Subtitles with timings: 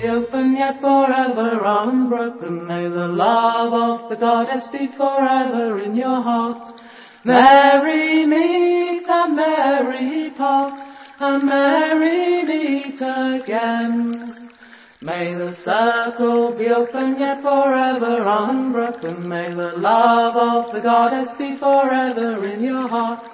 [0.00, 2.66] Be open yet forever unbroken.
[2.66, 6.74] May the love of the goddess be forever in your heart.
[7.24, 10.80] Merry meet and merry part,
[11.20, 14.50] and merry meet again.
[15.02, 19.28] May the circle be open yet forever unbroken.
[19.28, 23.32] May the love of the goddess be forever in your heart.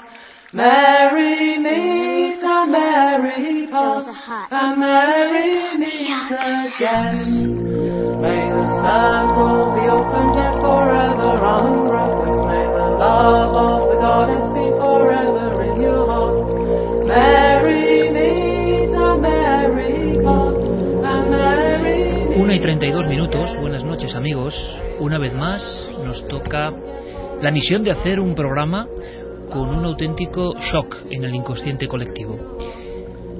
[0.53, 7.19] Merry meet and merry and merry meet again.
[8.23, 12.47] May the circle be open yet forever unbroken.
[12.47, 17.07] May the love of the goddess be forever in your heart.
[17.09, 24.55] Merry meet and merry part, and merry meet Una y 32 minutos, buenas noches amigos.
[25.01, 26.73] Una vez más nos toca
[27.41, 28.87] la misión de hacer un programa
[29.51, 32.39] con un auténtico shock en el inconsciente colectivo,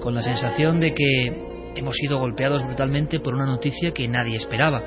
[0.01, 4.83] con la sensación de que hemos sido golpeados brutalmente por una noticia que nadie esperaba.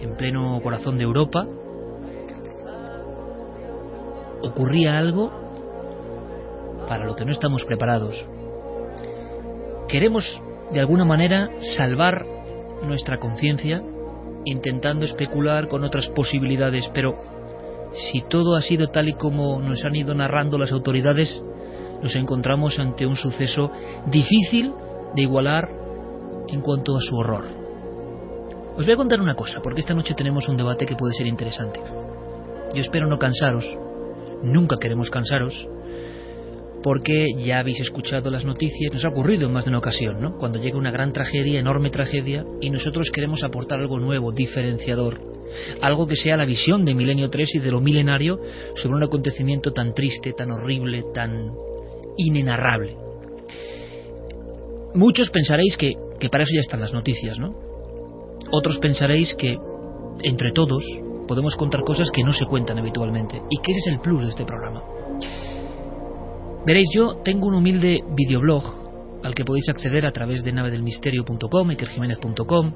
[0.00, 1.46] En pleno corazón de Europa
[4.42, 5.30] ocurría algo
[6.88, 8.26] para lo que no estamos preparados.
[9.88, 10.40] Queremos,
[10.72, 12.24] de alguna manera, salvar
[12.82, 13.82] nuestra conciencia
[14.44, 17.33] intentando especular con otras posibilidades, pero
[17.94, 21.42] si todo ha sido tal y como nos han ido narrando las autoridades,
[22.02, 23.70] nos encontramos ante un suceso
[24.06, 24.72] difícil
[25.14, 25.68] de igualar
[26.48, 27.44] en cuanto a su horror.
[28.76, 31.26] Os voy a contar una cosa, porque esta noche tenemos un debate que puede ser
[31.26, 31.80] interesante.
[32.74, 33.64] Yo espero no cansaros,
[34.42, 35.68] nunca queremos cansaros,
[36.82, 40.36] porque ya habéis escuchado las noticias, nos ha ocurrido en más de una ocasión, ¿no?
[40.36, 45.33] Cuando llega una gran tragedia, enorme tragedia, y nosotros queremos aportar algo nuevo, diferenciador,
[45.80, 48.38] algo que sea la visión de Milenio 3 y de lo milenario
[48.76, 51.52] sobre un acontecimiento tan triste, tan horrible, tan
[52.16, 52.96] inenarrable.
[54.94, 57.54] Muchos pensaréis que, que para eso ya están las noticias, ¿no?
[58.52, 59.58] Otros pensaréis que
[60.22, 60.84] entre todos
[61.26, 64.28] podemos contar cosas que no se cuentan habitualmente y que ese es el plus de
[64.28, 64.82] este programa.
[66.66, 68.84] Veréis, yo tengo un humilde videoblog
[69.22, 72.72] al que podéis acceder a través de navedelmisterio.com, ikerjiménez.com,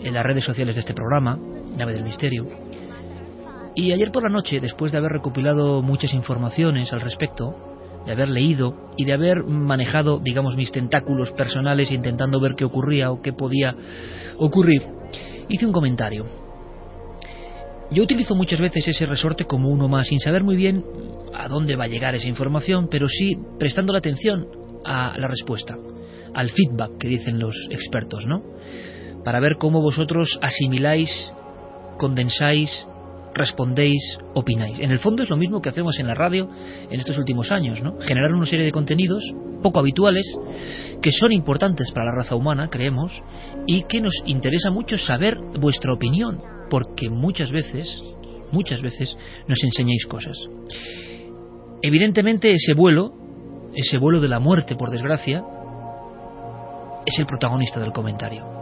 [0.00, 1.38] en las redes sociales de este programa,
[1.76, 2.46] Nave del Misterio.
[3.74, 7.54] Y ayer por la noche, después de haber recopilado muchas informaciones al respecto,
[8.04, 13.10] de haber leído y de haber manejado, digamos, mis tentáculos personales intentando ver qué ocurría
[13.10, 13.74] o qué podía
[14.38, 14.86] ocurrir,
[15.48, 16.26] hice un comentario.
[17.90, 20.84] Yo utilizo muchas veces ese resorte como uno más, sin saber muy bien
[21.34, 24.46] a dónde va a llegar esa información, pero sí prestando la atención
[24.84, 25.76] a la respuesta,
[26.34, 28.42] al feedback que dicen los expertos, ¿no?
[29.24, 31.32] Para ver cómo vosotros asimiláis,
[32.00, 32.86] condensáis
[33.34, 34.80] respondéis, opináis.
[34.80, 36.48] En el fondo es lo mismo que hacemos en la radio
[36.90, 37.98] en estos últimos años, ¿no?
[38.00, 39.22] Generar una serie de contenidos
[39.62, 40.26] poco habituales
[41.02, 43.22] que son importantes para la raza humana, creemos,
[43.66, 48.02] y que nos interesa mucho saber vuestra opinión, porque muchas veces,
[48.52, 49.16] muchas veces
[49.46, 50.36] nos enseñáis cosas.
[51.82, 53.12] Evidentemente ese vuelo,
[53.74, 55.44] ese vuelo de la muerte, por desgracia,
[57.06, 58.59] es el protagonista del comentario.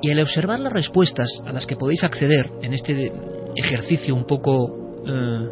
[0.00, 3.12] Y al observar las respuestas a las que podéis acceder en este
[3.56, 5.48] ejercicio un poco eh,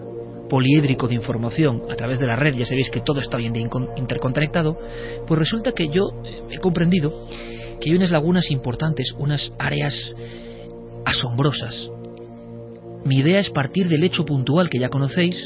[0.48, 3.54] poliédrico de información a través de la red, ya sabéis que todo está bien
[3.96, 4.78] interconectado,
[5.26, 6.10] pues resulta que yo
[6.50, 7.26] he comprendido
[7.80, 10.14] que hay unas lagunas importantes, unas áreas
[11.04, 11.90] asombrosas.
[13.04, 15.36] Mi idea es partir del hecho puntual que ya conocéis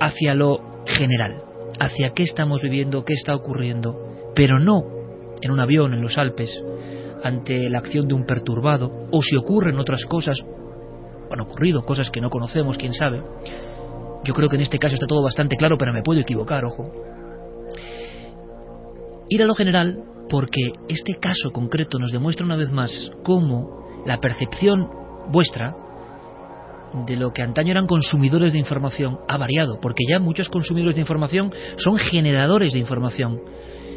[0.00, 1.42] hacia lo general,
[1.80, 4.86] hacia qué estamos viviendo, qué está ocurriendo, pero no
[5.40, 6.62] en un avión en los Alpes,
[7.24, 10.36] ante la acción de un perturbado, o si ocurren otras cosas,
[11.30, 13.22] han ocurrido cosas que no conocemos, quién sabe.
[14.24, 16.92] Yo creo que en este caso está todo bastante claro, pero me puedo equivocar, ojo.
[19.30, 24.20] Ir a lo general porque este caso concreto nos demuestra una vez más cómo la
[24.20, 24.88] percepción
[25.30, 25.74] vuestra
[27.06, 31.00] de lo que antaño eran consumidores de información ha variado, porque ya muchos consumidores de
[31.00, 33.40] información son generadores de información,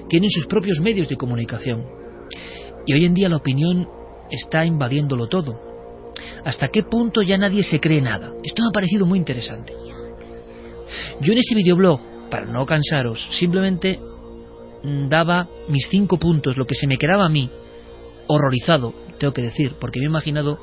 [0.07, 2.06] tienen sus propios medios de comunicación.
[2.88, 3.88] Y hoy en día la opinión
[4.31, 5.60] está invadiéndolo todo.
[6.45, 8.31] ¿Hasta qué punto ya nadie se cree nada?
[8.44, 9.74] Esto me ha parecido muy interesante.
[11.22, 12.00] Yo en ese videoblog,
[12.31, 14.00] para no cansaros, simplemente
[15.10, 17.50] daba mis cinco puntos, lo que se me quedaba a mí,
[18.28, 20.57] horrorizado, tengo que decir, porque me he imaginado,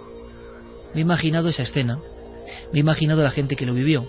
[0.95, 1.99] me he imaginado esa escena,
[2.73, 4.07] me he imaginado la gente que lo vivió.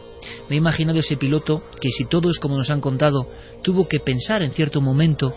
[0.50, 3.28] Me he imaginado ese piloto que, si todo es como nos han contado,
[3.62, 5.36] tuvo que pensar en cierto momento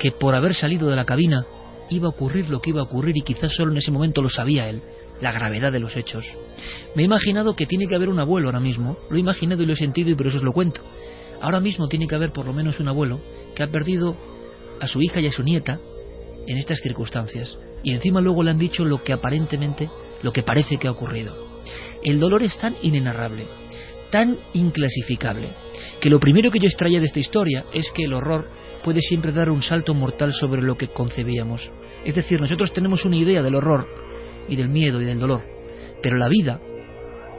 [0.00, 1.46] que por haber salido de la cabina
[1.90, 4.28] iba a ocurrir lo que iba a ocurrir y quizás solo en ese momento lo
[4.28, 4.82] sabía él,
[5.20, 6.24] la gravedad de los hechos.
[6.94, 9.66] Me he imaginado que tiene que haber un abuelo ahora mismo, lo he imaginado y
[9.66, 10.80] lo he sentido y por eso os lo cuento.
[11.40, 13.20] Ahora mismo tiene que haber por lo menos un abuelo
[13.54, 14.16] que ha perdido
[14.80, 15.78] a su hija y a su nieta
[16.46, 17.58] en estas circunstancias.
[17.82, 19.90] Y encima luego le han dicho lo que aparentemente,
[20.22, 21.36] lo que parece que ha ocurrido.
[22.02, 23.46] El dolor es tan inenarrable,
[24.10, 25.50] tan inclasificable,
[26.00, 28.48] que lo primero que yo extraía de esta historia es que el horror
[28.86, 31.72] puede siempre dar un salto mortal sobre lo que concebíamos.
[32.04, 33.84] Es decir, nosotros tenemos una idea del horror
[34.48, 35.42] y del miedo y del dolor,
[36.00, 36.60] pero la vida,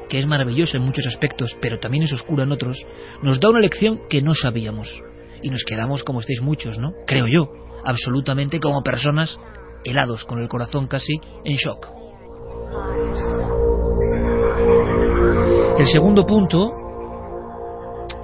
[0.09, 2.85] que es maravillosa en muchos aspectos, pero también es oscura en otros,
[3.21, 5.01] nos da una lección que no sabíamos.
[5.41, 6.91] Y nos quedamos como estáis muchos, ¿no?
[7.05, 7.49] Creo yo,
[7.85, 9.39] absolutamente como personas
[9.85, 11.13] helados, con el corazón casi
[11.45, 11.87] en shock.
[15.79, 16.86] El segundo punto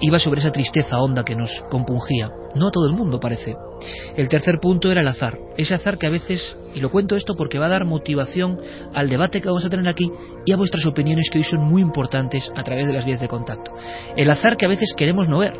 [0.03, 2.29] iba sobre esa tristeza honda que nos compungía.
[2.55, 3.55] No a todo el mundo parece.
[4.17, 5.39] El tercer punto era el azar.
[5.57, 8.59] Ese azar que a veces, y lo cuento esto porque va a dar motivación
[8.93, 10.11] al debate que vamos a tener aquí
[10.45, 13.29] y a vuestras opiniones que hoy son muy importantes a través de las vías de
[13.29, 13.71] contacto.
[14.17, 15.53] El azar que a veces queremos no ver.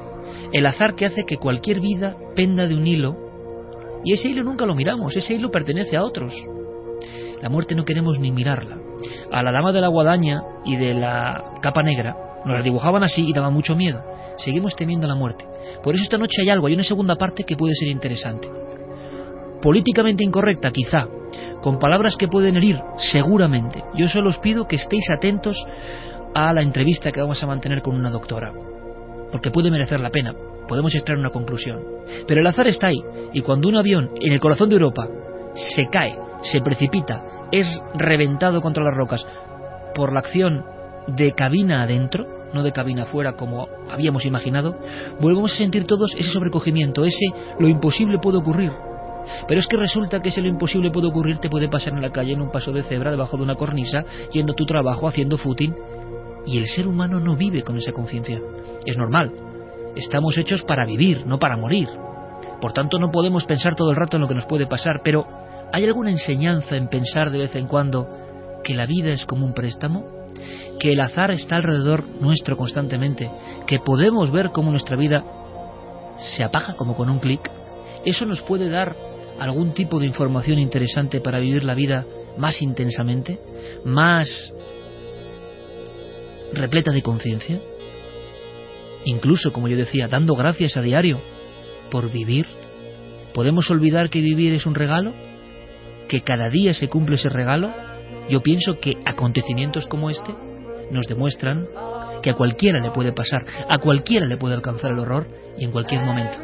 [0.52, 3.16] El azar que hace que cualquier vida penda de un hilo
[4.04, 6.34] y ese hilo nunca lo miramos, ese hilo pertenece a otros.
[7.42, 8.78] La muerte no queremos ni mirarla
[9.32, 13.28] a la dama de la guadaña y de la capa negra nos la dibujaban así
[13.28, 14.04] y daba mucho miedo.
[14.38, 15.46] Seguimos temiendo la muerte.
[15.84, 18.50] Por eso esta noche hay algo, hay una segunda parte que puede ser interesante.
[19.62, 21.08] Políticamente incorrecta, quizá,
[21.62, 23.84] con palabras que pueden herir, seguramente.
[23.96, 25.56] Yo solo os pido que estéis atentos
[26.36, 28.52] a la entrevista que vamos a mantener con una doctora,
[29.32, 30.34] porque puede merecer la pena,
[30.68, 31.82] podemos extraer una conclusión.
[32.28, 33.02] Pero el azar está ahí,
[33.32, 35.08] y cuando un avión en el corazón de Europa
[35.54, 37.24] se cae, se precipita
[37.54, 39.26] es reventado contra las rocas
[39.94, 40.66] por la acción
[41.06, 44.76] de cabina adentro, no de cabina afuera como habíamos imaginado,
[45.20, 47.26] volvemos a sentir todos ese sobrecogimiento, ese
[47.60, 48.72] lo imposible puede ocurrir.
[49.48, 52.12] Pero es que resulta que ese lo imposible puede ocurrir te puede pasar en la
[52.12, 55.38] calle en un paso de cebra debajo de una cornisa, yendo a tu trabajo, haciendo
[55.38, 55.74] footing,
[56.46, 58.42] y el ser humano no vive con esa conciencia.
[58.86, 59.32] Es normal.
[59.96, 61.88] Estamos hechos para vivir, no para morir.
[62.60, 65.26] Por tanto, no podemos pensar todo el rato en lo que nos puede pasar, pero
[65.74, 68.08] ¿Hay alguna enseñanza en pensar de vez en cuando
[68.64, 70.06] que la vida es como un préstamo?
[70.84, 73.32] ¿Que el azar está alrededor nuestro constantemente?
[73.66, 75.24] ¿Que podemos ver cómo nuestra vida
[76.18, 77.50] se apaga como con un clic?
[78.04, 78.94] ¿Eso nos puede dar
[79.40, 82.06] algún tipo de información interesante para vivir la vida
[82.38, 83.40] más intensamente?
[83.86, 84.54] ¿Más
[86.52, 87.62] repleta de conciencia?
[89.06, 91.22] Incluso, como yo decía, dando gracias a diario
[91.90, 92.46] por vivir.
[93.34, 95.14] ¿Podemos olvidar que vivir es un regalo?
[96.10, 97.74] que cada día se cumple ese regalo,
[98.30, 100.36] yo pienso que acontecimientos como este
[100.94, 101.68] nos demuestran
[102.22, 105.72] que a cualquiera le puede pasar, a cualquiera le puede alcanzar el horror y en
[105.72, 106.38] cualquier momento.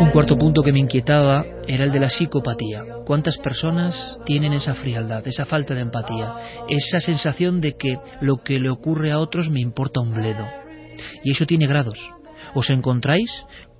[0.00, 2.84] Un cuarto punto que me inquietaba era el de la psicopatía.
[3.06, 6.34] ¿Cuántas personas tienen esa frialdad, esa falta de empatía,
[6.68, 10.46] esa sensación de que lo que le ocurre a otros me importa un bledo?
[11.22, 11.98] Y eso tiene grados.
[12.54, 13.30] Os encontráis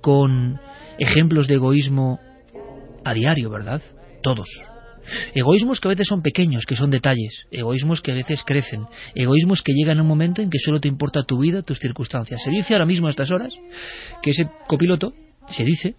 [0.01, 0.59] con
[0.97, 2.19] ejemplos de egoísmo
[3.03, 3.81] a diario, ¿verdad?
[4.21, 4.47] Todos.
[5.33, 9.61] Egoísmos que a veces son pequeños, que son detalles, egoísmos que a veces crecen, egoísmos
[9.61, 12.41] que llegan a un momento en que solo te importa tu vida, tus circunstancias.
[12.43, 13.53] Se dice ahora mismo a estas horas
[14.21, 15.13] que ese copiloto,
[15.47, 15.95] se dice,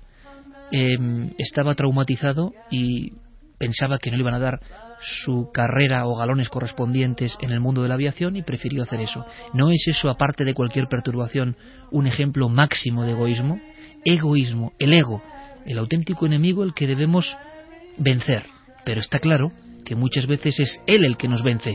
[0.71, 3.13] em, estaba traumatizado y
[3.59, 4.61] pensaba que no le iban a dar
[5.03, 9.27] su carrera o galones correspondientes en el mundo de la aviación y prefirió hacer eso.
[9.53, 11.57] ¿No es eso, aparte de cualquier perturbación,
[11.91, 13.61] un ejemplo máximo de egoísmo?
[14.05, 15.23] Egoísmo, el ego,
[15.67, 17.37] el auténtico enemigo el que debemos
[17.99, 18.45] vencer.
[18.85, 19.53] Pero está claro
[19.85, 21.75] que muchas veces es él el que nos vence.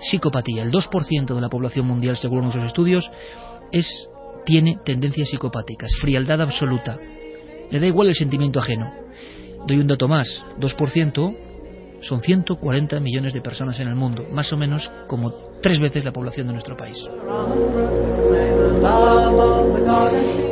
[0.00, 0.62] Psicopatía.
[0.62, 3.10] El 2% de la población mundial, según nuestros estudios,
[3.72, 4.08] es,
[4.44, 6.98] tiene tendencias psicopáticas, frialdad absoluta.
[7.70, 8.92] Le da igual el sentimiento ajeno.
[9.66, 10.44] Doy un dato más.
[10.58, 11.36] 2%
[12.00, 16.12] son 140 millones de personas en el mundo, más o menos como tres veces la
[16.12, 16.96] población de nuestro país.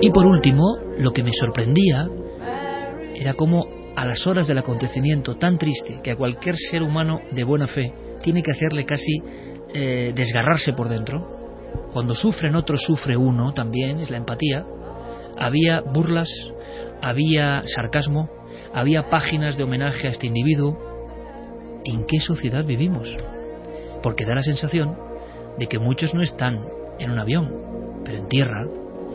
[0.00, 2.09] Y por último, lo que me sorprendía
[3.14, 3.64] era cómo
[3.97, 7.93] a las horas del acontecimiento tan triste que a cualquier ser humano de buena fe
[8.23, 9.23] tiene que hacerle casi
[9.75, 11.37] eh, desgarrarse por dentro,
[11.93, 14.65] cuando sufren otros sufre uno también, es la empatía,
[15.38, 16.29] había burlas,
[17.03, 18.29] había sarcasmo,
[18.73, 20.79] había páginas de homenaje a este individuo.
[21.85, 23.09] ¿En qué sociedad vivimos?
[24.03, 24.97] Porque da la sensación
[25.59, 26.67] de que muchos no están
[26.99, 28.67] en un avión, pero en tierra.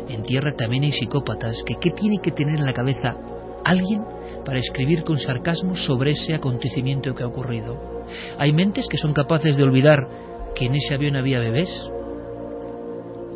[0.10, 3.16] En tierra también hay psicópatas que ¿qué tiene que tener en la cabeza
[3.65, 4.03] alguien
[4.46, 8.06] para escribir con sarcasmo sobre ese acontecimiento que ha ocurrido.
[8.38, 10.08] Hay mentes que son capaces de olvidar
[10.56, 11.70] que en ese avión había bebés,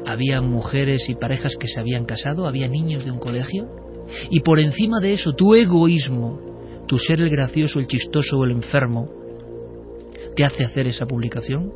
[0.06, 3.68] había mujeres y parejas que se habían casado, había niños de un colegio,
[4.30, 6.40] y por encima de eso tu egoísmo,
[6.88, 9.10] tu ser el gracioso, el chistoso o el enfermo,
[10.36, 11.72] te hace hacer esa publicación.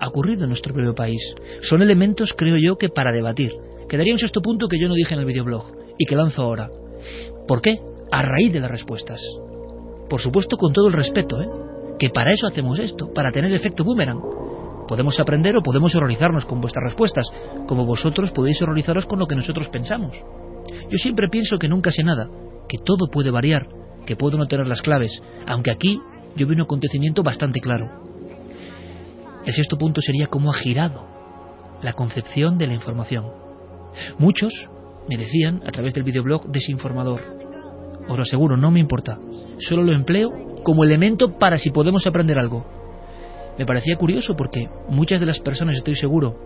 [0.00, 1.20] Ha ocurrido en nuestro propio país.
[1.62, 3.52] Son elementos, creo yo, que para debatir.
[3.88, 6.70] Quedaría un sexto punto que yo no dije en el videoblog y que lanzo ahora.
[7.46, 7.80] ¿Por qué?
[8.10, 9.20] A raíz de las respuestas.
[10.08, 11.48] Por supuesto, con todo el respeto, ¿eh?
[11.98, 14.20] que para eso hacemos esto, para tener efecto boomerang.
[14.86, 17.26] Podemos aprender o podemos horrorizarnos con vuestras respuestas,
[17.66, 20.16] como vosotros podéis horrorizaros con lo que nosotros pensamos.
[20.88, 22.28] Yo siempre pienso que nunca sé nada,
[22.68, 23.68] que todo puede variar,
[24.06, 26.00] que puedo no tener las claves, aunque aquí
[26.36, 28.08] yo veo un acontecimiento bastante claro.
[29.44, 31.06] El sexto punto sería cómo ha girado
[31.82, 33.26] la concepción de la información.
[34.18, 34.52] Muchos
[35.08, 37.20] me decían a través del videoblog desinformador.
[38.08, 39.18] Os lo aseguro, no me importa.
[39.58, 42.66] Solo lo empleo como elemento para si podemos aprender algo.
[43.58, 46.36] Me parecía curioso porque muchas de las personas, estoy seguro,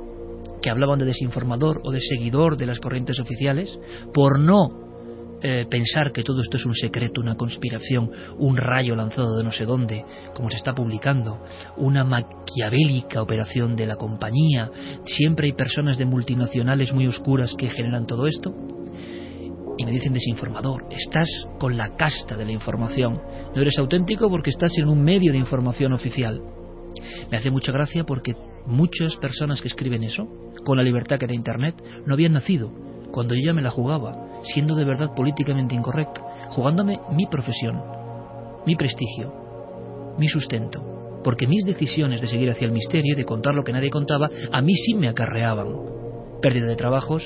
[0.61, 3.79] que hablaban de desinformador o de seguidor de las corrientes oficiales,
[4.15, 4.82] por no
[5.45, 9.51] eh, pensar que todo esto es un secreto, una conspiración, un rayo lanzado de no
[9.51, 11.45] sé dónde, como se está publicando,
[11.77, 14.71] una maquiavélica operación de la compañía,
[15.05, 18.55] siempre hay personas de multinacionales muy oscuras que generan todo esto.
[19.79, 23.21] Y me dicen desinformador, estás con la casta de la información,
[23.55, 26.41] no eres auténtico porque estás en un medio de información oficial.
[27.31, 30.29] Me hace mucha gracia porque muchas personas que escriben eso,
[30.65, 32.71] con la libertad que da Internet, no habían nacido
[33.11, 37.83] cuando yo ya me la jugaba siendo de verdad políticamente incorrecto, jugándome mi profesión,
[38.67, 43.55] mi prestigio, mi sustento, porque mis decisiones de seguir hacia el misterio y de contar
[43.55, 45.69] lo que nadie contaba, a mí sí me acarreaban
[46.41, 47.25] pérdida de trabajos,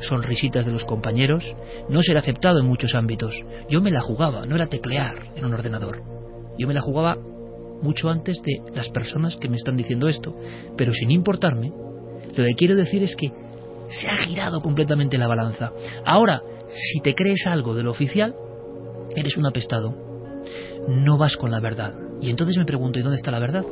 [0.00, 1.44] sonrisitas de los compañeros,
[1.88, 3.34] no ser aceptado en muchos ámbitos.
[3.68, 6.02] Yo me la jugaba, no era teclear en un ordenador.
[6.58, 7.16] Yo me la jugaba
[7.82, 10.34] mucho antes de las personas que me están diciendo esto,
[10.76, 11.72] pero sin importarme,
[12.34, 13.32] lo que quiero decir es que
[13.88, 15.72] se ha girado completamente la balanza.
[16.04, 18.34] Ahora, si te crees algo de lo oficial,
[19.14, 19.94] eres un apestado.
[20.88, 21.94] No vas con la verdad.
[22.20, 23.64] Y entonces me pregunto, ¿y dónde está la verdad?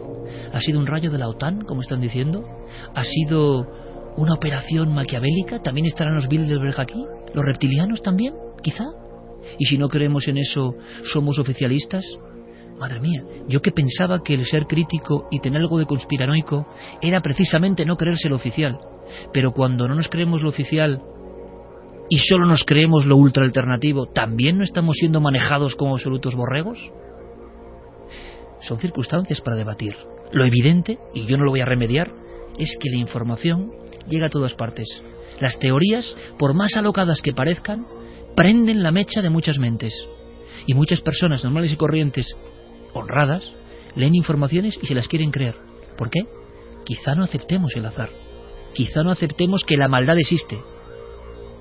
[0.52, 2.44] ¿Ha sido un rayo de la OTAN, como están diciendo?
[2.94, 3.66] ¿Ha sido
[4.16, 5.62] una operación maquiavélica?
[5.62, 7.04] ¿También estarán los Bilderberg aquí?
[7.34, 8.34] ¿Los reptilianos también?
[8.62, 8.84] Quizá.
[9.58, 10.74] ¿Y si no creemos en eso,
[11.12, 12.04] somos oficialistas?
[12.78, 16.66] Madre mía, yo que pensaba que el ser crítico y tener algo de conspiranoico
[17.00, 18.78] era precisamente no creerse lo oficial.
[19.32, 21.02] Pero cuando no nos creemos lo oficial
[22.08, 26.78] y solo nos creemos lo ultra alternativo, ¿también no estamos siendo manejados como absolutos borregos?
[28.60, 29.96] Son circunstancias para debatir.
[30.32, 32.12] Lo evidente, y yo no lo voy a remediar,
[32.58, 33.72] es que la información
[34.08, 34.86] llega a todas partes.
[35.40, 37.86] Las teorías, por más alocadas que parezcan,
[38.34, 39.94] prenden la mecha de muchas mentes.
[40.66, 42.34] Y muchas personas normales y corrientes,
[42.92, 43.52] honradas,
[43.94, 45.56] leen informaciones y se las quieren creer.
[45.96, 46.20] ¿Por qué?
[46.84, 48.25] Quizá no aceptemos el azar
[48.76, 50.60] quizá no aceptemos que la maldad existe.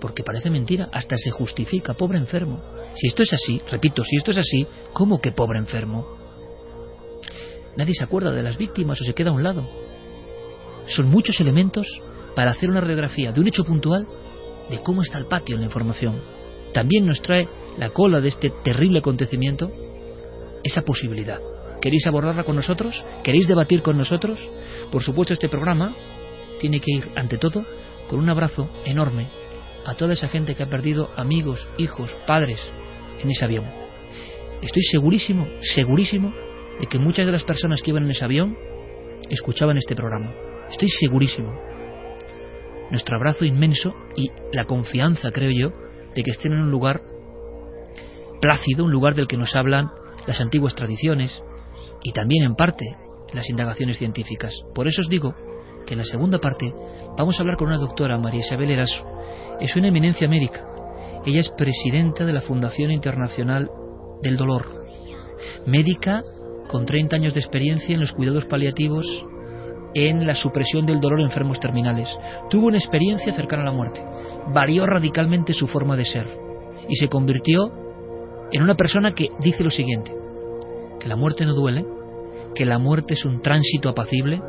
[0.01, 2.61] porque parece mentira, hasta se justifica, pobre enfermo.
[2.95, 6.05] Si esto es así, repito, si esto es así, ¿cómo que pobre enfermo?
[7.75, 9.67] Nadie se acuerda de las víctimas o se queda a un lado.
[10.87, 11.87] Son muchos elementos
[12.35, 14.05] para hacer una radiografía de un hecho puntual
[14.69, 16.21] de cómo está el patio en la información.
[16.73, 17.47] También nos trae
[17.79, 19.71] la cola de este terrible acontecimiento
[20.63, 21.39] esa posibilidad.
[21.81, 23.03] ¿Queréis abordarla con nosotros?
[23.23, 24.39] ¿Queréis debatir con nosotros?
[24.91, 25.95] Por supuesto, este programa
[26.59, 27.65] tiene que ir, ante todo,
[28.09, 29.27] con un abrazo enorme
[29.85, 32.59] a toda esa gente que ha perdido amigos, hijos, padres
[33.21, 33.65] en ese avión.
[34.61, 36.33] Estoy segurísimo, segurísimo
[36.79, 38.57] de que muchas de las personas que iban en ese avión
[39.29, 40.33] escuchaban este programa.
[40.69, 41.53] Estoy segurísimo.
[42.89, 45.71] Nuestro abrazo inmenso y la confianza, creo yo,
[46.15, 47.01] de que estén en un lugar
[48.41, 49.89] plácido, un lugar del que nos hablan
[50.27, 51.43] las antiguas tradiciones
[52.03, 52.85] y también en parte
[53.33, 54.53] las indagaciones científicas.
[54.73, 55.35] Por eso os digo
[55.85, 56.73] que en la segunda parte
[57.17, 59.05] vamos a hablar con una doctora, María Isabel Eraso.
[59.59, 60.65] Es una eminencia médica.
[61.25, 63.69] Ella es presidenta de la Fundación Internacional
[64.21, 64.85] del Dolor.
[65.65, 66.21] Médica
[66.67, 69.05] con 30 años de experiencia en los cuidados paliativos
[69.95, 72.09] en la supresión del dolor en enfermos terminales.
[72.49, 74.03] Tuvo una experiencia cercana a la muerte.
[74.53, 76.27] Varió radicalmente su forma de ser
[76.89, 77.71] y se convirtió
[78.51, 80.13] en una persona que dice lo siguiente,
[80.99, 81.85] que la muerte no duele,
[82.53, 84.41] que la muerte es un tránsito apacible.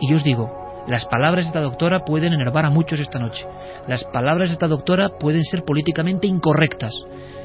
[0.00, 3.46] Y yo os digo, las palabras de esta doctora pueden enervar a muchos esta noche.
[3.86, 6.94] Las palabras de esta doctora pueden ser políticamente incorrectas.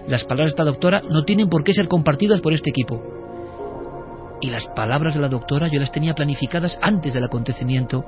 [0.08, 3.02] Las palabras de esta doctora no tienen por qué ser compartidas por este equipo.
[4.42, 8.06] Y las palabras de la doctora yo las tenía planificadas antes del acontecimiento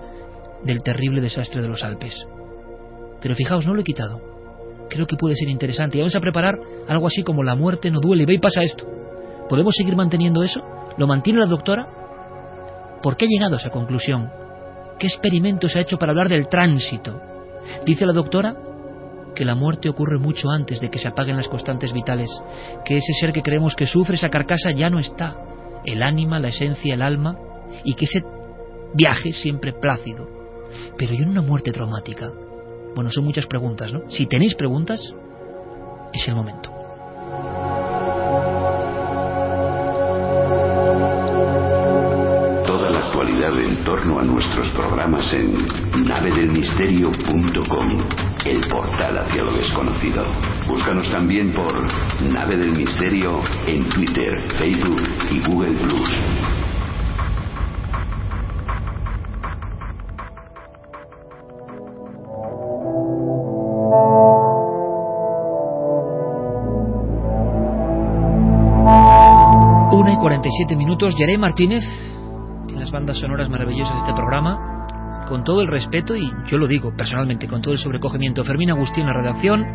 [0.64, 2.25] del terrible desastre de los Alpes.
[3.22, 4.22] Pero fijaos, no lo he quitado.
[4.90, 5.98] Creo que puede ser interesante.
[5.98, 6.56] Y vamos a preparar
[6.88, 8.25] algo así como la muerte no duele.
[8.25, 8.86] Ve y pasa esto.
[9.50, 10.62] ¿Podemos seguir manteniendo eso?
[10.98, 12.04] ¿Lo mantiene la doctora?
[13.05, 14.31] ¿Por qué ha llegado a esa conclusión?
[14.97, 17.21] ¿Qué experimento se ha hecho para hablar del tránsito?
[17.85, 18.55] Dice la doctora
[19.35, 22.31] que la muerte ocurre mucho antes de que se apaguen las constantes vitales,
[22.83, 25.35] que ese ser que creemos que sufre esa carcasa ya no está,
[25.85, 27.38] el ánima, la esencia, el alma,
[27.83, 28.24] y que ese
[28.95, 30.27] viaje siempre plácido.
[30.97, 32.31] Pero ¿y en una muerte traumática?
[32.95, 34.09] Bueno, son muchas preguntas, ¿no?
[34.09, 35.00] Si tenéis preguntas,
[36.11, 36.75] es el momento.
[43.53, 45.55] En torno a nuestros programas en
[46.03, 47.90] navedelmisterio.com,
[48.44, 50.25] el portal hacia lo desconocido.
[50.68, 51.72] Búscanos también por
[52.24, 56.10] Nave del Misterio en Twitter, Facebook y Google Plus.
[69.92, 71.84] Una y 47 minutos, Yaré Martínez,
[72.96, 77.46] bandas sonoras maravillosas de este programa, con todo el respeto, y yo lo digo personalmente,
[77.46, 79.66] con todo el sobrecogimiento, Fermín Agustín en la redacción,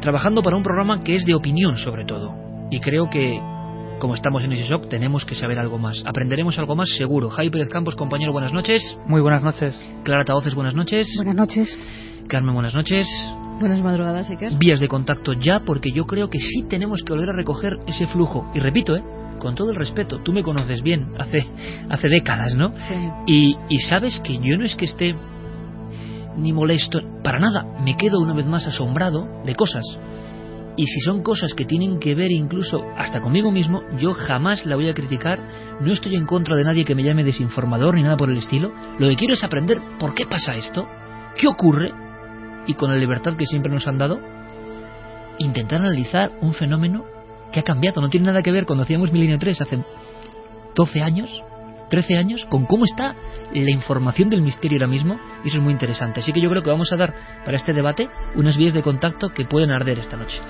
[0.00, 2.32] trabajando para un programa que es de opinión sobre todo.
[2.70, 3.36] Y creo que,
[3.98, 6.04] como estamos en ese shock, tenemos que saber algo más.
[6.06, 7.30] Aprenderemos algo más seguro.
[7.30, 8.96] Jaime Pérez Campos, compañero, buenas noches.
[9.08, 9.74] Muy buenas noches.
[10.04, 11.08] Clara Taoces, buenas noches.
[11.16, 11.76] Buenas noches.
[12.28, 13.08] Carmen, buenas noches.
[13.58, 14.52] Buenas madrugadas, Iker.
[14.56, 18.06] Vías de contacto ya, porque yo creo que sí tenemos que volver a recoger ese
[18.06, 18.48] flujo.
[18.54, 19.02] Y repito, ¿eh?
[19.40, 21.44] Con todo el respeto, tú me conoces bien, hace,
[21.88, 22.72] hace décadas, ¿no?
[22.78, 22.94] Sí.
[23.26, 25.16] Y, y sabes que yo no es que esté
[26.36, 29.84] ni molesto, para nada, me quedo una vez más asombrado de cosas.
[30.76, 34.76] Y si son cosas que tienen que ver incluso hasta conmigo mismo, yo jamás la
[34.76, 35.38] voy a criticar,
[35.80, 38.72] no estoy en contra de nadie que me llame desinformador ni nada por el estilo,
[38.98, 40.86] lo que quiero es aprender por qué pasa esto,
[41.36, 41.92] qué ocurre,
[42.66, 44.20] y con la libertad que siempre nos han dado,
[45.38, 47.04] intentar analizar un fenómeno
[47.52, 49.84] que ha cambiado, no tiene nada que ver cuando hacíamos Milenio 3 hace
[50.74, 51.42] 12 años,
[51.90, 53.14] 13 años, con cómo está
[53.52, 56.20] la información del misterio ahora mismo, y eso es muy interesante.
[56.20, 59.30] Así que yo creo que vamos a dar para este debate unas vías de contacto
[59.30, 60.40] que pueden arder esta noche.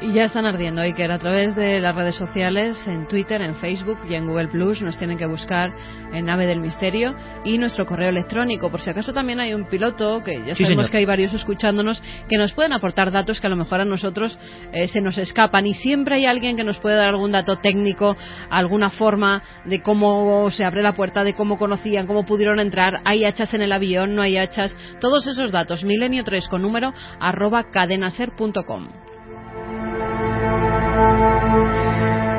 [0.00, 3.98] Y ya están ardiendo, Iker, a través de las redes sociales, en Twitter, en Facebook
[4.08, 4.80] y en Google Plus.
[4.80, 5.70] Nos tienen que buscar
[6.12, 8.70] en Nave del Misterio y nuestro correo electrónico.
[8.70, 10.90] Por si acaso también hay un piloto, que ya Sí, sabemos señor.
[10.92, 14.38] que hay varios escuchándonos, que nos pueden aportar datos que a lo mejor a nosotros
[14.72, 15.66] eh, se nos escapan.
[15.66, 18.16] Y siempre hay alguien que nos puede dar algún dato técnico,
[18.50, 23.24] alguna forma de cómo se abre la puerta, de cómo conocían, cómo pudieron entrar, hay
[23.24, 24.76] hachas en el avión, no hay hachas.
[25.00, 29.07] Todos esos datos, milenio 3 con número, arroba cadenaser.com.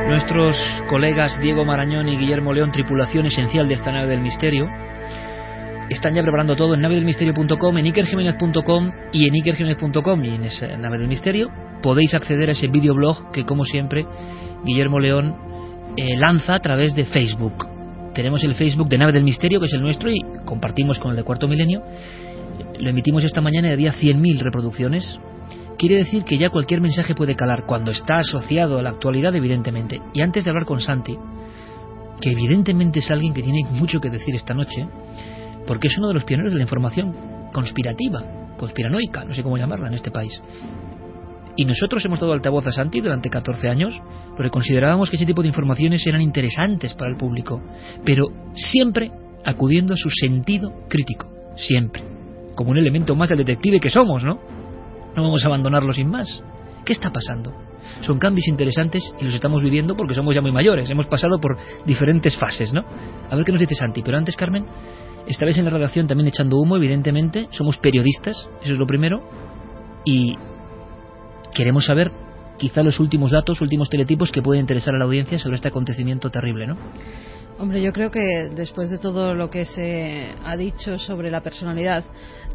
[0.09, 0.55] Nuestros
[0.89, 4.67] colegas Diego Marañón y Guillermo León, tripulación esencial de esta nave del misterio,
[5.87, 10.97] están ya preparando todo en navedelmisterio.com, en ikerjimenez.com y en ikerjimenez.com y en esa nave
[10.97, 11.51] del misterio
[11.83, 14.07] podéis acceder a ese videoblog que como siempre
[14.65, 15.35] Guillermo León
[15.95, 17.67] eh, lanza a través de Facebook.
[18.15, 21.17] Tenemos el Facebook de Nave del Misterio, que es el nuestro, y compartimos con el
[21.17, 21.83] de Cuarto Milenio.
[22.79, 25.19] lo emitimos esta mañana y había 100.000 reproducciones.
[25.79, 30.01] Quiere decir que ya cualquier mensaje puede calar cuando está asociado a la actualidad, evidentemente.
[30.13, 31.17] Y antes de hablar con Santi,
[32.19, 34.85] que evidentemente es alguien que tiene mucho que decir esta noche,
[35.65, 37.15] porque es uno de los pioneros de la información
[37.53, 38.21] conspirativa,
[38.57, 40.41] conspiranoica, no sé cómo llamarla en este país.
[41.55, 44.01] Y nosotros hemos dado altavoz a Santi durante 14 años
[44.35, 47.61] porque considerábamos que ese tipo de informaciones eran interesantes para el público,
[48.03, 49.13] pero siempre
[49.45, 52.03] acudiendo a su sentido crítico, siempre,
[52.53, 54.58] como un elemento más del detective que somos, ¿no?
[55.15, 56.41] No vamos a abandonarlo sin más.
[56.85, 57.53] ¿Qué está pasando?
[58.01, 61.57] Son cambios interesantes y los estamos viviendo porque somos ya muy mayores, hemos pasado por
[61.85, 62.83] diferentes fases, ¿no?
[63.29, 64.65] A ver qué nos dice Santi, pero antes, Carmen,
[65.27, 69.21] esta vez en la redacción también echando humo, evidentemente, somos periodistas, eso es lo primero,
[70.05, 70.35] y
[71.53, 72.11] queremos saber
[72.57, 76.29] quizá los últimos datos, últimos teletipos que pueden interesar a la audiencia sobre este acontecimiento
[76.29, 76.77] terrible, ¿no?
[77.59, 82.05] Hombre, yo creo que después de todo lo que se ha dicho sobre la personalidad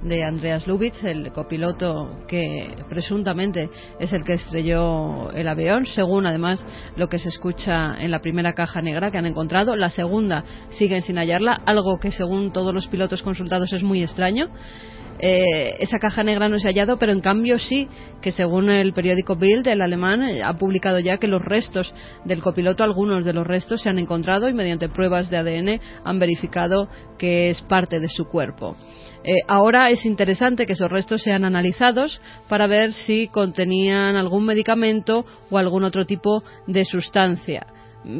[0.02, 3.68] de Andreas Lubitz, el copiloto que presuntamente
[4.00, 6.64] es el que estrelló el avión, según además
[6.96, 11.02] lo que se escucha en la primera caja negra que han encontrado, la segunda siguen
[11.02, 14.48] sin hallarla, algo que según todos los pilotos consultados es muy extraño.
[15.26, 17.88] Eh, esa caja negra no se ha hallado, pero en cambio sí
[18.20, 21.94] que según el periódico Bild, el alemán, eh, ha publicado ya que los restos
[22.26, 26.18] del copiloto, algunos de los restos se han encontrado y mediante pruebas de ADN han
[26.18, 28.76] verificado que es parte de su cuerpo.
[29.24, 35.24] Eh, ahora es interesante que esos restos sean analizados para ver si contenían algún medicamento
[35.48, 37.66] o algún otro tipo de sustancia.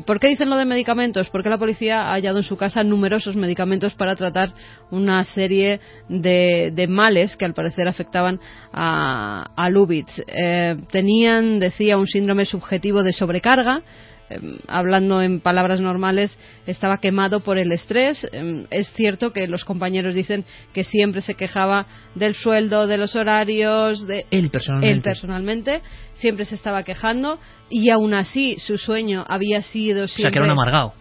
[0.07, 1.29] ¿Por qué dicen lo de medicamentos?
[1.31, 4.53] Porque la policía ha hallado en su casa numerosos medicamentos para tratar
[4.91, 8.41] una serie de, males que al parecer afectaban
[8.73, 10.23] a, a Lubitz.
[10.27, 13.83] Eh, tenían, decía, un síndrome subjetivo de sobrecarga,
[14.31, 18.27] Em, hablando en palabras normales, estaba quemado por el estrés.
[18.33, 23.17] Em, es cierto que los compañeros dicen que siempre se quejaba del sueldo, de los
[23.17, 24.93] horarios, de él personalmente.
[24.95, 25.83] Él personalmente
[26.15, 30.23] siempre se estaba quejando y aún así su sueño había sido siempre.
[30.23, 30.95] O sea, que era un amargado.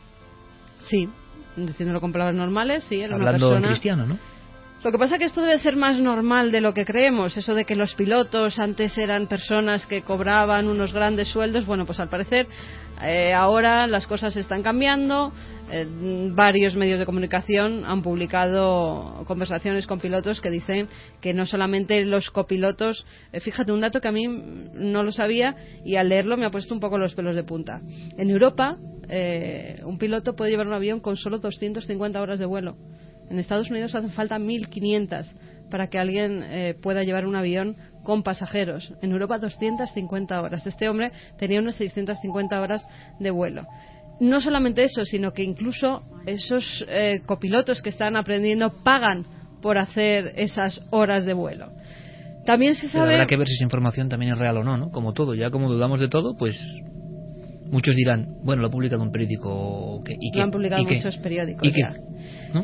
[0.89, 1.07] Sí,
[1.55, 3.67] diciéndolo con palabras normales, sí, era Hablando una persona.
[3.69, 4.32] cristiano, ¿no?
[4.83, 7.55] Lo que pasa es que esto debe ser más normal de lo que creemos, eso
[7.55, 12.09] de que los pilotos antes eran personas que cobraban unos grandes sueldos, bueno, pues al
[12.09, 12.47] parecer
[13.01, 15.31] eh, ahora las cosas están cambiando,
[15.71, 15.87] eh,
[16.31, 20.89] varios medios de comunicación han publicado conversaciones con pilotos que dicen
[21.21, 25.55] que no solamente los copilotos, eh, fíjate un dato que a mí no lo sabía
[25.85, 27.79] y al leerlo me ha puesto un poco los pelos de punta.
[28.17, 28.77] En Europa,
[29.85, 32.75] un piloto puede llevar un avión con solo 250 horas de vuelo.
[33.33, 35.25] En Estados Unidos hacen falta 1.500
[35.71, 38.93] para que alguien eh, pueda llevar un avión con pasajeros.
[39.01, 40.67] En Europa 250 horas.
[40.67, 42.85] Este hombre tenía unas 650 horas
[43.19, 43.65] de vuelo.
[44.19, 49.25] No solamente eso, sino que incluso esos eh, copilotos que están aprendiendo pagan
[49.63, 51.71] por hacer esas horas de vuelo.
[52.45, 53.13] También se sabe.
[53.13, 54.91] habrá que ver si esa información también es real o no, ¿no?
[54.91, 56.55] Como todo, ya como dudamos de todo, pues
[57.73, 60.03] muchos dirán, bueno, lo ha publicado un periódico.
[60.07, 60.37] ¿y qué?
[60.37, 61.67] Lo han publicado muchos periódicos.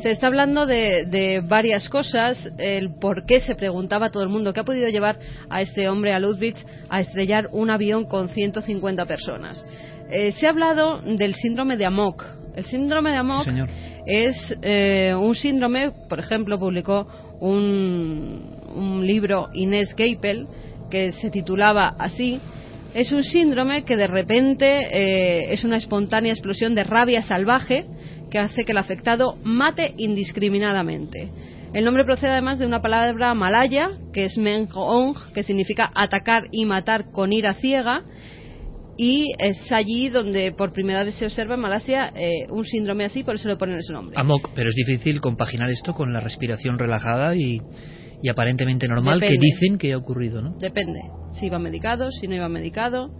[0.02, 4.60] Se está hablando de, varias cosas, el por qué se preguntaba todo el mundo, qué
[4.60, 5.18] ha podido llevar
[5.48, 6.54] a este hombre, a Ludwig,
[6.88, 9.66] a estrellar un avión con 150 personas.
[10.12, 12.24] Eh, se ha hablado del síndrome de Amok.
[12.54, 13.48] El síndrome de Amok
[14.06, 17.08] es eh, un síndrome, por ejemplo, publicó
[17.40, 20.46] un, un libro Inés Geipel
[20.88, 22.40] que se titulaba así,
[22.94, 27.84] es un síndrome que de repente eh, es una espontánea explosión de rabia salvaje
[28.30, 31.28] que hace que el afectado mate indiscriminadamente.
[31.72, 36.64] El nombre procede además de una palabra malaya, que es mengong, que significa atacar y
[36.64, 38.02] matar con ira ciega,
[38.96, 43.22] y es allí donde por primera vez se observa en Malasia eh, un síndrome así,
[43.22, 44.14] por eso le ponen ese nombre.
[44.18, 47.62] Amok, pero es difícil compaginar esto con la respiración relajada y,
[48.28, 50.56] aparentemente normal que dicen que ha ocurrido, ¿no?
[50.58, 51.00] Depende,
[51.32, 53.10] si iba medicado, si no iba medicado.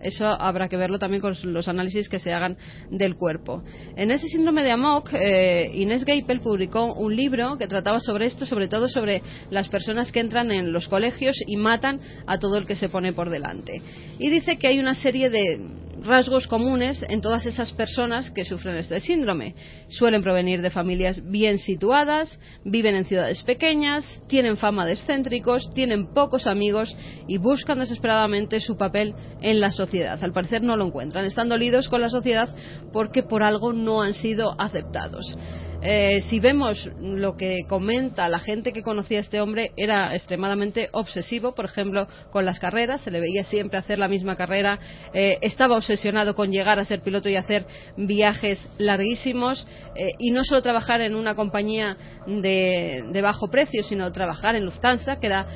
[0.00, 2.56] Eso habrá que verlo también con los análisis que se hagan
[2.90, 3.62] del cuerpo.
[3.96, 8.46] En ese síndrome de Amok, eh, Inés Geipel publicó un libro que trataba sobre esto,
[8.46, 12.66] sobre todo sobre las personas que entran en los colegios y matan a todo el
[12.66, 13.82] que se pone por delante.
[14.18, 15.60] Y dice que hay una serie de
[16.02, 19.54] rasgos comunes en todas esas personas que sufren este síndrome.
[19.88, 26.12] Suelen provenir de familias bien situadas, viven en ciudades pequeñas, tienen fama de excéntricos, tienen
[26.12, 26.94] pocos amigos
[27.28, 30.22] y buscan desesperadamente su papel en la sociedad.
[30.22, 32.48] Al parecer no lo encuentran, están dolidos con la sociedad
[32.92, 35.36] porque por algo no han sido aceptados.
[35.82, 40.90] Eh, si vemos lo que comenta la gente que conocía a este hombre, era extremadamente
[40.92, 44.78] obsesivo, por ejemplo, con las carreras, se le veía siempre hacer la misma carrera,
[45.14, 47.64] eh, estaba obsesionado con llegar a ser piloto y hacer
[47.96, 54.12] viajes larguísimos, eh, y no solo trabajar en una compañía de, de, bajo precio, sino
[54.12, 55.46] trabajar en Lufthansa, que era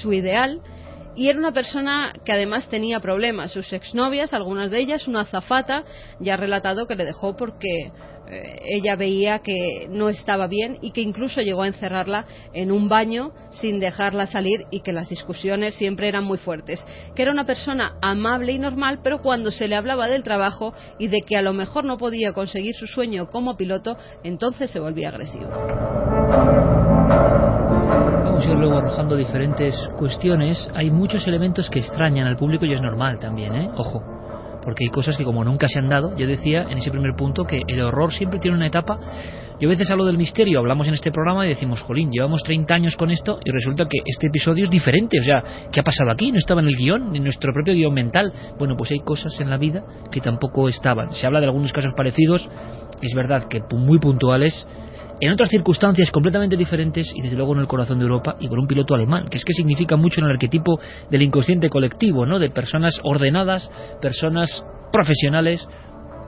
[0.00, 0.60] su ideal
[1.16, 3.50] y era una persona que además tenía problemas.
[3.50, 5.82] Sus exnovias, algunas de ellas, una azafata,
[6.20, 7.90] ya ha relatado que le dejó porque eh,
[8.28, 13.32] ella veía que no estaba bien y que incluso llegó a encerrarla en un baño
[13.60, 16.84] sin dejarla salir y que las discusiones siempre eran muy fuertes.
[17.14, 21.08] Que era una persona amable y normal, pero cuando se le hablaba del trabajo y
[21.08, 25.08] de que a lo mejor no podía conseguir su sueño como piloto, entonces se volvía
[25.08, 25.50] agresivo
[28.36, 32.74] vamos a ir luego arrojando diferentes cuestiones, hay muchos elementos que extrañan al público y
[32.74, 33.70] es normal también, ¿eh?
[33.76, 34.15] Ojo,
[34.66, 37.44] porque hay cosas que como nunca se han dado, yo decía en ese primer punto
[37.44, 38.98] que el horror siempre tiene una etapa.
[39.60, 42.74] Yo a veces hablo del misterio, hablamos en este programa y decimos, jolín, llevamos 30
[42.74, 45.20] años con esto y resulta que este episodio es diferente.
[45.20, 46.32] O sea, ¿qué ha pasado aquí?
[46.32, 48.32] No estaba en el guion, en nuestro propio guion mental.
[48.58, 51.14] Bueno, pues hay cosas en la vida que tampoco estaban.
[51.14, 52.50] Se habla de algunos casos parecidos,
[53.00, 54.66] es verdad que muy puntuales,
[55.20, 58.58] en otras circunstancias completamente diferentes y desde luego en el corazón de Europa y por
[58.58, 60.78] un piloto alemán, que es que significa mucho en el arquetipo
[61.10, 62.38] del inconsciente colectivo, ¿no?
[62.38, 65.66] De personas ordenadas, personas profesionales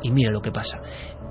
[0.02, 0.80] y mira lo que pasa.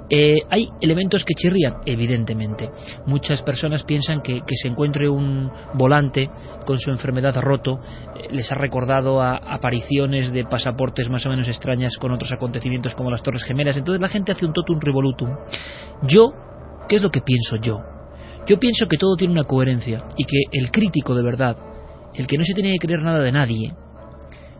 [0.09, 2.69] Eh, hay elementos que chirrían, evidentemente.
[3.05, 6.29] Muchas personas piensan que, que, se encuentre un volante
[6.65, 7.81] con su enfermedad roto
[8.15, 12.95] eh, les ha recordado a apariciones de pasaportes más o menos extrañas con otros acontecimientos
[12.95, 13.75] como las Torres Gemelas.
[13.75, 15.29] Entonces la gente hace un totum revolutum.
[16.03, 16.31] Yo
[16.87, 17.81] ¿Qué es lo que pienso yo?
[18.47, 21.57] Yo pienso que todo tiene una coherencia y que el crítico de verdad,
[22.13, 23.73] el que no se tiene que creer nada de nadie,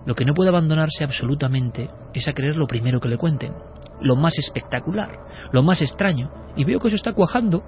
[0.05, 3.53] lo que no puede abandonarse absolutamente es a creer lo primero que le cuenten,
[4.01, 5.09] lo más espectacular,
[5.51, 6.31] lo más extraño.
[6.55, 7.63] Y veo que eso está cuajando.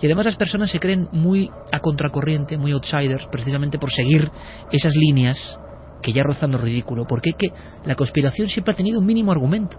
[0.00, 4.30] Y además las personas se creen muy a contracorriente, muy outsiders, precisamente por seguir
[4.70, 5.58] esas líneas
[6.02, 7.06] que ya rozan lo ridículo.
[7.06, 7.48] Porque es que
[7.84, 9.78] la conspiración siempre ha tenido un mínimo argumento.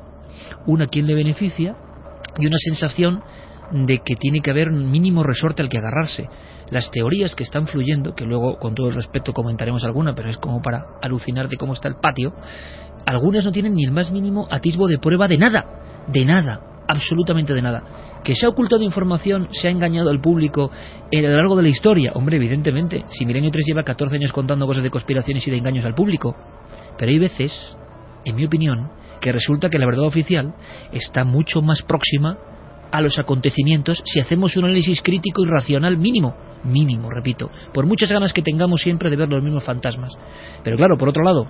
[0.66, 1.76] Una a quien le beneficia
[2.38, 3.24] y una sensación
[3.72, 6.28] de que tiene que haber un mínimo resorte al que agarrarse.
[6.70, 10.38] Las teorías que están fluyendo, que luego con todo el respeto comentaremos alguna, pero es
[10.38, 12.34] como para alucinar de cómo está el patio,
[13.06, 15.66] algunas no tienen ni el más mínimo atisbo de prueba de nada,
[16.08, 17.84] de nada, absolutamente de nada.
[18.24, 21.70] Que se ha ocultado información, se ha engañado al público a lo largo de la
[21.70, 22.12] historia.
[22.16, 25.86] Hombre, evidentemente, si Milenio 3 lleva 14 años contando cosas de conspiraciones y de engaños
[25.86, 26.36] al público.
[26.98, 27.78] Pero hay veces,
[28.24, 28.90] en mi opinión,
[29.22, 30.56] que resulta que la verdad oficial
[30.92, 32.38] está mucho más próxima
[32.96, 38.12] a los acontecimientos si hacemos un análisis crítico y racional mínimo, mínimo, repito, por muchas
[38.12, 40.14] ganas que tengamos siempre de ver los mismos fantasmas.
[40.64, 41.46] Pero claro, por otro lado,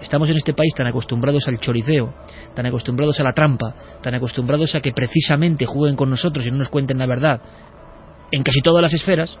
[0.00, 2.14] estamos en este país tan acostumbrados al choriceo,
[2.54, 6.58] tan acostumbrados a la trampa, tan acostumbrados a que precisamente jueguen con nosotros y no
[6.58, 7.40] nos cuenten la verdad,
[8.30, 9.38] en casi todas las esferas,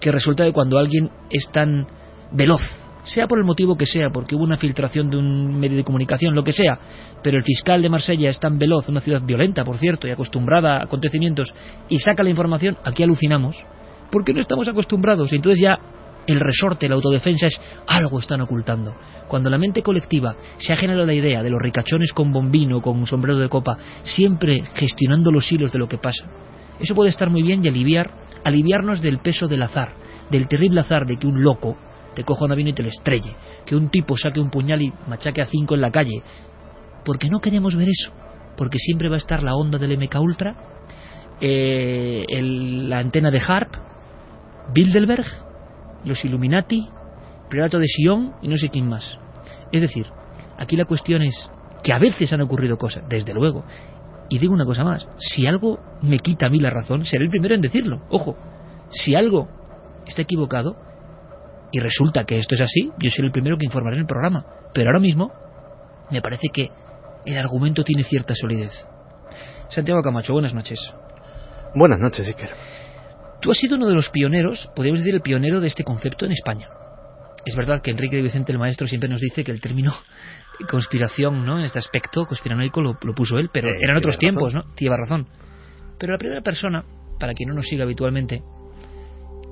[0.00, 1.86] que resulta que cuando alguien es tan
[2.32, 5.84] veloz sea por el motivo que sea, porque hubo una filtración de un medio de
[5.84, 6.78] comunicación, lo que sea,
[7.22, 10.76] pero el fiscal de Marsella es tan veloz, una ciudad violenta, por cierto, y acostumbrada
[10.76, 11.54] a acontecimientos,
[11.88, 13.56] y saca la información, aquí alucinamos,
[14.10, 15.78] porque no estamos acostumbrados, y entonces ya
[16.26, 18.94] el resorte, la autodefensa es algo están ocultando.
[19.26, 22.98] Cuando la mente colectiva se ha generado la idea de los ricachones con bombino, con
[22.98, 26.26] un sombrero de copa, siempre gestionando los hilos de lo que pasa,
[26.78, 28.10] eso puede estar muy bien y aliviar,
[28.44, 29.92] aliviarnos del peso del azar,
[30.30, 31.76] del terrible azar de que un loco
[32.14, 34.92] te coja un avión y te lo estrelle, que un tipo saque un puñal y
[35.06, 36.22] machaque a cinco en la calle,
[37.04, 38.12] porque no queremos ver eso,
[38.56, 40.56] porque siempre va a estar la onda del MK Ultra,
[41.40, 43.74] eh, la antena de Harp,
[44.72, 45.26] Bilderberg,
[46.04, 46.88] los Illuminati,
[47.48, 49.18] Prelato de Sion y no sé quién más.
[49.72, 50.06] Es decir,
[50.58, 51.50] aquí la cuestión es
[51.82, 53.64] que a veces han ocurrido cosas, desde luego.
[54.28, 57.30] Y digo una cosa más, si algo me quita a mí la razón, seré el
[57.30, 58.02] primero en decirlo.
[58.10, 58.36] Ojo,
[58.90, 59.48] si algo
[60.06, 60.76] está equivocado,
[61.72, 64.44] y resulta que esto es así, yo seré el primero que informaré en el programa.
[64.74, 65.32] Pero ahora mismo
[66.10, 66.70] me parece que
[67.24, 68.72] el argumento tiene cierta solidez.
[69.68, 70.78] Santiago Camacho, buenas noches.
[71.74, 72.50] Buenas noches, Iker.
[73.40, 76.32] Tú has sido uno de los pioneros, podríamos decir el pionero de este concepto en
[76.32, 76.68] España.
[77.46, 79.94] Es verdad que Enrique de Vicente el Maestro siempre nos dice que el término
[80.70, 81.58] conspiración, ¿no?
[81.58, 84.64] En este aspecto conspiranoico lo, lo puso él, pero eh, eran otros tiempos, ¿no?
[84.76, 85.26] Lleva razón.
[85.98, 86.84] Pero la primera persona,
[87.18, 88.42] para quien no nos siga habitualmente,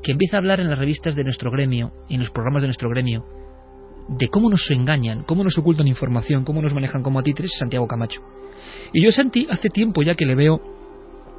[0.02, 2.68] que empieza a hablar en las revistas de nuestro gremio y en los programas de
[2.68, 3.24] nuestro gremio
[4.08, 7.86] de cómo nos engañan, cómo nos ocultan información, cómo nos manejan como a títeres, Santiago
[7.86, 8.22] Camacho.
[8.92, 10.60] Y yo sentí hace tiempo ya que le veo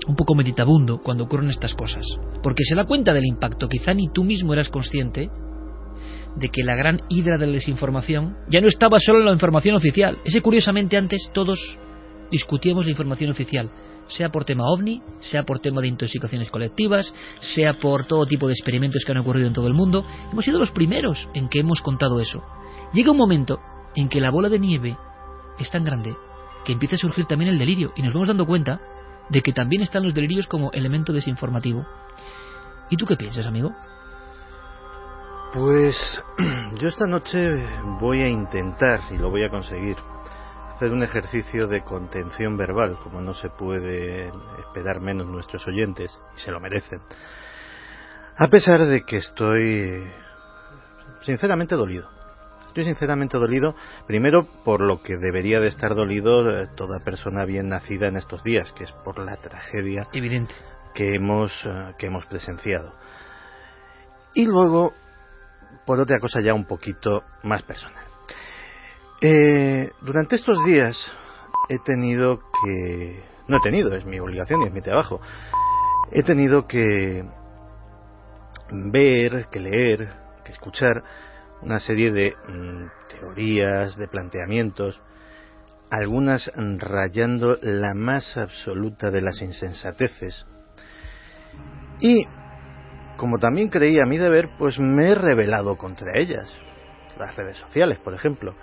[0.07, 2.05] un poco meditabundo cuando ocurren estas cosas,
[2.41, 5.29] porque se da cuenta del impacto, quizá ni tú mismo eras consciente
[6.35, 9.75] de que la gran hidra de la desinformación ya no estaba solo en la información
[9.75, 10.19] oficial.
[10.23, 11.59] Ese curiosamente antes todos
[12.31, 13.71] discutíamos la información oficial.
[14.09, 18.53] Sea por tema ovni, sea por tema de intoxicaciones colectivas, sea por todo tipo de
[18.53, 20.05] experimentos que han ocurrido en todo el mundo.
[20.31, 22.43] Hemos sido los primeros en que hemos contado eso.
[22.91, 23.59] Llega un momento
[23.95, 24.97] en que la bola de nieve
[25.57, 26.15] es tan grande
[26.65, 28.81] que empieza a surgir también el delirio y nos vamos dando cuenta
[29.29, 31.85] de que también están los delirios como elemento desinformativo.
[32.89, 33.71] ¿Y tú qué piensas, amigo?
[35.53, 36.23] Pues
[36.79, 37.63] yo esta noche
[37.99, 39.97] voy a intentar, y lo voy a conseguir,
[40.79, 46.39] hacer un ejercicio de contención verbal, como no se puede esperar menos nuestros oyentes, y
[46.39, 47.01] se lo merecen.
[48.37, 50.09] A pesar de que estoy
[51.19, 52.09] sinceramente dolido.
[52.67, 53.75] Estoy sinceramente dolido,
[54.07, 58.41] primero por lo que debería de estar dolido eh, toda persona bien nacida en estos
[58.45, 60.55] días, que es por la tragedia Evidente.
[60.95, 62.93] que hemos, eh, que hemos presenciado.
[64.33, 64.93] Y luego,
[65.85, 68.08] por otra cosa ya un poquito más personal.
[69.21, 70.97] Eh, durante estos días
[71.67, 73.21] he tenido que...
[73.47, 75.19] No he tenido, es mi obligación y es mi trabajo.
[76.11, 77.25] He tenido que
[78.71, 80.09] ver, que leer,
[80.45, 81.03] que escuchar
[81.61, 85.01] una serie de mm, teorías, de planteamientos,
[85.89, 90.45] algunas rayando la más absoluta de las insensateces.
[91.99, 92.25] Y,
[93.17, 96.49] como también creía mi deber, pues me he rebelado contra ellas,
[97.17, 98.55] las redes sociales, por ejemplo.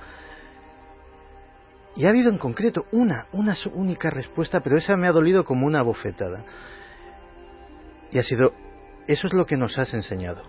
[1.97, 5.67] Y ha habido en concreto una, una única respuesta, pero esa me ha dolido como
[5.67, 6.45] una bofetada.
[8.13, 8.53] Y ha sido,
[9.07, 10.43] eso es lo que nos has enseñado.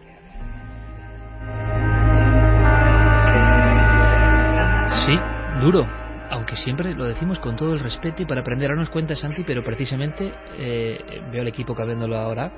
[5.06, 5.18] Sí,
[5.62, 5.88] duro.
[6.30, 9.44] Aunque siempre lo decimos con todo el respeto y para aprender a darnos cuenta, Santi,
[9.46, 12.52] pero precisamente eh, veo al equipo cabiéndolo ahora,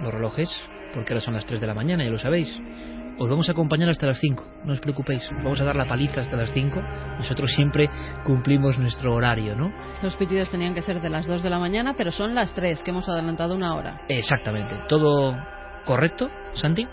[0.00, 0.48] los relojes,
[0.94, 2.56] porque ahora son las 3 de la mañana, ya lo sabéis.
[3.18, 5.28] Os vamos a acompañar hasta las 5, no os preocupéis.
[5.42, 6.80] Vamos a dar la paliza hasta las 5.
[7.18, 7.90] Nosotros siempre
[8.24, 9.72] cumplimos nuestro horario, ¿no?
[10.02, 12.80] Los pitidos tenían que ser de las 2 de la mañana, pero son las 3,
[12.84, 14.02] que hemos adelantado una hora.
[14.08, 14.76] Exactamente.
[14.88, 15.36] ¿Todo
[15.84, 16.86] correcto, Santi?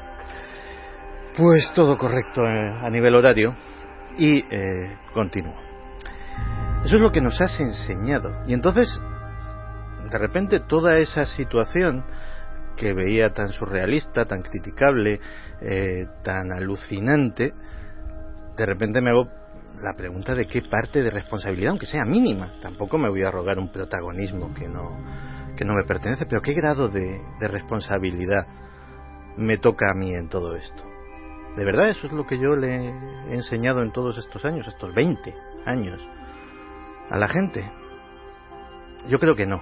[1.37, 3.55] Pues todo correcto eh, a nivel horario
[4.17, 5.53] y eh, continúo.
[6.83, 8.31] Eso es lo que nos has enseñado.
[8.47, 8.99] Y entonces,
[10.09, 12.03] de repente, toda esa situación
[12.75, 15.19] que veía tan surrealista, tan criticable,
[15.61, 17.53] eh, tan alucinante,
[18.57, 19.27] de repente me hago
[19.81, 23.59] la pregunta de qué parte de responsabilidad, aunque sea mínima, tampoco me voy a rogar
[23.59, 24.97] un protagonismo que no,
[25.57, 28.47] que no me pertenece, pero qué grado de, de responsabilidad
[29.37, 30.83] me toca a mí en todo esto.
[31.55, 34.93] ¿De verdad eso es lo que yo le he enseñado en todos estos años, estos
[34.93, 35.35] 20
[35.65, 36.01] años,
[37.09, 37.69] a la gente?
[39.07, 39.61] Yo creo que no.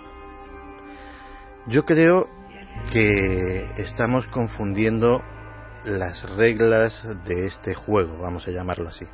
[1.68, 2.28] Yo creo
[2.92, 5.22] que estamos confundiendo
[5.86, 9.06] las reglas de este juego, vamos a llamarlo así.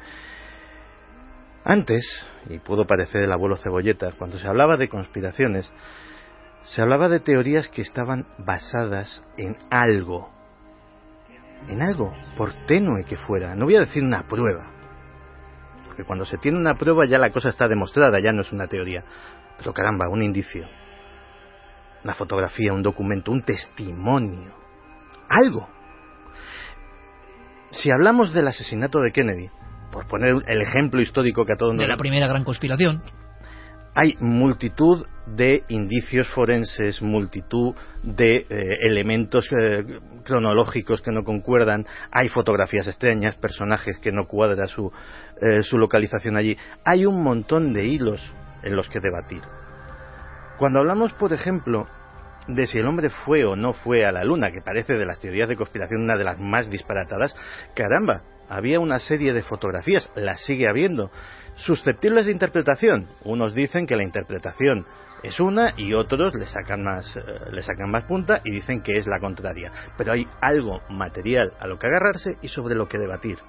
[1.63, 2.03] Antes,
[2.49, 5.71] y puedo parecer el abuelo cebolleta, cuando se hablaba de conspiraciones,
[6.63, 10.31] se hablaba de teorías que estaban basadas en algo,
[11.67, 13.55] en algo, por tenue que fuera.
[13.55, 14.71] No voy a decir una prueba,
[15.85, 18.67] porque cuando se tiene una prueba ya la cosa está demostrada, ya no es una
[18.67, 19.03] teoría.
[19.57, 20.65] Pero caramba, un indicio,
[22.03, 24.53] una fotografía, un documento, un testimonio,
[25.27, 25.67] algo.
[27.71, 29.49] Si hablamos del asesinato de Kennedy,
[29.91, 31.83] por poner el ejemplo histórico que a todos nos...
[31.83, 33.01] De la primera gran conspiración.
[33.95, 38.45] Hay multitud de indicios forenses, multitud de eh,
[38.83, 39.83] elementos eh,
[40.23, 44.91] cronológicos que no concuerdan, hay fotografías extrañas, personajes que no cuadra su,
[45.41, 46.57] eh, su localización allí.
[46.85, 48.21] Hay un montón de hilos
[48.63, 49.41] en los que debatir.
[50.59, 51.87] Cuando hablamos, por ejemplo,
[52.49, 55.21] de si el hombre fue o no fue a la Luna, que parece de las
[55.21, 57.33] teorías de conspiración una de las más disparatadas,
[57.73, 61.11] caramba, había una serie de fotografías, las sigue habiendo,
[61.55, 63.07] susceptibles de interpretación.
[63.23, 64.85] Unos dicen que la interpretación
[65.23, 67.21] es una y otros le sacan más, eh,
[67.53, 69.71] le sacan más punta y dicen que es la contraria.
[69.97, 73.39] Pero hay algo material a lo que agarrarse y sobre lo que debatir.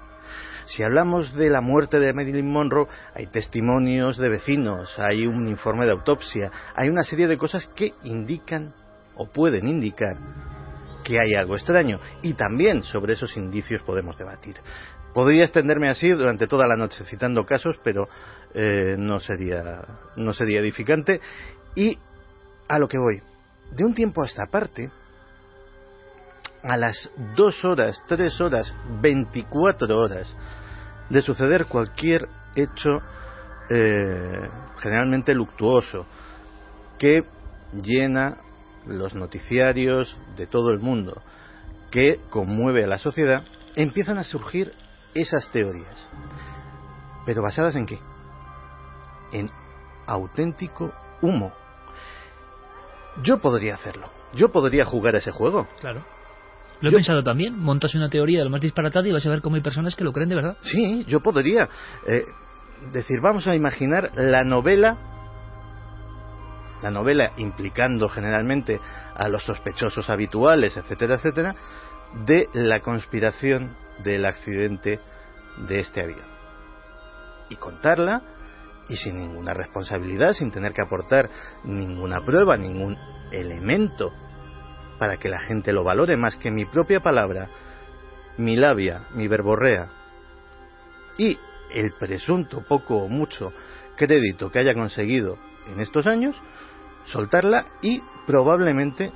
[0.71, 5.85] Si hablamos de la muerte de Marilyn Monroe, hay testimonios de vecinos, hay un informe
[5.85, 8.73] de autopsia, hay una serie de cosas que indican
[9.17, 10.17] o pueden indicar
[11.03, 14.59] que hay algo extraño y también sobre esos indicios podemos debatir.
[15.13, 18.09] Podría extenderme así durante toda la noche citando casos, pero
[18.55, 19.83] eh, no, sería,
[20.15, 21.21] no sería edificante.
[21.75, 21.99] Y
[22.69, 23.21] a lo que voy,
[23.73, 24.89] de un tiempo a esta parte,
[26.63, 30.37] a las dos horas, tres horas, veinticuatro horas
[31.11, 33.03] de suceder cualquier hecho
[33.69, 36.07] eh, generalmente luctuoso
[36.99, 37.25] que
[37.73, 38.39] llena
[38.87, 41.23] los noticiarios de todo el mundo,
[41.91, 43.45] que conmueve a la sociedad,
[43.77, 44.73] empiezan a surgir
[45.15, 46.09] esas teorías.
[47.27, 47.99] ¿Pero basadas en qué?
[49.33, 49.51] En
[50.07, 51.53] auténtico humo.
[53.23, 54.09] Yo podría hacerlo.
[54.35, 55.69] Yo podría jugar ese juego.
[55.81, 56.05] Claro.
[56.81, 57.59] Lo he pensado también.
[57.59, 60.05] Montas una teoría de lo más disparatada y vas a ver cómo hay personas que
[60.05, 60.57] lo creen de verdad.
[60.61, 61.69] Sí, yo podría.
[62.07, 62.25] Eh,
[62.93, 64.97] decir, vamos a imaginar la novela,
[66.83, 68.81] la novela implicando generalmente
[69.15, 71.55] a los sospechosos habituales, etcétera, etcétera,
[72.27, 74.99] de la conspiración del accidente
[75.69, 76.29] de este avión.
[77.51, 78.23] Y contarla
[78.89, 81.29] y sin ninguna responsabilidad, sin tener que aportar
[81.65, 82.97] ninguna prueba, ningún
[83.31, 84.13] elemento
[85.01, 87.49] para que la gente lo valore más que mi propia palabra,
[88.37, 89.89] mi labia, mi verborrea
[91.17, 91.39] y
[91.73, 93.51] el presunto poco o mucho
[93.97, 95.39] crédito que haya conseguido
[95.73, 96.37] en estos años,
[97.07, 99.11] soltarla y probablemente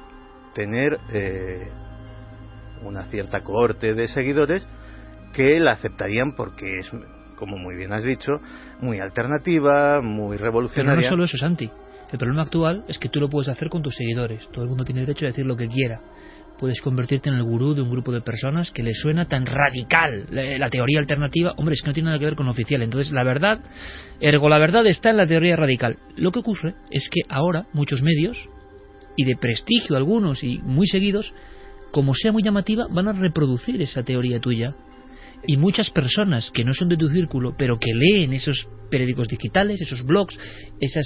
[0.54, 1.70] tener eh,
[2.82, 4.66] una cierta cohorte de seguidores
[5.34, 6.90] que la aceptarían porque es,
[7.36, 8.40] como muy bien has dicho,
[8.80, 10.96] muy alternativa, muy revolucionaria.
[10.96, 11.70] Pero no solo eso, Santi.
[12.14, 14.48] El problema actual es que tú lo puedes hacer con tus seguidores.
[14.52, 16.00] Todo el mundo tiene derecho a decir lo que quiera.
[16.60, 20.28] Puedes convertirte en el gurú de un grupo de personas que les suena tan radical
[20.30, 21.54] la, teoría alternativa.
[21.56, 22.82] Hombre, es que no tiene nada que ver con lo oficial.
[22.82, 23.64] Entonces, la verdad,
[24.20, 25.98] ergo, la verdad está en la teoría radical.
[26.14, 28.48] Lo que ocurre es que ahora muchos medios,
[29.16, 31.34] y de prestigio algunos y muy seguidos,
[31.90, 34.76] como sea muy llamativa, van a reproducir esa teoría tuya.
[35.48, 39.80] Y muchas personas que no son de tu círculo, pero que leen esos periódicos digitales,
[39.80, 40.38] esos blogs,
[40.78, 41.04] esas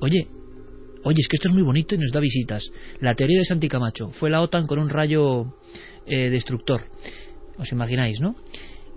[0.00, 0.28] oye,
[1.04, 2.70] oye, es que esto es muy bonito y nos da visitas.
[3.00, 5.54] La teoría de Santi Camacho fue la OTAN con un rayo
[6.06, 6.82] eh, destructor.
[7.58, 8.34] Os imagináis, ¿no?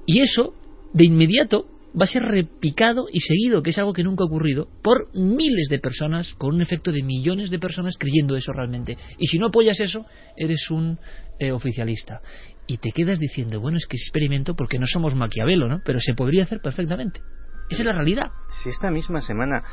[0.06, 0.54] Y eso,
[0.94, 1.68] de inmediato,
[2.00, 5.68] va a ser repicado y seguido, que es algo que nunca ha ocurrido, por miles
[5.70, 8.98] de personas, con un efecto de millones de personas creyendo eso realmente.
[9.18, 10.98] Y si no apoyas eso, eres un
[11.40, 12.22] eh, oficialista.
[12.68, 15.82] Y te quedas diciendo, bueno, es que experimento porque no somos Maquiavelo, ¿no?
[15.86, 17.22] Pero se podría hacer perfectamente.
[17.70, 18.32] Esa es la realidad.
[18.62, 19.64] Si esta misma semana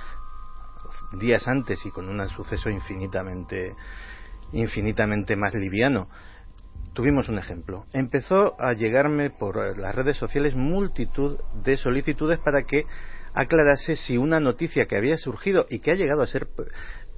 [1.19, 3.75] días antes y con un suceso infinitamente,
[4.53, 6.09] infinitamente más liviano.
[6.93, 7.87] Tuvimos un ejemplo.
[7.93, 12.85] Empezó a llegarme por las redes sociales multitud de solicitudes para que
[13.33, 16.49] aclarase si una noticia que había surgido y que ha llegado a ser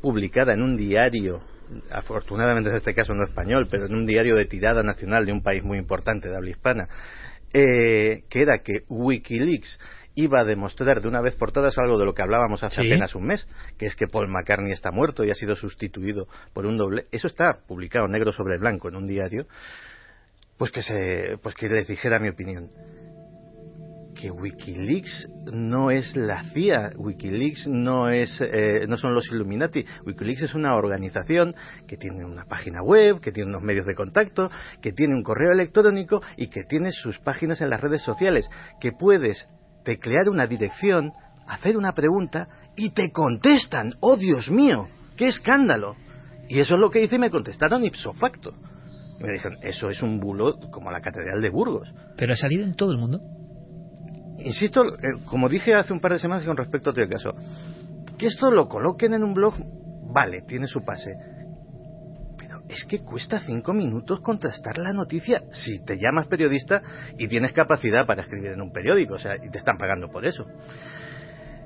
[0.02, 1.42] publicada en un diario,
[1.90, 5.42] afortunadamente en este caso no español, pero en un diario de tirada nacional de un
[5.42, 6.88] país muy importante de habla hispana,
[7.54, 9.78] eh, que era que Wikileaks
[10.14, 13.14] iba a demostrar de una vez por todas algo de lo que hablábamos hace apenas
[13.14, 13.46] un mes,
[13.78, 17.06] que es que Paul McCartney está muerto y ha sido sustituido por un doble.
[17.10, 19.46] Eso está publicado negro sobre blanco en un diario.
[20.58, 22.68] Pues que se, pues que les dijera mi opinión.
[24.14, 29.84] Que WikiLeaks no es la CIA, WikiLeaks no es, eh, no son los Illuminati.
[30.06, 31.54] WikiLeaks es una organización
[31.88, 34.50] que tiene una página web, que tiene unos medios de contacto,
[34.82, 38.48] que tiene un correo electrónico y que tiene sus páginas en las redes sociales,
[38.80, 39.48] que puedes
[39.84, 41.12] teclear una dirección,
[41.46, 43.94] hacer una pregunta y te contestan.
[44.00, 44.88] ¡Oh, Dios mío!
[45.16, 45.96] ¡Qué escándalo!
[46.48, 48.52] Y eso es lo que hice y me contestaron ipso facto.
[49.18, 51.92] Y me dijeron, eso es un bulo como la Catedral de Burgos.
[52.16, 53.20] Pero ha salido en todo el mundo.
[54.38, 57.34] Insisto, eh, como dije hace un par de semanas con respecto a otro caso,
[58.18, 59.54] que esto lo coloquen en un blog,
[60.12, 61.14] vale, tiene su pase
[62.72, 66.82] es que cuesta cinco minutos contestar la noticia si te llamas periodista
[67.18, 70.24] y tienes capacidad para escribir en un periódico, o sea, y te están pagando por
[70.24, 70.46] eso.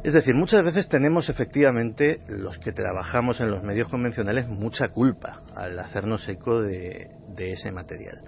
[0.03, 5.43] Es decir, muchas veces tenemos efectivamente, los que trabajamos en los medios convencionales, mucha culpa
[5.55, 8.21] al hacernos eco de, ese material.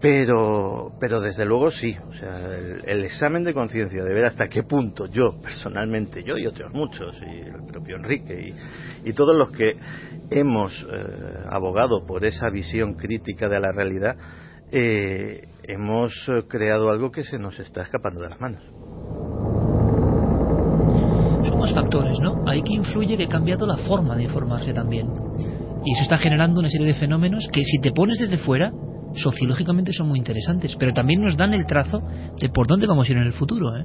[0.00, 4.62] Pero, pero desde luego sí, o sea, el, examen de conciencia de ver hasta qué
[4.62, 8.54] punto yo, personalmente, yo y otros muchos, y el propio Enrique,
[9.04, 9.66] y, todos los que
[10.30, 14.16] hemos eh, abogado por esa visión crítica de la realidad,
[14.70, 18.62] eh, hemos eh, creado algo que se nos está escapando de las manos.
[21.48, 22.44] Son factores, ¿no?
[22.46, 25.08] Hay que influye que ha cambiado la forma de informarse también.
[25.84, 28.72] Y eso está generando una serie de fenómenos que si te pones desde fuera,
[29.14, 32.00] sociológicamente son muy interesantes, pero también nos dan el trazo
[32.40, 33.84] de por dónde vamos a ir en el futuro, ¿eh?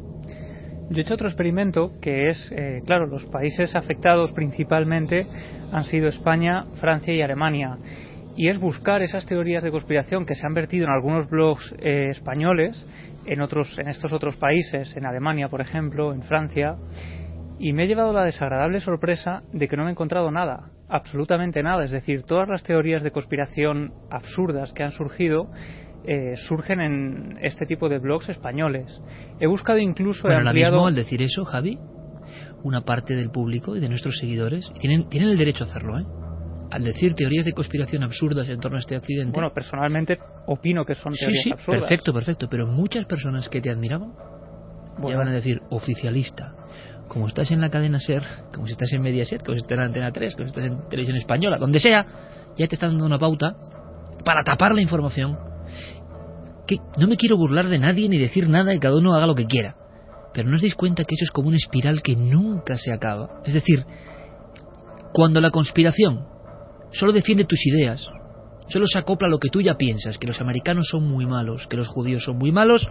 [0.90, 5.26] Yo he hecho otro experimento que es, eh, claro, los países afectados principalmente
[5.72, 7.78] han sido España, Francia y Alemania.
[8.36, 12.10] Y es buscar esas teorías de conspiración que se han vertido en algunos blogs eh,
[12.10, 12.86] españoles,
[13.26, 16.76] en, otros, en estos otros países, en Alemania, por ejemplo, en Francia.
[17.64, 21.64] Y me he llevado la desagradable sorpresa de que no me he encontrado nada, absolutamente
[21.64, 21.86] nada.
[21.86, 25.50] Es decir, todas las teorías de conspiración absurdas que han surgido
[26.04, 29.02] eh, surgen en este tipo de blogs españoles.
[29.40, 30.28] He buscado incluso...
[30.28, 31.80] Bueno, mismo al decir eso, Javi,
[32.64, 36.06] una parte del público y de nuestros seguidores tienen, tienen el derecho a hacerlo, ¿eh?
[36.70, 39.32] Al decir teorías de conspiración absurdas en torno a este accidente.
[39.32, 41.84] Bueno, personalmente opino que son teorías sí, sí, absurdas.
[41.84, 42.50] Perfecto, perfecto.
[42.50, 44.12] Pero muchas personas que te admiraban
[45.02, 46.56] ya van a decir oficialista,
[47.14, 49.84] como estás en la cadena SER, como si estás en Mediaset, como si estás en
[49.84, 52.06] Antena 3, como si estás en Televisión Española, donde sea,
[52.58, 53.56] ya te están dando una pauta
[54.26, 55.38] para tapar la información.
[56.66, 59.36] Que no me quiero burlar de nadie ni decir nada y cada uno haga lo
[59.36, 59.76] que quiera.
[60.34, 63.30] Pero no os dais cuenta que eso es como una espiral que nunca se acaba.
[63.46, 63.86] Es decir,
[65.14, 66.26] cuando la conspiración
[66.94, 68.08] solo defiende tus ideas,
[68.70, 71.68] solo se acopla a lo que tú ya piensas, que los americanos son muy malos,
[71.68, 72.90] que los judíos son muy malos,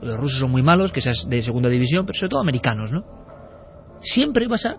[0.00, 3.21] los rusos son muy malos, que seas de segunda división, pero sobre todo americanos, ¿no?
[4.02, 4.76] Siempre vas a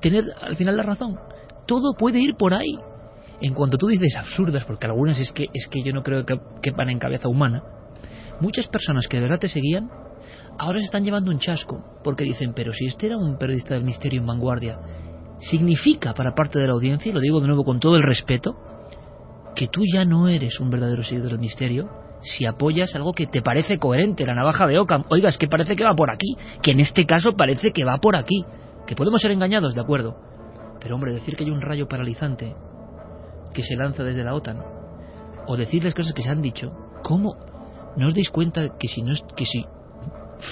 [0.00, 1.18] tener al final la razón.
[1.66, 2.78] Todo puede ir por ahí.
[3.40, 6.38] En cuanto tú dices absurdas, porque algunas es que, es que yo no creo que
[6.62, 7.62] quepan en cabeza humana,
[8.40, 9.88] muchas personas que de verdad te seguían,
[10.58, 13.84] ahora se están llevando un chasco, porque dicen, pero si este era un periodista del
[13.84, 14.78] misterio en vanguardia,
[15.40, 18.56] significa para parte de la audiencia, y lo digo de nuevo con todo el respeto,
[19.54, 21.88] que tú ya no eres un verdadero seguidor del misterio
[22.22, 25.04] si apoyas algo que te parece coherente, la navaja de Ockham.
[25.10, 27.98] Oiga, es que parece que va por aquí, que en este caso parece que va
[27.98, 28.44] por aquí,
[28.86, 30.16] que podemos ser engañados, de acuerdo.
[30.80, 32.54] Pero hombre, decir que hay un rayo paralizante
[33.54, 34.62] que se lanza desde la OTAN,
[35.46, 36.70] o decirles cosas que se han dicho,
[37.02, 37.36] ¿cómo
[37.96, 39.64] no os dais cuenta que si no es, que si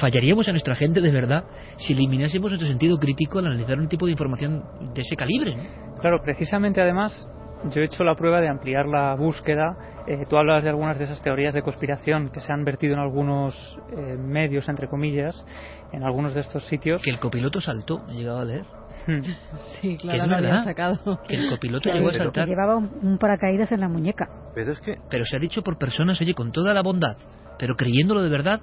[0.01, 1.45] fallaríamos a nuestra gente de verdad
[1.77, 4.65] si eliminásemos nuestro sentido crítico al analizar un tipo de información
[4.95, 5.55] de ese calibre?
[6.01, 7.29] Claro, precisamente además
[7.71, 9.77] yo he hecho la prueba de ampliar la búsqueda.
[10.07, 13.01] Eh, tú hablas de algunas de esas teorías de conspiración que se han vertido en
[13.01, 15.45] algunos eh, medios, entre comillas,
[15.93, 17.03] en algunos de estos sitios.
[17.03, 18.65] Que el copiloto saltó, he llegado a leer.
[19.07, 19.21] Hmm.
[19.81, 20.65] Sí, Que claro, es verdad.
[20.65, 21.21] sacado.
[21.29, 22.45] Que el copiloto llegó a saltar.
[22.45, 24.29] que llevaba un, paracaídas en la muñeca.
[24.55, 27.17] Pero es que Pero se ha dicho por personas, oye, con toda la bondad,
[27.59, 28.61] pero creyéndolo de verdad,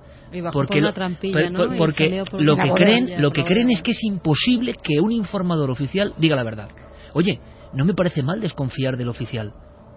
[0.52, 0.82] porque
[1.78, 5.70] porque por lo que creen, lo que creen es que es imposible que un informador
[5.70, 6.70] oficial diga la verdad.
[7.14, 7.40] Oye,
[7.74, 9.54] no me parece mal desconfiar del oficial,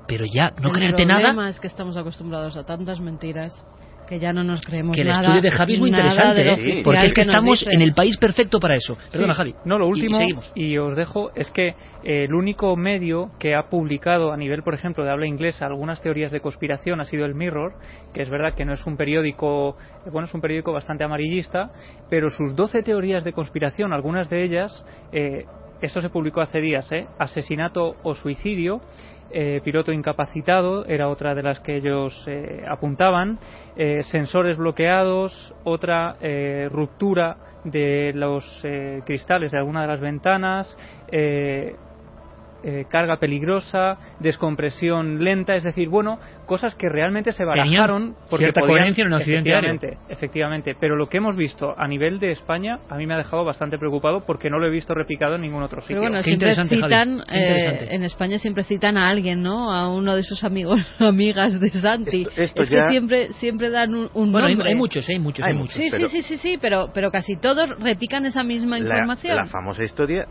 [0.08, 1.48] pero ya no el creerte problema nada.
[1.50, 3.52] es que estamos acostumbrados a tantas mentiras
[4.08, 5.22] que ya no nos creemos Que el nada.
[5.22, 6.48] estudio de Javi es muy interesante,
[6.78, 6.82] ¿eh?
[6.84, 7.74] porque es que estamos dice.
[7.74, 8.96] en el país perfecto para eso.
[9.10, 9.38] Perdona, Sí.
[9.38, 9.54] Javi.
[9.64, 10.16] No, lo último,
[10.54, 11.74] Y, y os dejo, es que
[12.04, 16.30] el único medio que ha publicado a nivel, por ejemplo, de habla inglesa algunas teorías
[16.30, 17.72] de conspiración ha sido el Mirror,
[18.14, 19.76] que es verdad que no es un periódico,
[20.12, 21.72] bueno, es un periódico bastante amarillista,
[22.08, 25.46] pero sus 12 teorías de conspiración, algunas de ellas, eh,
[25.80, 27.06] esto se publicó hace días, ¿eh?
[27.18, 28.80] asesinato o suicidio,
[29.30, 33.38] eh, piloto incapacitado era otra de las que ellos eh, apuntaban,
[33.76, 38.44] eh, sensores bloqueados, otra eh, ruptura de los
[39.04, 40.78] cristales de alguna de las ventanas,
[42.68, 48.46] eh, carga peligrosa, descompresión lenta, es decir, bueno, cosas que realmente se Tenían barajaron porque
[48.46, 52.32] cierta podían- coherencia en un efectivamente, efectivamente, pero lo que hemos visto a nivel de
[52.32, 55.42] España a mí me ha dejado bastante preocupado porque no lo he visto replicado en
[55.42, 55.96] ningún otro sitio.
[55.96, 59.72] Pero bueno, Qué siempre citan, eh, en España siempre citan a alguien, ¿no?
[59.72, 62.22] A uno de sus amigos, amigas de Santi.
[62.22, 64.70] Esto- esto es ya- que siempre, siempre dan un, un Bueno, hay, nombre.
[64.70, 65.76] hay muchos, hay muchos, hay, Hay muchos.
[65.76, 69.36] Sí, pero- sí, sí, sí, sí, pero, pero casi todos repican esa misma la, información.
[69.36, 70.26] la famosa historia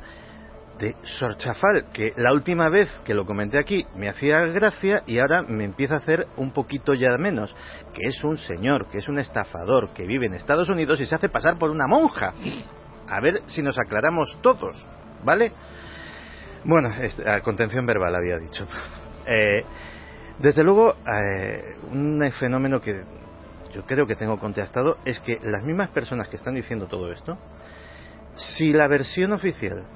[0.80, 5.44] de Sorchafal, que la última vez que lo comenté aquí me hacía gracia y ahora
[5.44, 7.56] me empieza a hacer un poquito ya menos,
[7.94, 11.16] que es un señor, que es un estafador, que vive en Estados Unidos y se
[11.16, 12.34] hace pasar por una monja.
[13.08, 14.86] A ver si nos aclaramos todos,
[15.24, 15.52] ¿vale?
[16.64, 16.90] Bueno,
[17.44, 18.68] contención verbal había dicho.
[19.28, 19.64] Eh,
[20.40, 23.04] desde luego, eh, un fenómeno que
[23.74, 27.38] yo creo que tengo contestado es que las mismas personas que están diciendo todo esto,
[28.36, 29.88] si la versión oficial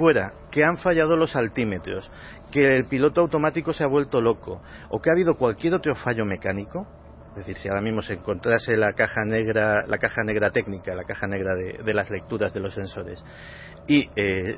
[0.00, 2.10] fuera que han fallado los altímetros,
[2.50, 6.24] que el piloto automático se ha vuelto loco o que ha habido cualquier otro fallo
[6.24, 6.86] mecánico,
[7.32, 11.04] es decir, si ahora mismo se encontrase la caja negra, la caja negra técnica, la
[11.04, 13.22] caja negra de, las lecturas de los sensores
[13.86, 14.56] y eh,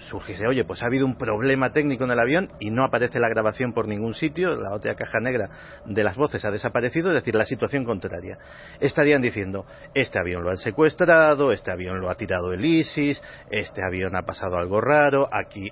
[0.00, 3.28] surgiese, oye, pues ha habido un problema técnico en el avión y no aparece la
[3.28, 5.48] grabación por ningún sitio, la otra caja negra
[5.84, 8.38] de las voces ha desaparecido, es decir, la situación contraria.
[8.80, 13.20] Estarían diciendo, este avión lo han secuestrado, este avión lo ha tirado el ISIS,
[13.50, 15.70] este avión ha pasado algo raro, aquí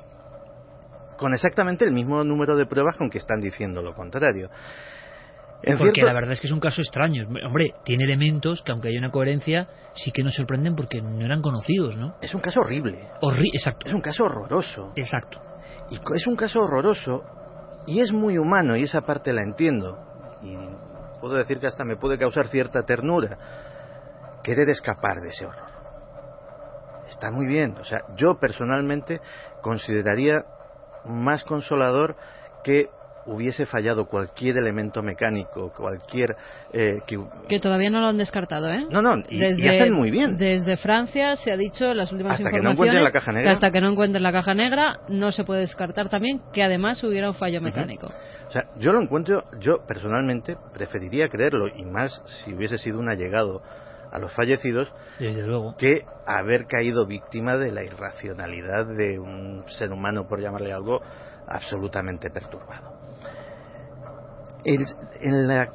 [1.18, 4.48] con exactamente el mismo número de pruebas con que están diciendo lo contrario.
[5.62, 7.26] En Porque cierto- la verdad es que es un caso extraño.
[7.44, 11.42] Hombre, tiene elementos que, aunque haya una coherencia, sí que nos sorprenden porque no eran
[11.42, 12.14] conocidos, ¿no?
[12.20, 13.88] es un caso horrible, Horri exacto.
[13.88, 14.92] es un caso horroroso.
[14.94, 15.40] Exacto.
[15.90, 17.24] Y es un caso horroroso
[17.86, 19.98] y es muy humano y esa parte la entiendo.
[20.42, 20.56] Y
[21.20, 23.36] puedo decir que hasta me puede causar cierta ternura
[24.44, 25.66] querer escapar de ese horror.
[27.08, 27.76] Está muy bien.
[27.80, 29.20] O sea, yo personalmente
[29.62, 30.44] consideraría
[31.04, 32.16] más consolador
[32.62, 32.90] que
[33.28, 36.34] hubiese fallado cualquier elemento mecánico, cualquier...
[36.72, 37.18] eh, que,
[37.48, 38.86] Que todavía no lo han descartado, ¿eh?
[38.90, 40.36] no, no, y, y hacen muy bien.
[40.36, 43.32] Desde Francia se ha dicho en las últimas Hasta que no informaciones encuentren la caja
[43.32, 43.50] negra.
[43.50, 47.02] que hasta que no encuentren la caja negra no se puede descartar también que además
[47.04, 48.08] hubiera un fallo mecánico.
[48.48, 53.08] O sea, yo lo encuentro, yo personalmente preferiría creerlo, y más si hubiese sido un
[53.10, 53.62] allegado
[54.10, 55.76] a los fallecidos Desde luego.
[55.76, 61.02] que haber caído víctima de la irracionalidad de un ser humano, por llamarle algo,
[61.46, 62.97] absolutamente perturbado.
[64.64, 65.72] En, la,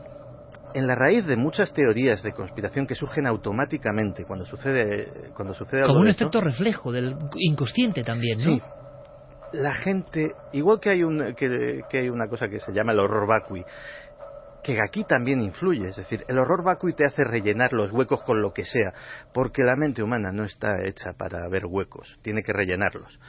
[0.73, 5.81] en la raíz de muchas teorías de conspiración que surgen automáticamente cuando sucede, cuando sucede
[5.81, 8.43] algo Como un esto, efecto reflejo del inconsciente también, ¿no?
[8.43, 8.61] Sí.
[9.53, 12.99] La gente, igual que hay, un, que, que hay una cosa que se llama el
[12.99, 13.63] horror vacui,
[14.63, 18.41] que aquí también influye, es decir, el horror vacui te hace rellenar los huecos con
[18.41, 18.93] lo que sea,
[19.33, 23.19] porque la mente humana no está hecha para ver huecos, tiene que rellenarlos.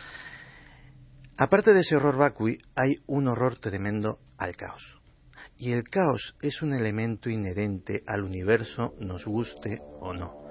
[1.37, 5.04] Aparte de ese horror vacui, hay un horror tremendo al caos.
[5.57, 10.45] Y el caos es un elemento inherente al universo, nos guste o no.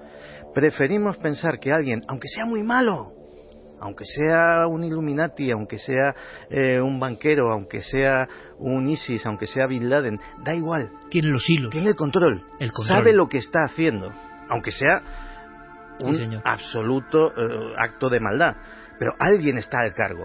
[0.54, 3.12] Preferimos pensar que alguien, aunque sea muy malo,
[3.80, 6.14] aunque sea un Illuminati, aunque sea
[6.48, 8.26] eh, un banquero, aunque sea
[8.58, 10.90] un ISIS, aunque sea Bin Laden, da igual.
[11.10, 11.70] Tiene los hilos.
[11.70, 12.46] Tiene el control.
[12.58, 12.96] El control.
[12.96, 14.10] Sabe lo que está haciendo,
[14.48, 15.02] aunque sea
[16.00, 18.56] un absoluto eh, acto de maldad.
[18.98, 20.24] Pero alguien está al cargo.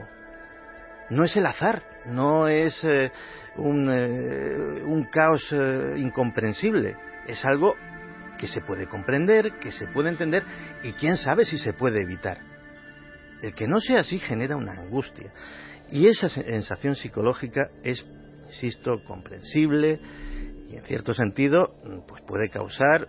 [1.10, 3.12] No es el azar, no es eh,
[3.58, 6.96] un, eh, un caos eh, incomprensible.
[7.28, 7.76] Es algo
[8.38, 10.44] que se puede comprender, que se puede entender
[10.84, 12.40] y quién sabe si se puede evitar.
[13.42, 15.32] El que no sea así genera una angustia.
[15.92, 18.06] Y esa sensación psicológica es,
[18.48, 20.00] insisto, comprensible
[20.70, 23.08] y en cierto sentido mm, pues puede causar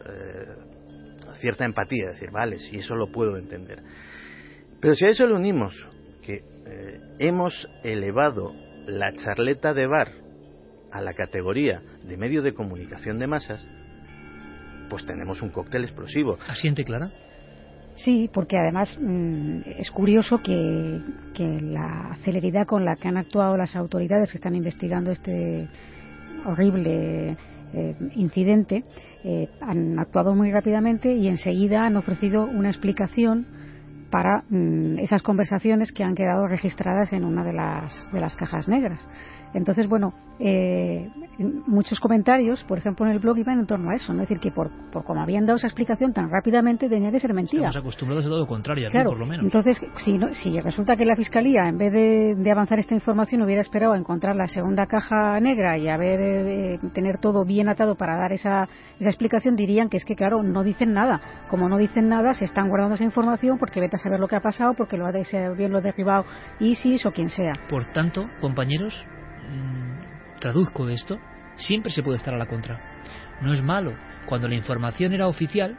[1.41, 3.83] cierta empatía, decir, vale, si eso lo puedo entender.
[4.79, 5.75] Pero si a eso le unimos
[6.23, 6.45] que
[7.19, 8.53] hemos elevado
[8.91, 10.13] la charleta de bar
[10.91, 13.65] a la categoría de medio de comunicación de masas,
[14.89, 16.39] pues tenemos un cóctel explosivo.
[16.49, 17.11] ¿Asiente Clara?
[17.97, 21.01] Sí, porque además mm, es curioso que,
[21.35, 25.69] que la celeridad con la que han actuado las autoridades que están investigando este
[26.45, 27.37] horrible
[27.73, 28.85] eh, incidente
[29.23, 33.47] eh, han actuado muy rápidamente y enseguida han ofrecido una explicación
[34.11, 38.69] para mm, esas conversaciones que han quedado registradas en una de las, de las cajas
[38.69, 39.07] negras.
[39.53, 41.11] Entonces, bueno, eh,
[41.67, 44.23] muchos comentarios, por ejemplo, en el blog iban en torno a eso, ¿no?
[44.23, 47.35] Es decir, que por, por como habían dado esa explicación tan rápidamente tenía que ser
[47.35, 47.67] mentira.
[47.69, 49.45] Estamos acostumbrados a todo lo contrario, aquí Claro, por lo menos.
[49.45, 53.43] entonces, si, no- si resulta que la Fiscalía, en vez de, de avanzar esta información,
[53.43, 57.97] hubiera esperado a encontrar la segunda caja negra y haber eh, tener todo bien atado
[57.97, 58.69] para dar esa,
[59.01, 61.21] esa explicación, dirían que es que, claro, no dicen nada.
[61.51, 64.41] Como no dicen nada, se están guardando esa información porque vete saber lo que ha
[64.41, 65.13] pasado, porque lo ha
[65.57, 66.25] bien lo derribado
[66.59, 67.53] ISIS o quien sea.
[67.69, 69.05] Por tanto, compañeros,
[69.49, 71.19] mm, traduzco esto,
[71.57, 72.79] siempre se puede estar a la contra.
[73.41, 73.95] No es malo.
[74.27, 75.79] Cuando la información era oficial,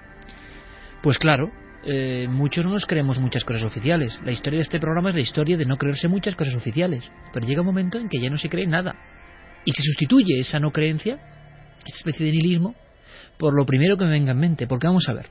[1.01, 1.51] pues claro,
[1.84, 4.19] eh, muchos no nos creemos muchas cosas oficiales.
[4.24, 7.09] La historia de este programa es la historia de no creerse muchas cosas oficiales.
[7.34, 8.95] Pero llega un momento en que ya no se cree nada.
[9.65, 11.15] Y se sustituye esa no creencia,
[11.86, 12.76] esa especie de nihilismo,
[13.38, 14.67] por lo primero que me venga en mente.
[14.67, 15.28] Porque vamos a ver,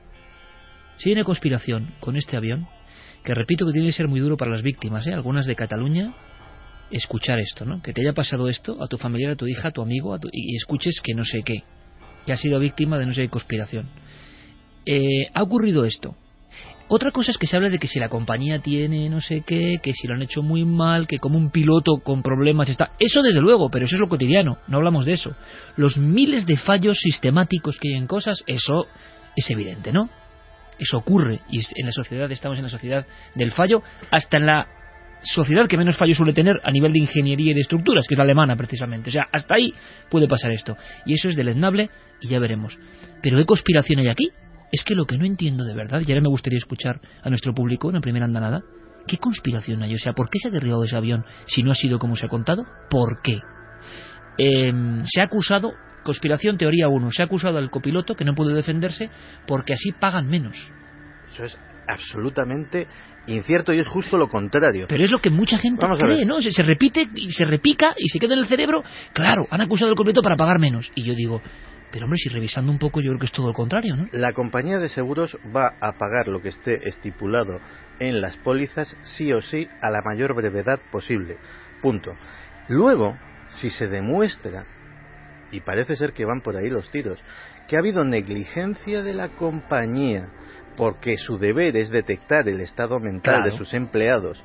[0.97, 2.67] si hay una conspiración con este avión,
[3.23, 5.13] que repito que tiene que ser muy duro para las víctimas, ¿eh?
[5.13, 6.13] algunas de Cataluña,
[6.91, 7.81] escuchar esto, ¿no?
[7.81, 10.19] Que te haya pasado esto a tu familiar, a tu hija, a tu amigo, a
[10.19, 11.63] tu- y escuches que no sé qué,
[12.25, 13.87] que ha sido víctima de no sé qué conspiración.
[14.85, 16.15] Eh, ha ocurrido esto.
[16.89, 19.79] Otra cosa es que se habla de que si la compañía tiene no sé qué,
[19.81, 22.91] que si lo han hecho muy mal, que como un piloto con problemas está.
[22.99, 25.33] Eso desde luego, pero eso es lo cotidiano, no hablamos de eso.
[25.77, 28.87] Los miles de fallos sistemáticos que hay en cosas, eso
[29.37, 30.09] es evidente, ¿no?
[30.81, 33.05] Eso ocurre y en la sociedad estamos en la sociedad
[33.35, 34.67] del fallo, hasta en la
[35.21, 38.17] sociedad que menos fallos suele tener a nivel de ingeniería y de estructuras, que es
[38.17, 39.11] la alemana precisamente.
[39.11, 39.75] O sea, hasta ahí
[40.09, 40.75] puede pasar esto.
[41.05, 42.79] Y eso es deleznable y ya veremos.
[43.21, 44.31] Pero ¿qué conspiración hay aquí?
[44.71, 47.53] Es que lo que no entiendo de verdad, y ahora me gustaría escuchar a nuestro
[47.53, 48.63] público en la primera andanada,
[49.05, 49.93] ¿qué conspiración hay?
[49.93, 52.25] O sea, ¿por qué se ha derribado ese avión si no ha sido como se
[52.25, 52.65] ha contado?
[52.89, 53.39] ¿Por qué?
[54.39, 54.73] Eh,
[55.05, 55.73] se ha acusado,
[56.03, 59.09] conspiración teoría 1, se ha acusado al copiloto que no pudo defenderse
[59.47, 60.55] porque así pagan menos.
[61.33, 62.87] Eso es absolutamente
[63.27, 64.85] incierto y es justo lo contrario.
[64.87, 66.25] Pero es lo que mucha gente Vamos cree.
[66.25, 66.41] ¿no?
[66.41, 68.83] Se, se repite y se repica y se queda en el cerebro.
[69.13, 70.91] Claro, han acusado al completo para pagar menos.
[70.95, 71.41] Y yo digo,
[71.91, 74.07] pero hombre, si revisando un poco, yo creo que es todo lo contrario, ¿no?
[74.13, 77.59] La compañía de seguros va a pagar lo que esté estipulado
[77.99, 81.37] en las pólizas sí o sí a la mayor brevedad posible.
[81.81, 82.15] Punto.
[82.69, 83.17] Luego,
[83.49, 84.65] si se demuestra,
[85.51, 87.19] y parece ser que van por ahí los tiros,
[87.67, 90.29] que ha habido negligencia de la compañía
[90.77, 93.51] porque su deber es detectar el estado mental Claro.
[93.51, 94.41] de sus empleados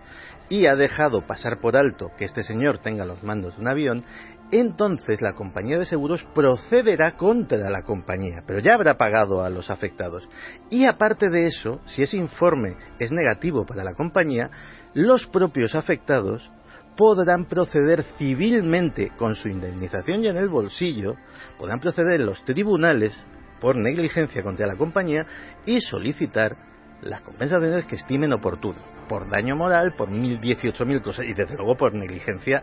[0.49, 4.05] y ha dejado pasar por alto que este señor tenga los mandos de un avión,
[4.53, 9.71] entonces la compañía de seguros procederá contra la compañía, pero ya habrá pagado a los
[9.71, 10.29] afectados.
[10.71, 14.51] Y aparte de eso, si ese informe es negativo para la compañía,
[14.95, 16.51] los propios afectados
[16.97, 21.16] podrán proceder civilmente con su indemnización ya en el bolsillo,
[21.59, 23.12] podrán proceder en los tribunales
[23.61, 25.26] por negligencia contra la compañía
[25.64, 26.57] y solicitar
[27.03, 28.78] las compensaciones que estimen oportuno,
[29.09, 32.62] por daño moral, por mil dieciocho mil cosas y desde luego por negligencia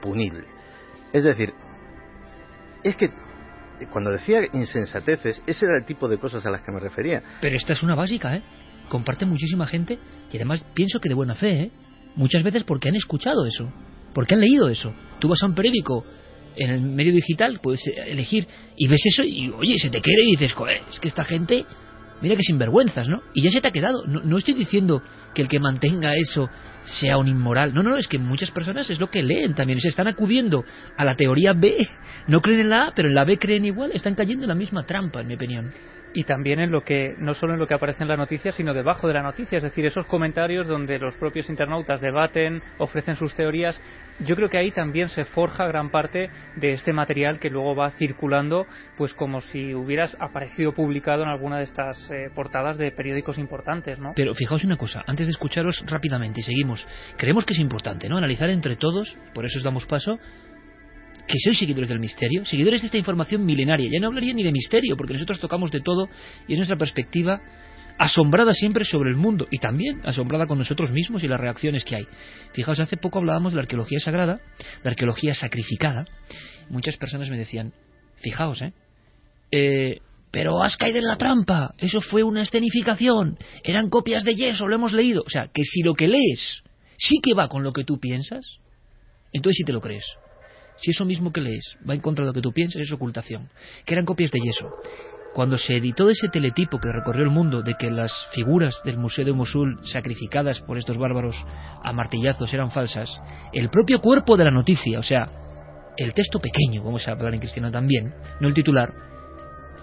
[0.00, 0.44] punible.
[1.12, 1.52] Es decir,
[2.82, 3.10] es que
[3.90, 7.22] cuando decía insensateces, ese era el tipo de cosas a las que me refería.
[7.40, 8.42] Pero esta es una básica, ¿eh?
[8.88, 9.98] Comparte muchísima gente
[10.30, 11.70] y además pienso que de buena fe, ¿eh?
[12.16, 13.70] Muchas veces porque han escuchado eso,
[14.14, 14.92] porque han leído eso.
[15.20, 16.04] Tú vas a un periódico
[16.56, 18.46] en el medio digital, puedes elegir
[18.76, 20.54] y ves eso y, oye, se te quiere y dices,
[20.90, 21.66] es que esta gente,
[22.22, 23.20] mira que sinvergüenzas, ¿no?
[23.34, 24.06] Y ya se te ha quedado.
[24.06, 25.02] No, no estoy diciendo
[25.34, 26.48] que el que mantenga eso
[26.84, 27.74] sea un inmoral.
[27.74, 29.78] No, no, es que muchas personas es lo que leen también.
[29.80, 30.64] Se están acudiendo
[30.96, 31.86] a la teoría B.
[32.28, 33.90] No creen en la A, pero en la B creen igual.
[33.92, 35.70] Están cayendo en la misma trampa, en mi opinión
[36.16, 38.72] y también en lo que no solo en lo que aparece en la noticia sino
[38.72, 39.58] debajo de la noticia.
[39.58, 43.78] Es decir esos comentarios donde los propios internautas debaten ofrecen sus teorías.
[44.20, 47.90] Yo creo que ahí también se forja gran parte de este material que luego va
[47.90, 53.36] circulando pues como si hubieras aparecido publicado en alguna de estas eh, portadas de periódicos
[53.36, 54.12] importantes ¿no?
[54.16, 56.88] pero fijaos una cosa antes de escucharos rápidamente y seguimos.
[57.18, 60.18] Creemos que es importante no analizar entre todos por eso os damos paso
[61.26, 63.90] que sois seguidores del misterio, seguidores de esta información milenaria.
[63.90, 66.08] Ya no hablaría ni de misterio, porque nosotros tocamos de todo
[66.46, 67.40] y es nuestra perspectiva
[67.98, 71.96] asombrada siempre sobre el mundo y también asombrada con nosotros mismos y las reacciones que
[71.96, 72.06] hay.
[72.52, 74.40] Fijaos, hace poco hablábamos de la arqueología sagrada,
[74.82, 76.06] la arqueología sacrificada.
[76.68, 77.72] Muchas personas me decían,
[78.16, 78.72] fijaos, ¿eh?
[79.50, 80.00] eh
[80.30, 84.74] pero has caído en la trampa, eso fue una escenificación, eran copias de yeso, lo
[84.74, 85.22] hemos leído.
[85.24, 86.62] O sea, que si lo que lees
[86.98, 88.44] sí que va con lo que tú piensas,
[89.32, 90.04] entonces sí te lo crees.
[90.78, 93.48] Si eso mismo que lees va en contra de lo que tú piensas, es ocultación.
[93.84, 94.68] Que eran copias de yeso.
[95.34, 99.24] Cuando se editó ese teletipo que recorrió el mundo de que las figuras del Museo
[99.24, 101.36] de Mosul sacrificadas por estos bárbaros
[101.82, 103.20] a martillazos eran falsas,
[103.52, 105.28] el propio cuerpo de la noticia, o sea,
[105.98, 108.94] el texto pequeño, vamos a hablar en cristiano también, no el titular,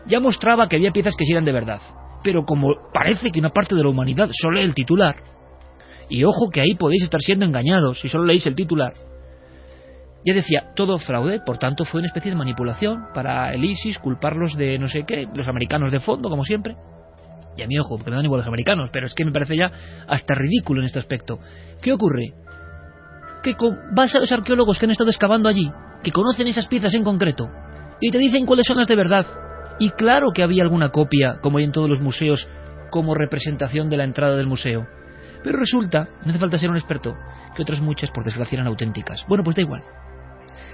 [0.07, 1.81] ya mostraba que había piezas que sí eran de verdad.
[2.23, 5.17] Pero como parece que una parte de la humanidad solo lee el titular,
[6.09, 8.93] y ojo que ahí podéis estar siendo engañados si solo leéis el titular,
[10.25, 14.55] ya decía, todo fraude, por tanto fue una especie de manipulación para el ISIS, culparlos
[14.55, 16.75] de no sé qué, los americanos de fondo, como siempre.
[17.57, 19.55] Y a mi ojo, porque me dan igual los americanos, pero es que me parece
[19.57, 19.71] ya
[20.07, 21.39] hasta ridículo en este aspecto.
[21.81, 22.33] ¿Qué ocurre?
[23.43, 23.55] Que
[23.93, 25.69] vas a los arqueólogos que han estado excavando allí,
[26.01, 27.49] que conocen esas piezas en concreto,
[27.99, 29.25] y te dicen cuáles son las de verdad.
[29.79, 32.47] Y claro que había alguna copia, como hay en todos los museos,
[32.89, 34.87] como representación de la entrada del museo.
[35.43, 37.13] Pero resulta, no hace falta ser un experto,
[37.55, 39.25] que otras muchas, por desgracia, eran auténticas.
[39.27, 39.83] Bueno, pues da igual.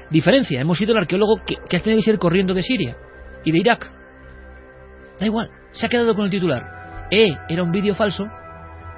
[0.09, 2.97] Diferencia, hemos sido el arqueólogo que, ha tenido que ir corriendo de Siria
[3.43, 3.91] y de Irak.
[5.19, 7.07] Da igual, se ha quedado con el titular.
[7.11, 8.25] Eh, era un vídeo falso,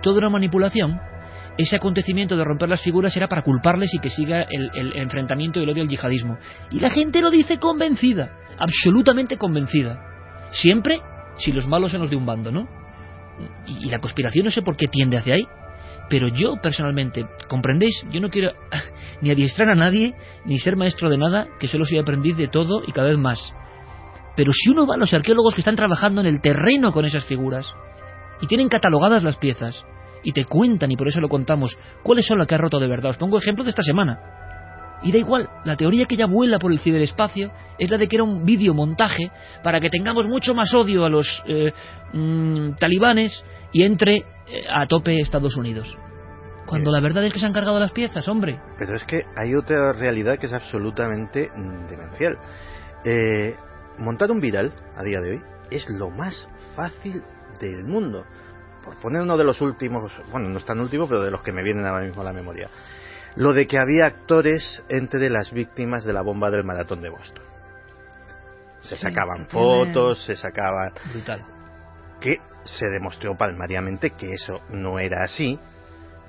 [0.02, 1.00] toda una manipulación.
[1.58, 5.60] Ese acontecimiento de romper las figuras era para culparles y que siga el, el enfrentamiento
[5.60, 6.38] y el odio al yihadismo.
[6.72, 10.00] Y la gente lo dice convencida, absolutamente convencida.
[10.52, 11.02] Siempre
[11.38, 12.68] si los malos son los de un bando, ¿no?
[13.68, 15.48] Y, y la conspiración no sé por qué tiende hacia ahí,
[16.10, 18.06] pero yo personalmente, ¿comprendéis?
[18.12, 18.52] Yo no quiero
[19.22, 20.14] ni adiestrar a nadie,
[20.46, 23.54] ni ser maestro de nada, que solo soy aprendiz de todo y cada vez más.
[24.36, 27.26] Pero si uno va a los arqueólogos que están trabajando en el terreno con esas
[27.26, 27.74] figuras,
[28.42, 29.86] y tienen catalogadas las piezas,
[30.24, 32.88] y te cuentan, y por eso lo contamos, cuáles son las que ha roto de
[32.88, 33.12] verdad.
[33.12, 34.20] Os pongo ejemplo de esta semana.
[35.04, 38.18] Y da igual, la teoría que ya vuela por el ciberespacio es la de que
[38.18, 39.32] era un videomontaje
[39.64, 41.74] para que tengamos mucho más odio a los eh,
[42.14, 43.44] mm, talibanes
[43.74, 44.24] y entre eh,
[44.70, 45.98] a tope Estados Unidos.
[46.72, 48.58] Cuando la verdad es que se han cargado las piezas, hombre.
[48.78, 52.40] Pero es que hay otra realidad que es absolutamente mm, demencial.
[53.04, 53.58] Eh,
[53.98, 57.26] montar un viral a día de hoy es lo más fácil
[57.60, 58.26] del mundo.
[58.86, 61.52] Por poner uno de los últimos, bueno, no es tan último, pero de los que
[61.52, 62.70] me vienen ahora mismo a la memoria.
[63.36, 67.44] Lo de que había actores entre las víctimas de la bomba del maratón de Boston.
[68.80, 70.94] Se sacaban fotos, se sacaban.
[71.12, 71.46] Brutal.
[72.22, 75.60] Que se demostró palmariamente que eso no era así,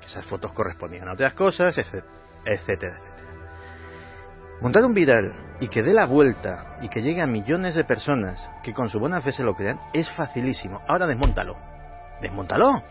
[0.05, 2.05] esas fotos correspondían a otras cosas, etcétera,
[2.45, 2.99] etcétera.
[4.61, 8.49] Montar un viral y que dé la vuelta y que llegue a millones de personas
[8.63, 10.81] que con su buena fe se lo crean es facilísimo.
[10.87, 11.57] Ahora desmontalo.
[12.21, 12.81] Desmontalo.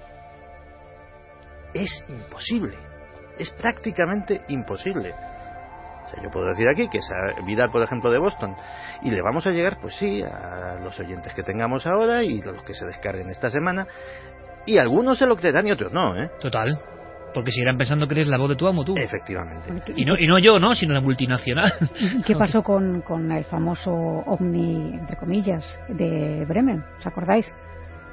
[1.72, 2.76] Es imposible.
[3.38, 5.14] Es prácticamente imposible
[6.20, 8.56] yo puedo decir aquí que esa Vidal, por ejemplo, de Boston,
[9.02, 12.62] y le vamos a llegar, pues sí, a los oyentes que tengamos ahora y los
[12.64, 13.86] que se descarguen esta semana,
[14.66, 16.30] y algunos se lo creerán y otros no, ¿eh?
[16.40, 16.80] Total.
[17.34, 18.94] Porque seguirán pensando que eres la voz de tu amo, tú.
[18.96, 19.92] Efectivamente.
[19.96, 20.74] Y no, y no yo, ¿no?
[20.74, 21.72] Sino la multinacional.
[22.26, 26.84] ¿Qué pasó con, con el famoso ovni, entre comillas, de Bremen?
[26.98, 27.52] ¿Os acordáis?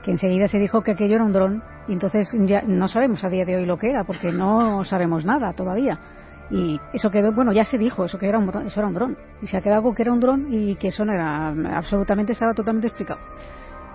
[0.03, 3.29] Que enseguida se dijo que aquello era un dron y entonces ya no sabemos a
[3.29, 5.99] día de hoy lo que era porque no sabemos nada todavía
[6.51, 9.17] Y eso quedó, bueno, ya se dijo, eso que era un, eso era un dron.
[9.41, 12.33] Y se ha quedado con que era un dron y que eso no era absolutamente,
[12.33, 13.19] estaba totalmente explicado.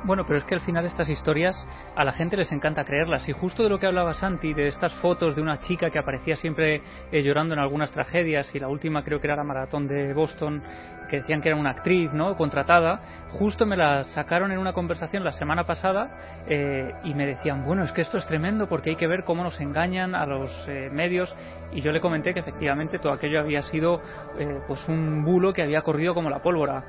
[0.05, 1.57] Bueno, pero es que al final estas historias
[1.97, 3.27] a la gente les encanta creerlas.
[3.27, 6.37] Y justo de lo que hablaba Santi, de estas fotos de una chica que aparecía
[6.37, 10.13] siempre eh, llorando en algunas tragedias, y la última creo que era la maratón de
[10.13, 10.63] Boston,
[11.09, 12.37] que decían que era una actriz, ¿no?
[12.37, 13.01] Contratada,
[13.31, 17.83] justo me la sacaron en una conversación la semana pasada eh, y me decían, bueno,
[17.83, 20.91] es que esto es tremendo porque hay que ver cómo nos engañan a los eh,
[20.93, 21.35] medios.
[21.73, 24.01] Y yo le comenté que efectivamente todo aquello había sido
[24.69, 26.85] pues un bulo que había corrido como la pólvora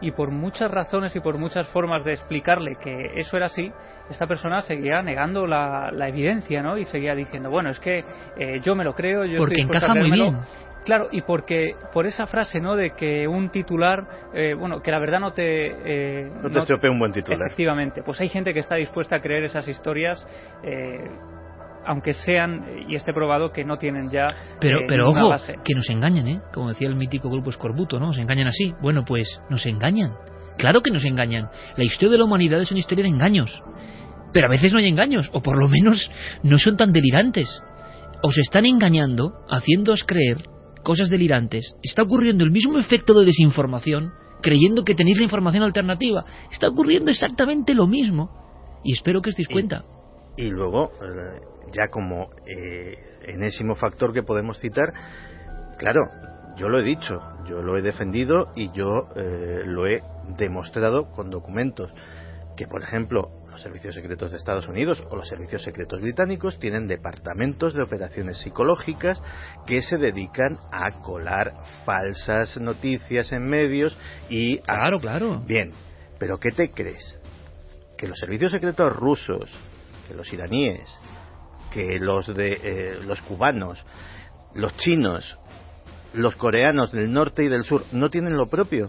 [0.00, 3.72] y por muchas razones y por muchas formas de explicarle que eso era así,
[4.10, 6.78] esta persona seguía negando la, evidencia, ¿no?
[6.78, 8.04] Y seguía diciendo, bueno, es que
[8.36, 10.38] eh, yo me lo creo, yo porque estoy encaja muy bien.
[10.84, 12.74] Claro, y porque por esa frase, ¿no?
[12.74, 16.22] De que un titular, eh, bueno, que la verdad no te...
[16.24, 17.40] Eh, no te estropea un buen titular.
[17.46, 20.26] Efectivamente, pues hay gente que está dispuesta a creer esas historias
[21.88, 24.26] aunque sean y esté probado que no tienen ya
[24.60, 25.34] pero eh, pero ojo
[25.64, 28.74] que nos engañan eh como decía el mítico grupo Escorbuto no nos engañan así.
[28.82, 30.12] Bueno pues nos engañan.
[30.58, 31.48] Claro que nos engañan.
[31.76, 33.62] La historia de la humanidad es una historia de engaños.
[34.32, 36.10] Pero a veces no hay engaños o por lo menos
[36.42, 37.48] no son tan delirantes.
[38.22, 40.38] Os están engañando haciéndoos creer
[40.82, 41.74] cosas delirantes.
[41.82, 44.12] Está ocurriendo el mismo efecto de desinformación
[44.42, 46.24] creyendo que tenéis la información alternativa.
[46.52, 48.30] Está ocurriendo exactamente lo mismo.
[48.84, 49.84] Y espero que os deis cuenta.
[50.36, 51.40] y luego eh,
[51.72, 54.92] ya como eh, enésimo factor que podemos citar,
[55.78, 56.00] claro,
[56.56, 60.02] yo lo he dicho, yo lo he defendido y yo eh, lo he
[60.36, 61.92] demostrado con documentos
[62.56, 66.88] que, por ejemplo, los servicios secretos de Estados Unidos o los servicios secretos británicos tienen
[66.88, 69.20] departamentos de operaciones psicológicas
[69.66, 71.54] que se dedican a colar
[71.84, 73.96] falsas noticias en medios
[74.28, 75.40] y claro, claro.
[75.46, 75.72] Bien,
[76.18, 77.16] pero ¿qué te crees?
[77.96, 79.50] Que los servicios secretos rusos,
[80.08, 80.88] que los iraníes,
[81.70, 83.84] que los de eh, los cubanos,
[84.54, 85.38] los chinos,
[86.14, 88.88] los coreanos del norte y del sur no tienen lo propio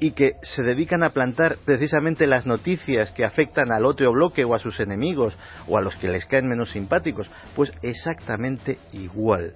[0.00, 4.54] y que se dedican a plantar precisamente las noticias que afectan al otro bloque o
[4.54, 5.36] a sus enemigos
[5.68, 9.54] o a los que les caen menos simpáticos, pues exactamente igual.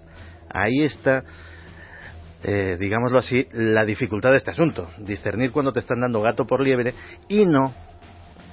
[0.50, 1.24] Ahí está,
[2.42, 6.60] eh, digámoslo así, la dificultad de este asunto, discernir cuando te están dando gato por
[6.60, 6.92] liebre
[7.26, 7.72] y no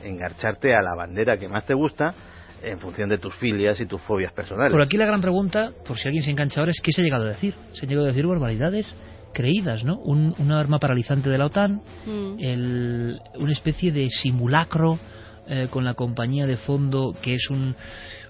[0.02, 2.16] engarcharte a la bandera que más te gusta
[2.64, 4.72] en función de tus filias y tus fobias personales.
[4.72, 7.04] Por aquí la gran pregunta, por si alguien se engancha ahora, es ¿qué se ha
[7.04, 7.56] llegado a decir?
[7.74, 8.94] Se han llegado a decir barbaridades
[9.34, 9.98] creídas, ¿no?
[9.98, 13.40] Un, una arma paralizante de la OTAN, mm.
[13.40, 15.00] una especie de simulacro
[15.48, 17.76] eh, con la compañía de fondo que es un,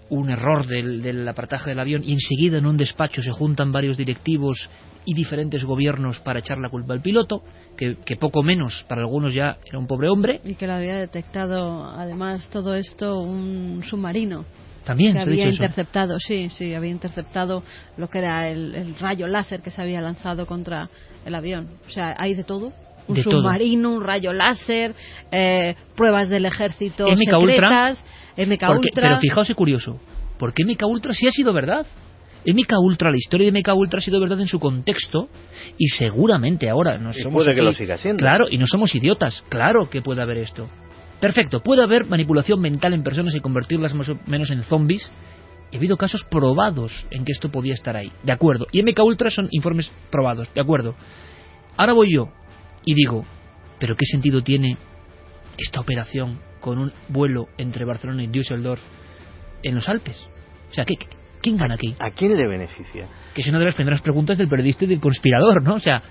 [0.10, 3.98] un error del, del apartaje del avión y enseguida en un despacho se juntan varios
[3.98, 4.70] directivos
[5.06, 7.44] y diferentes gobiernos para echar la culpa al piloto,
[7.78, 10.42] que, poco menos para algunos ya era un pobre hombre.
[10.44, 14.46] Y que lo había detectado además todo esto un submarino.
[14.84, 17.64] También que había interceptado, sí, sí, había interceptado
[17.98, 20.90] lo que era el, rayo láser que se había lanzado contra
[21.26, 21.70] el avión.
[21.88, 22.74] O sea, hay de todo
[23.08, 24.94] un submarino, un rayo láser,
[25.32, 28.04] eh, pruebas del ejército MK secretas,
[28.38, 28.92] MK Ultra.
[28.94, 30.00] Pero fijaos es curioso,
[30.40, 31.86] porque MK Ultra sí ha sido verdad.
[32.46, 35.30] MK Ultra, la historia de MK Ultra ha sido verdad en su contexto
[35.78, 38.20] y seguramente ahora no somos puede que lo siga siendo.
[38.20, 40.68] Claro, y no somos idiotas, claro que puede haber esto.
[41.20, 45.12] Perfecto, puede haber manipulación mental en personas y convertirlas más o menos en zombies.
[45.72, 48.66] He habido casos probados en que esto podía estar ahí, de acuerdo.
[48.72, 50.96] Y MK Ultra son informes probados, de acuerdo.
[51.78, 52.30] Ahora voy yo
[52.84, 53.24] y digo,
[53.80, 54.78] ¿pero qué sentido tiene
[55.58, 58.82] esta operación con un vuelo entre Barcelona y Düsseldorf
[59.62, 60.28] en los Alpes?
[60.72, 60.96] O sea, ¿qué,
[61.42, 61.96] ¿Quién gana aquí?
[62.00, 63.08] ¿A quién le beneficia?
[63.34, 65.76] Que es una de las primeras preguntas del periodista y del conspirador, ¿no?
[65.76, 66.02] O sea,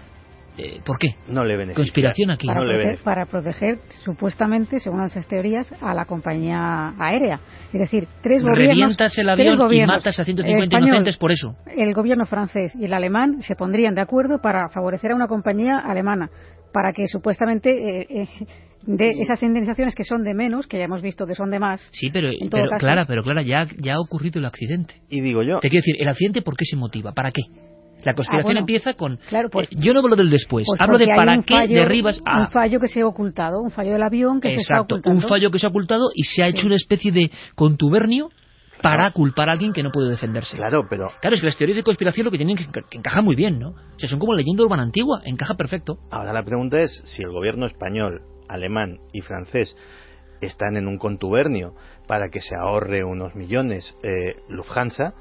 [0.58, 1.14] eh, ¿por qué?
[1.28, 1.76] No le beneficia.
[1.76, 2.46] Conspiración aquí.
[2.46, 7.38] Para, no proteger, para proteger, supuestamente, según esas teorías, a la compañía aérea.
[7.72, 8.68] Es decir, tres gobiernos...
[8.68, 11.54] Revientas el avión y matas a 150 inocentes por eso.
[11.74, 15.78] El gobierno francés y el alemán se pondrían de acuerdo para favorecer a una compañía
[15.78, 16.28] alemana
[16.72, 18.28] para que supuestamente eh, eh,
[18.82, 21.80] de esas indemnizaciones que son de menos, que ya hemos visto que son de más.
[21.92, 25.02] Sí, pero, pero Clara, pero Clara, ya, ya ha ocurrido el accidente.
[25.08, 25.60] Y digo yo.
[25.60, 27.12] Te quiero decir, ¿el accidente por qué se motiva?
[27.12, 27.42] ¿Para qué?
[28.04, 29.18] La conspiración ah, empieza con.
[29.28, 32.40] Claro, pues, eh, yo no hablo del después, pues hablo de para qué derribas a.
[32.40, 35.18] Un fallo que se ha ocultado, un fallo del avión que se está ocultando.
[35.18, 38.30] Un fallo que se ha ocultado y se ha hecho una especie de contubernio
[38.82, 40.56] para culpar a alguien que no puede defenderse.
[40.56, 41.10] Claro, pero...
[41.20, 43.58] Claro, es que las teorías de conspiración lo que tienen que, que encaja muy bien,
[43.58, 43.70] ¿no?
[43.70, 45.98] O sea, son como leyenda urbana antigua, encaja perfecto.
[46.10, 48.22] Ahora la pregunta es si el gobierno español
[48.52, 49.76] alemán y francés
[50.40, 51.74] están en un contubernio
[52.06, 55.12] para que se ahorre unos millones eh, Lufthansa,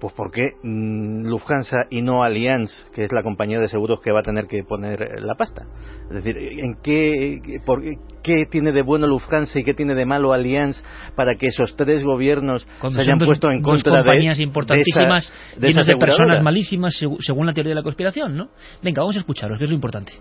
[0.00, 4.10] pues ¿por qué mm, Lufthansa y no Allianz, que es la compañía de seguros que
[4.10, 5.66] va a tener que poner eh, la pasta?
[6.10, 7.82] Es decir, ¿en qué, por,
[8.22, 10.82] qué tiene de bueno Lufthansa y qué tiene de malo Allianz
[11.14, 15.68] para que esos tres gobiernos se hayan puesto en contra dos compañías de, importantísimas, de,
[15.68, 16.42] llenas esa de personas aseguradora?
[16.42, 18.48] malísimas, segu- según la teoría de la conspiración, ¿no?
[18.82, 20.12] Venga, vamos a escucharos, que es lo importante.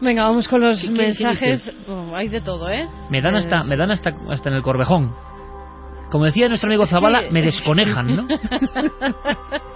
[0.00, 1.72] Venga, vamos con los ¿Qué- qué- qué mensajes.
[1.88, 2.88] Oh, hay de todo, ¿eh?
[3.10, 5.14] Me dan Pues- hasta, me dan hasta, hasta en el corvejón.
[6.10, 8.26] Como decía nuestro amigo Zavala, me desconejan, ¿no?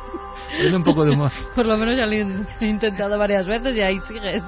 [0.56, 1.30] Ponle un poco de humor.
[1.54, 4.42] Por lo menos ya lo he intentado varias veces y ahí sigues.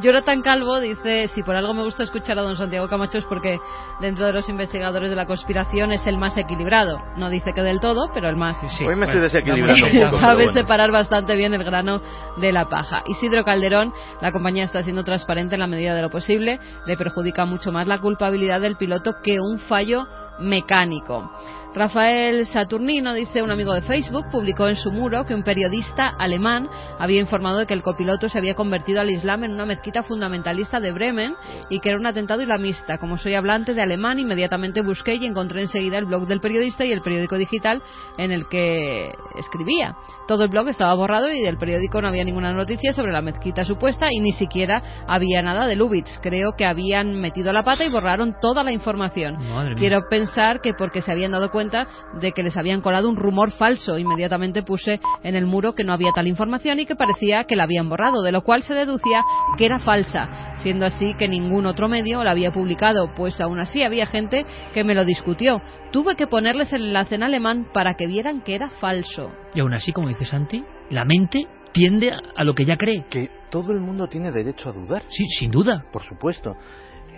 [0.00, 3.58] Jonathan Calvo dice, si por algo me gusta escuchar a don Santiago Camacho es porque
[4.00, 6.98] dentro de los investigadores de la conspiración es el más equilibrado.
[7.16, 8.56] No dice que del todo, pero el más.
[8.86, 9.92] Hoy me estoy desequilibrando un poco.
[10.10, 10.52] pero Sabe bueno.
[10.52, 12.00] separar bastante bien el grano
[12.40, 13.02] de la paja.
[13.06, 17.44] Isidro Calderón, la compañía está siendo transparente en la medida de lo posible, le perjudica
[17.44, 20.06] mucho más la culpabilidad del piloto que un fallo
[20.38, 21.30] mecánico.
[21.74, 26.68] Rafael Saturnino, dice un amigo de Facebook, publicó en su muro que un periodista alemán
[26.98, 30.80] había informado de que el copiloto se había convertido al Islam en una mezquita fundamentalista
[30.80, 31.34] de Bremen
[31.70, 32.98] y que era un atentado islamista.
[32.98, 36.92] Como soy hablante de alemán, inmediatamente busqué y encontré enseguida el blog del periodista y
[36.92, 37.82] el periódico digital
[38.18, 39.96] en el que escribía.
[40.28, 43.64] Todo el blog estaba borrado y del periódico no había ninguna noticia sobre la mezquita
[43.64, 46.18] supuesta y ni siquiera había nada de Lubitz.
[46.20, 49.38] Creo que habían metido la pata y borraron toda la información.
[49.78, 53.50] Quiero pensar que porque se habían dado cuenta de que les habían colado un rumor
[53.52, 53.98] falso.
[53.98, 57.64] Inmediatamente puse en el muro que no había tal información y que parecía que la
[57.64, 59.22] habían borrado, de lo cual se deducía
[59.56, 63.82] que era falsa, siendo así que ningún otro medio la había publicado, pues aún así
[63.82, 65.60] había gente que me lo discutió.
[65.92, 69.32] Tuve que ponerles el enlace en alemán para que vieran que era falso.
[69.54, 73.04] Y aún así, como dice Santi, la mente tiende a, a lo que ya cree.
[73.10, 75.02] Que todo el mundo tiene derecho a dudar.
[75.08, 75.84] Sí, sin duda.
[75.92, 76.56] Por supuesto.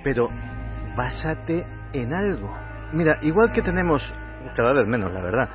[0.03, 0.29] Pero
[0.97, 2.53] básate en algo.
[2.93, 4.03] Mira, igual que tenemos,
[4.55, 5.49] cada vez menos la verdad,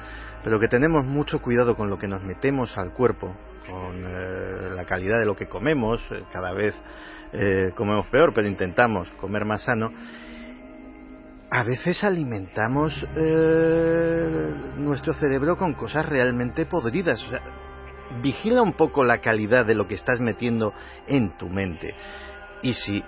[0.44, 3.36] pero que tenemos mucho cuidado con lo que nos metemos al cuerpo,
[3.70, 6.74] con eh, la calidad de lo que comemos, eh, cada vez
[7.34, 9.92] eh, comemos peor, pero intentamos comer más sano.
[11.52, 12.94] A veces alimentamos
[14.78, 17.24] nuestro cerebro con cosas realmente podridas.
[17.24, 17.42] O sea,
[18.22, 20.76] vigila un poco la calidad de lo que estás metiendo
[21.08, 21.96] en tu mente.
[22.62, 23.04] Y si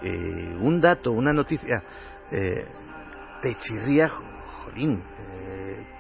[0.60, 1.84] un dato, una noticia,
[2.32, 5.04] te chirría, jolín,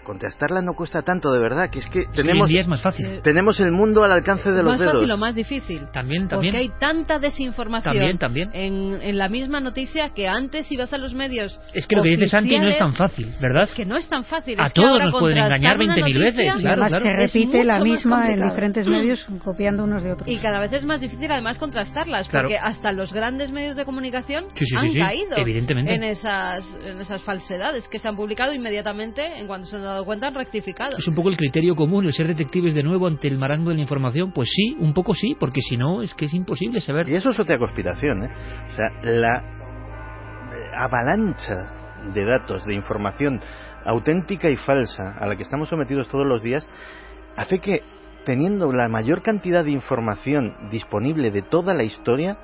[0.03, 3.21] contrastarla no cuesta tanto de verdad, que es que tenemos, día es más fácil.
[3.23, 4.93] tenemos el mundo al alcance de ¿Es los más dedos.
[4.93, 5.85] fácil o más difícil?
[5.91, 6.53] También, también.
[6.53, 8.49] Porque hay tanta desinformación También, también.
[8.53, 11.59] En, en la misma noticia que antes ibas a los medios.
[11.73, 13.63] Es que lo que dice Santi no es tan fácil, ¿verdad?
[13.63, 14.59] Es que no es tan fácil.
[14.59, 17.05] A es que todos ahora nos pueden engañar una 20.000 noticia veces, claro, además claro.
[17.05, 20.29] se repite la más misma en diferentes medios copiando unos de otros.
[20.29, 22.47] Y cada vez es más difícil además contrastarlas, Claro.
[22.47, 25.93] porque hasta los grandes medios de comunicación Sí, sí, han sí, sí, caído evidentemente.
[25.93, 29.90] en esas en esas falsedades que se han publicado inmediatamente, en cuanto se han dado
[30.05, 30.97] cuenta han rectificado.
[30.97, 33.75] Es un poco el criterio común, el ser detectives de nuevo ante el marango de
[33.75, 34.31] la información.
[34.31, 37.09] Pues sí, un poco sí, porque si no es que es imposible saber.
[37.09, 38.29] Y eso es otra conspiración, ¿eh?
[38.71, 41.55] O sea, la eh, avalancha
[42.13, 43.39] de datos, de información
[43.85, 46.67] auténtica y falsa a la que estamos sometidos todos los días,
[47.35, 47.83] hace que,
[48.25, 52.37] teniendo la mayor cantidad de información disponible de toda la historia,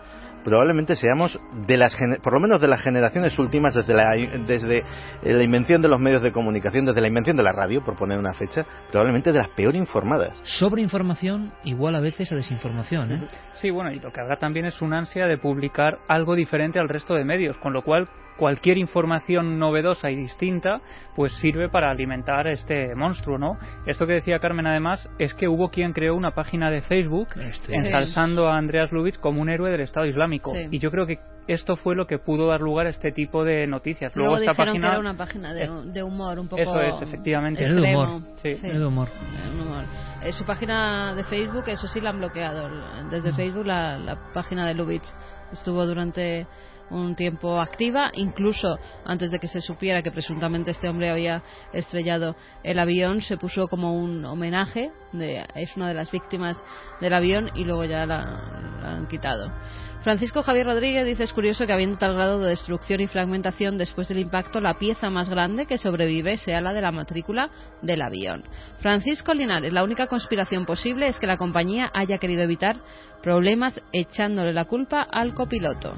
[0.48, 1.38] probablemente seamos
[1.68, 1.94] de las
[2.24, 4.12] por lo menos de las generaciones últimas desde la
[4.48, 4.86] desde
[5.22, 8.18] la invención de los medios de comunicación desde la invención de la radio por poner
[8.18, 13.28] una fecha probablemente de las peor informadas Sobreinformación igual a veces a desinformación, ¿eh?
[13.56, 16.88] Sí, bueno, y lo que habrá también es una ansia de publicar algo diferente al
[16.88, 18.08] resto de medios, con lo cual
[18.38, 20.82] cualquier información novedosa y distinta
[21.16, 23.58] pues sirve para alimentar este monstruo, ¿no?
[23.86, 27.72] Esto que decía Carmen además es que hubo quien creó una página de Facebook Esto
[27.72, 27.80] es.
[27.86, 30.68] ensalzando a Andreas Lubitz como un héroe del Estado Islámico Sí.
[30.72, 33.66] y yo creo que esto fue lo que pudo dar lugar a este tipo de
[33.68, 34.14] noticias.
[34.18, 37.02] Luego, esta dijeron página que era una página de, de humor un poco Eso es,
[37.02, 37.64] efectivamente.
[37.64, 38.22] Era de humor.
[38.42, 38.50] Sí.
[38.62, 39.08] Era de humor.
[39.08, 39.86] Eh, humor.
[40.24, 42.70] Eh, su página de Facebook, eso sí la han bloqueado.
[43.10, 45.08] Desde Facebook la, la página de Lubitz
[45.54, 46.46] estuvo durante
[46.90, 52.36] un tiempo activa, incluso antes de que se supiera que presuntamente este hombre había estrellado
[52.64, 56.58] el avión, se puso como un homenaje, de, es una de las víctimas
[57.02, 59.52] del avión y luego ya la, la han quitado.
[60.08, 64.08] Francisco Javier Rodríguez dice es curioso que habiendo tal grado de destrucción y fragmentación después
[64.08, 67.50] del impacto, la pieza más grande que sobrevive sea la de la matrícula
[67.82, 68.46] del avión.
[68.80, 72.78] Francisco Linares, la única conspiración posible es que la compañía haya querido evitar
[73.22, 75.94] problemas echándole la culpa al copiloto.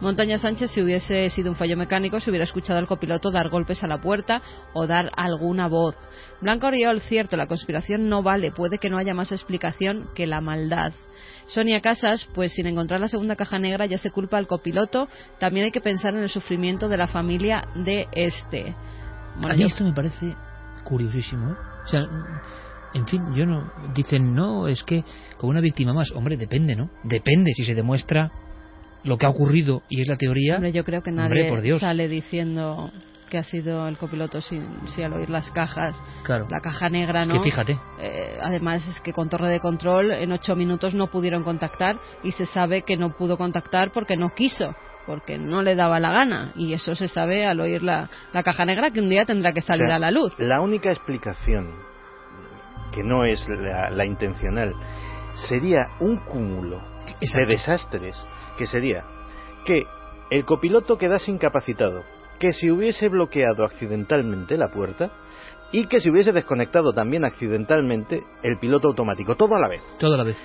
[0.00, 3.84] Montaña Sánchez, si hubiese sido un fallo mecánico, se hubiera escuchado al copiloto dar golpes
[3.84, 4.42] a la puerta
[4.72, 5.94] o dar alguna voz.
[6.40, 10.40] Blanca Oriol, cierto, la conspiración no vale, puede que no haya más explicación que la
[10.40, 10.92] maldad.
[11.52, 15.64] Sonia Casas, pues sin encontrar la segunda caja negra ya se culpa al copiloto, también
[15.66, 18.74] hay que pensar en el sufrimiento de la familia de este.
[19.36, 20.34] Bueno, a mí yo- esto me parece
[20.84, 21.52] curiosísimo.
[21.52, 21.54] ¿eh?
[21.84, 22.06] O sea,
[22.94, 23.72] En fin, yo no.
[23.94, 25.02] Dicen, no, es que
[25.38, 26.10] con una víctima más.
[26.12, 26.90] Hombre, depende, ¿no?
[27.04, 28.30] Depende si se demuestra
[29.02, 30.56] lo que ha ocurrido y es la teoría.
[30.56, 31.80] Hombre, yo creo que Hombre, nadie por Dios.
[31.80, 32.90] sale diciendo
[33.32, 34.60] que ha sido el copiloto si,
[34.94, 36.46] si al oír las cajas, Claro.
[36.50, 37.34] la caja negra, Es ¿no?
[37.36, 37.80] que fíjate.
[37.98, 42.32] Eh, además es que con torre de control en ocho minutos no pudieron contactar y
[42.32, 44.74] se sabe que no pudo contactar porque no quiso
[45.06, 48.66] porque no le daba la gana y eso se sabe al oír la, la caja
[48.66, 51.72] negra que un día tendrá que salir O sea, a la luz La única explicación,
[52.92, 54.74] que no es la, la intencional,
[55.48, 56.82] sería un cúmulo
[57.18, 58.14] de desastres,
[58.58, 59.04] que sería
[59.64, 59.84] que
[60.30, 62.04] el copiloto quedase incapacitado,
[62.42, 65.12] que si hubiese bloqueado accidentalmente la puerta
[65.70, 69.80] y que si hubiese desconectado también accidentalmente el piloto automático, todo a la vez.
[70.00, 70.36] Todo a la vez.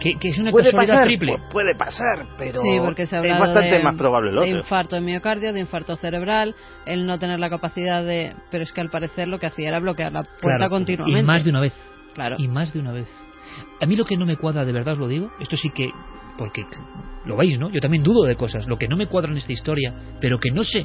[0.00, 1.32] Que, que es una Puede casualidad pasar, triple.
[1.34, 4.48] pu- puede pasar, pero Sí, porque se ha es bastante de, más probable lo de
[4.48, 4.58] otro.
[4.62, 8.34] infarto de miocardio, de infarto cerebral, el no tener la capacidad de...
[8.50, 11.20] Pero es que al parecer lo que hacía era bloquear la puerta Claro, continuamente.
[11.20, 11.74] Y más de una vez.
[12.14, 12.34] Claro.
[12.40, 13.08] Y más de una vez.
[13.80, 15.90] A mí lo que no me cuadra, de verdad os lo digo, esto sí que.
[16.36, 16.64] Porque
[17.26, 17.70] lo veis, ¿no?
[17.70, 18.66] Yo también dudo de cosas.
[18.66, 20.84] Lo que no me cuadra en esta historia, pero que no sé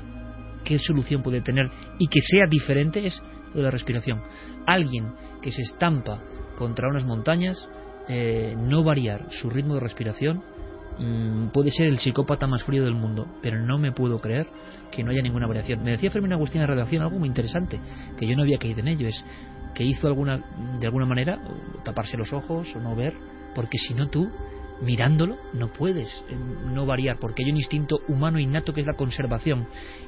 [0.64, 3.22] qué solución puede tener y que sea diferente es
[3.54, 4.22] lo de la respiración.
[4.66, 6.22] Alguien que se estampa
[6.58, 7.70] contra unas montañas,
[8.08, 10.44] eh, no variar su ritmo de respiración,
[10.98, 14.48] mm, puede ser el psicópata más frío del mundo, pero no me puedo creer
[14.92, 15.84] que no haya ninguna variación.
[15.84, 17.80] Me decía Fermín Agustín en la redacción algo muy interesante,
[18.18, 19.24] que yo no había caído en ello, es
[19.74, 20.44] que hizo alguna,
[20.80, 21.40] de alguna manera
[21.86, 23.14] taparse los ojos o no ver,
[23.56, 24.30] porque si no tú,
[24.82, 26.36] mirándolo, no puedes eh,
[26.74, 29.68] no variar, porque hay un instinto humano innato que es la conservación,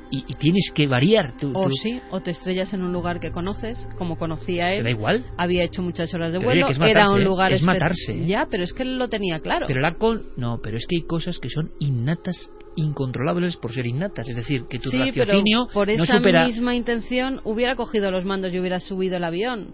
[0.10, 1.34] y, y tienes que variar.
[1.38, 4.80] Tú, O tú- sí, o te estrellas en un lugar que conoces, como conocía él.
[4.80, 5.26] ¿Te da igual?
[5.38, 7.24] Había hecho muchas horas de Pero vuelo, matarse, era un ¿eh?
[7.24, 8.26] lugar Es matarse, ¿eh?
[8.28, 9.66] Ya, pero es que él lo tenía claro.
[9.68, 10.24] Pero la con...
[10.38, 14.28] No, pero es que hay cosas que son innatas, incontrolables por ser innatas.
[14.28, 16.46] Es decir, que tu sí, pero raciocinio por no esa supera...
[16.46, 19.74] misma intención hubiera cogido los mandos y hubiera subido el avión.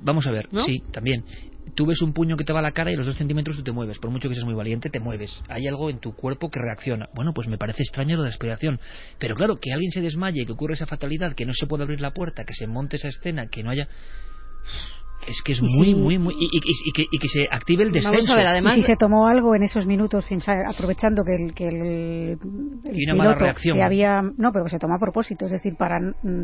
[0.00, 0.64] Vamos a ver, ¿No?
[0.64, 1.24] sí, también.
[1.78, 3.62] Tú ves un puño que te va a la cara y los dos centímetros tú
[3.62, 4.00] te mueves.
[4.00, 5.40] Por mucho que seas muy valiente, te mueves.
[5.46, 7.08] Hay algo en tu cuerpo que reacciona.
[7.14, 8.80] Bueno, pues me parece extraño lo de la respiración.
[9.20, 12.00] Pero claro, que alguien se desmaye, que ocurra esa fatalidad, que no se pueda abrir
[12.00, 13.86] la puerta, que se monte esa escena, que no haya...
[15.26, 16.34] Es que es muy, muy, muy...
[16.38, 18.12] Y, y- y que, y que se active el descenso.
[18.12, 18.76] Vamos a ver, además...
[18.76, 20.24] y si se tomó algo en esos minutos,
[20.66, 22.38] aprovechando que el, que el,
[22.84, 23.76] el Y una mala piloto reacción.
[23.76, 24.22] se había.
[24.22, 25.98] No, pero que se tomó a propósito, es decir, para.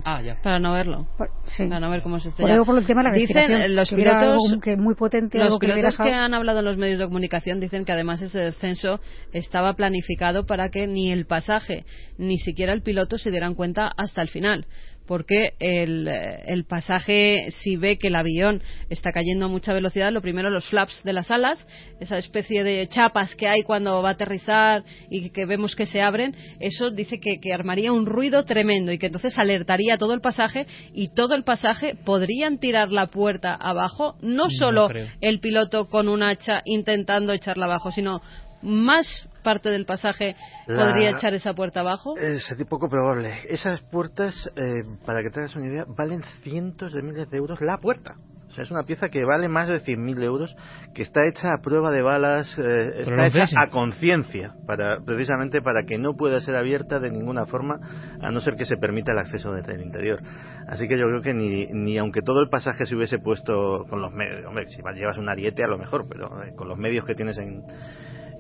[0.05, 0.37] Ah, ya.
[0.43, 1.07] Para no verlo.
[1.16, 1.66] por- sí.
[1.66, 3.89] Para no ver cómo se Por, digo por el tema de la Dicen eh, los
[3.89, 4.22] que pilotos...
[4.22, 7.07] algo que muy potente, Los algo que pilotos que han hablado en los medios de
[7.07, 9.01] comunicación dicen que además ese descenso
[9.33, 11.85] estaba planificado para que ni el pasaje
[12.18, 14.66] ni siquiera el piloto se dieran cuenta hasta el final.
[15.07, 20.23] Porque el, el pasaje, si ve que el avión está cayendo a mucha velocidad, lo
[20.23, 21.67] primero los flaps de las alas,
[22.01, 26.01] esa especie de chapas que hay cuando va a aterrizar y que vemos que se
[26.01, 30.15] abren, eso dice que, que armaría un ruido tremendo y que entonces alertaría a todo
[30.15, 35.09] el pasaje y todo el pasaje podrían tirar la puerta abajo, no No solo creo.
[35.21, 38.23] el piloto con un hacha intentando echarla abajo, sino
[38.65, 40.35] más parte del pasaje
[40.67, 42.17] La- podría echar esa puerta abajo.
[42.17, 43.33] Es poco probable.
[43.49, 47.61] Esas puertas, eh, para que te hagas una idea, valen cientos de miles de euros
[47.61, 48.17] la puerta.
[48.49, 50.55] O sea, es una pieza que vale más de 100.000 euros,
[50.95, 55.61] que está hecha a prueba de balas, eh, está no hecha a conciencia, para, precisamente
[55.61, 57.81] para que no pueda ser abierta de ninguna forma,
[58.21, 60.23] a no ser que se permita el acceso desde el interior.
[60.69, 64.01] Así que yo creo que ni, ni aunque todo el pasaje se hubiese puesto con
[64.01, 66.79] los medios, hombre, si vas- llevas un ariete a lo mejor, pero eh, con los
[66.79, 67.61] medios que tienes en,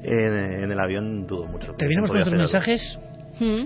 [0.04, 1.74] en, en el avión dudo mucho.
[1.74, 2.98] Terminamos con estos mensajes.
[3.40, 3.64] Mm.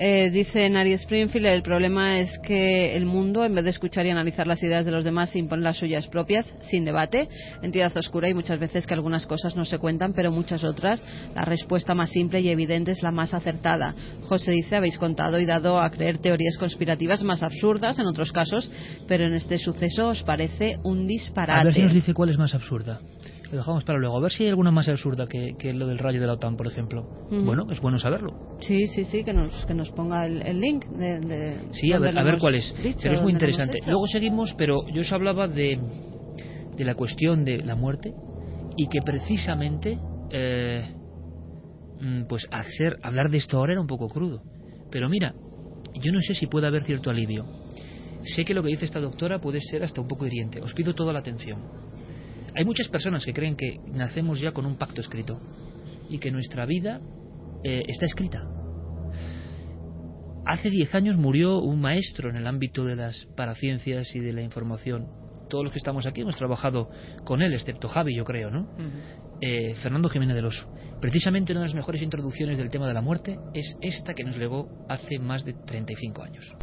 [0.00, 4.10] Eh, dice Nari Springfield, el problema es que el mundo, en vez de escuchar y
[4.10, 7.28] analizar las ideas de los demás, se impone las suyas propias, sin debate.
[7.62, 11.02] Entidad oscura y muchas veces que algunas cosas no se cuentan, pero muchas otras.
[11.34, 13.92] La respuesta más simple y evidente es la más acertada.
[14.22, 18.70] José dice, habéis contado y dado a creer teorías conspirativas más absurdas en otros casos,
[19.08, 21.60] pero en este suceso os parece un disparate.
[21.60, 23.00] A ver si nos dice cuál es más absurda.
[23.50, 24.18] Lo dejamos para luego.
[24.18, 26.56] A ver si hay alguna más absurda que, que lo del rayo de la OTAN,
[26.56, 27.06] por ejemplo.
[27.30, 28.32] Bueno, es bueno saberlo.
[28.60, 30.84] Sí, sí, sí, que nos, que nos ponga el, el link.
[30.86, 32.74] De, de Sí, a ver, a ver cuál es.
[32.82, 33.78] dicho, Pero es muy interesante.
[33.86, 35.78] Luego seguimos, pero yo os hablaba de,
[36.76, 38.12] de la cuestión de la muerte
[38.76, 39.98] y que precisamente,
[40.30, 40.86] eh,
[42.00, 44.42] mm, pues hacer, hablar de esto ahora era un poco crudo.
[44.90, 45.34] Pero mira,
[45.94, 47.46] yo no sé si puede haber cierto alivio.
[48.24, 50.60] Sé que lo que dice esta doctora puede ser hasta un poco hiriente.
[50.60, 51.62] Os pido toda la atención.
[52.58, 55.40] Hay muchas personas que creen que nacemos ya con un pacto escrito
[56.10, 57.00] y que nuestra vida
[57.62, 58.42] eh, está escrita.
[60.44, 64.42] Hace 10 años murió un maestro en el ámbito de las paraciencias y de la
[64.42, 65.06] información.
[65.48, 66.90] Todos los que estamos aquí hemos trabajado
[67.24, 68.68] con él, excepto Javi, yo creo, ¿no?
[69.40, 70.68] Eh, Fernando Jiménez del Oso.
[71.00, 74.36] Precisamente una de las mejores introducciones del tema de la muerte es esta que nos
[74.36, 76.56] legó hace más de 35 años.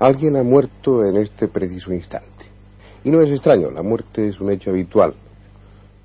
[0.00, 2.46] Alguien ha muerto en este preciso instante.
[3.02, 5.14] Y no es extraño, la muerte es un hecho habitual,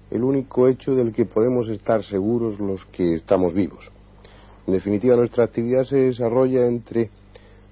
[0.09, 3.91] el único hecho del que podemos estar seguros los que estamos vivos.
[4.65, 7.11] En definitiva, nuestra actividad se desarrolla entre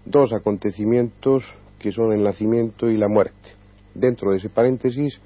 [0.05, 1.43] dos acontecimientos
[1.79, 3.55] que son el nacimiento y la muerte.
[3.95, 5.19] Dentro de ese paréntesis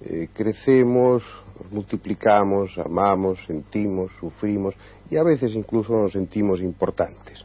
[0.00, 1.22] eh, crecemos,
[1.62, 4.74] nos multiplicamos, amamos, sentimos, sufrimos
[5.08, 7.44] y a veces incluso nos sentimos importantes.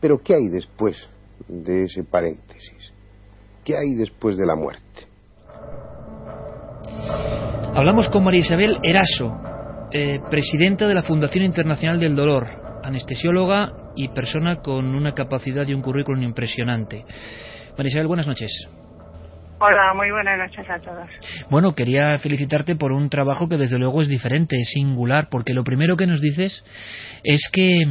[0.00, 0.96] Pero ¿qué hay después
[1.48, 2.92] de ese paréntesis?
[3.64, 5.06] ¿Qué hay después de la muerte?
[7.74, 9.40] Hablamos con María Isabel Eraso,
[9.92, 12.46] eh, presidenta de la Fundación Internacional del Dolor,
[12.82, 17.04] anestesióloga y persona con una capacidad y un currículum impresionante.
[17.76, 18.68] María Isabel, buenas noches.
[19.62, 21.08] Hola, muy buenas noches a todos.
[21.50, 25.64] Bueno, quería felicitarte por un trabajo que desde luego es diferente, es singular, porque lo
[25.64, 26.64] primero que nos dices
[27.22, 27.84] es que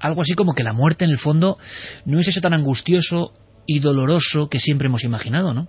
[0.00, 1.58] algo así como que la muerte en el fondo
[2.04, 3.32] no es eso tan angustioso
[3.66, 5.68] y doloroso que siempre hemos imaginado, ¿no?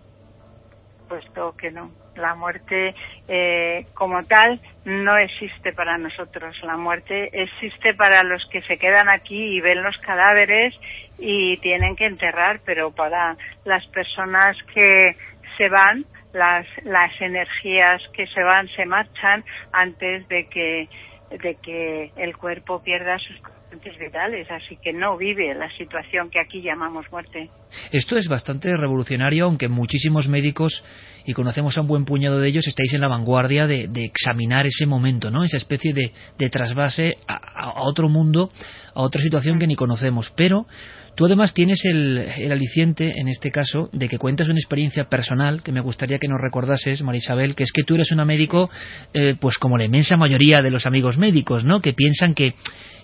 [1.10, 1.92] Puesto que no.
[2.16, 2.94] La muerte
[3.28, 6.56] eh, como tal no existe para nosotros.
[6.64, 10.74] La muerte existe para los que se quedan aquí y ven los cadáveres
[11.18, 15.16] y tienen que enterrar, pero para las personas que
[15.58, 20.88] se van, las, las energías que se van se marchan antes de que,
[21.32, 23.40] de que el cuerpo pierda sus
[24.50, 27.50] así que no vive la situación que aquí llamamos muerte.
[27.92, 30.84] Esto es bastante revolucionario, aunque muchísimos médicos,
[31.26, 34.86] y conocemos a un buen puñado de ellos, estáis en la vanguardia de, examinar ese
[34.86, 35.44] momento, ¿no?
[35.44, 38.50] Esa especie de, trasvase a, otro mundo,
[38.96, 40.32] a otra situación que ni conocemos.
[40.36, 40.66] Pero
[41.16, 45.72] tú además tienes el, aliciente, en este caso, de que cuentas una experiencia personal que
[45.72, 48.70] me gustaría que nos recordases, María Isabel, que es que tú eres una médico,
[49.14, 51.82] eh, pues como la inmensa mayoría de los amigos médicos, ¿no?
[51.82, 52.56] Que piensan que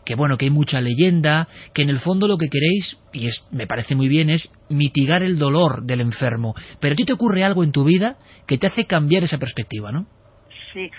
[0.06, 3.48] que bueno, que hay mucha leyenda, que en el fondo lo que queréis, y es,
[3.52, 6.54] me parece muy bien, es mitigar el dolor del enfermo.
[6.80, 8.18] Pero a ti te ocurre algo en tu vida
[8.48, 10.06] que te hace cambiar esa perspectiva, ¿no?
[10.74, 10.90] Sí.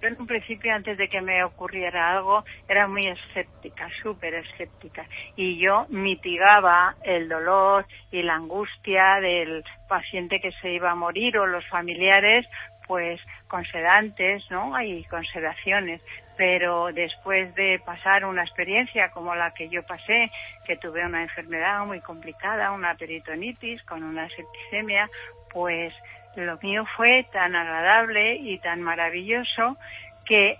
[0.00, 5.04] Yo en un principio, antes de que me ocurriera algo, era muy escéptica, súper escéptica.
[5.34, 11.36] Y yo mitigaba el dolor y la angustia del paciente que se iba a morir
[11.38, 12.46] o los familiares,
[12.86, 14.80] pues con sedantes, ¿no?
[14.80, 16.00] Y con sedaciones
[16.38, 20.30] pero después de pasar una experiencia como la que yo pasé,
[20.64, 25.10] que tuve una enfermedad muy complicada, una peritonitis con una septicemia,
[25.52, 25.92] pues
[26.36, 29.76] lo mío fue tan agradable y tan maravilloso
[30.24, 30.56] que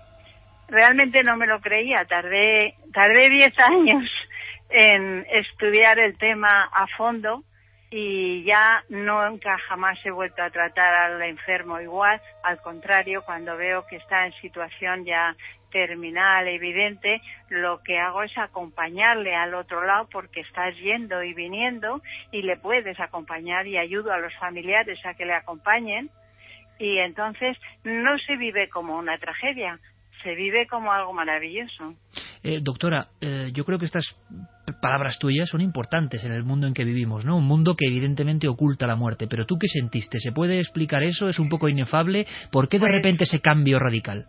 [0.67, 2.03] realmente no me lo creía.
[2.03, 4.11] Tardé, tardé 10 años
[4.69, 7.43] en estudiar el tema a fondo
[7.89, 13.87] y ya nunca jamás he vuelto a tratar al enfermo igual, al contrario, cuando veo
[13.87, 15.35] que está en situación ya
[15.71, 22.01] terminal, evidente, lo que hago es acompañarle al otro lado porque estás yendo y viniendo
[22.31, 26.09] y le puedes acompañar y ayudo a los familiares a que le acompañen
[26.79, 29.79] y entonces no se vive como una tragedia,
[30.23, 31.93] se vive como algo maravilloso.
[32.41, 34.15] Eh, doctora, eh, yo creo que estas
[34.81, 37.37] palabras tuyas son importantes en el mundo en que vivimos, ¿no?
[37.37, 39.27] Un mundo que evidentemente oculta la muerte.
[39.27, 40.19] Pero tú qué sentiste?
[40.19, 41.27] ¿Se puede explicar eso?
[41.27, 42.25] ¿Es un poco inefable?
[42.51, 44.25] ¿Por qué de pues repente ese cambio radical?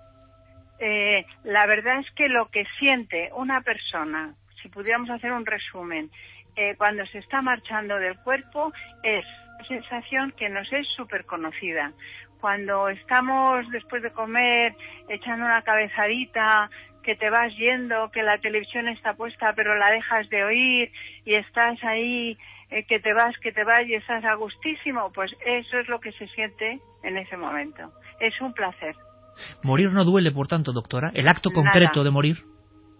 [0.81, 6.11] Eh, la verdad es que lo que siente una persona, si pudiéramos hacer un resumen,
[6.57, 9.25] eh, cuando se está marchando del cuerpo, es
[9.55, 11.93] una sensación que nos es súper conocida.
[12.41, 14.75] Cuando estamos después de comer
[15.09, 16.71] echando una cabezadita,
[17.03, 20.93] que te vas yendo, que la televisión está puesta pero la dejas de oír
[21.25, 22.39] y estás ahí,
[22.71, 26.01] eh, que te vas, que te vas y estás a gustísimo, pues eso es lo
[26.01, 27.93] que se siente en ese momento.
[28.21, 28.95] Es un placer.
[29.63, 31.11] ¿Morir no duele, por tanto, doctora?
[31.15, 32.45] ¿El acto concreto de morir?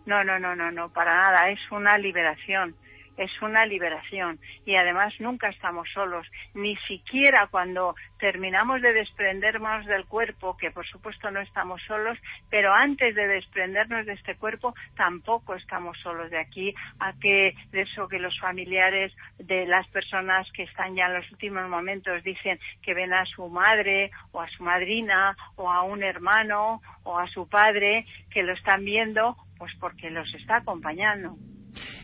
[0.07, 1.51] No, no, no, no, no, para nada.
[1.51, 2.75] Es una liberación
[3.17, 10.07] es una liberación y además nunca estamos solos, ni siquiera cuando terminamos de desprendernos del
[10.07, 12.19] cuerpo, que por supuesto no estamos solos,
[12.51, 17.83] pero antes de desprendernos de este cuerpo tampoco estamos solos de aquí a que de
[17.83, 22.59] eso que los familiares de las personas que están ya en los últimos momentos dicen
[22.83, 27.27] que ven a su madre o a su madrina o a un hermano o a
[27.29, 31.37] su padre que lo están viendo pues porque los está acompañando.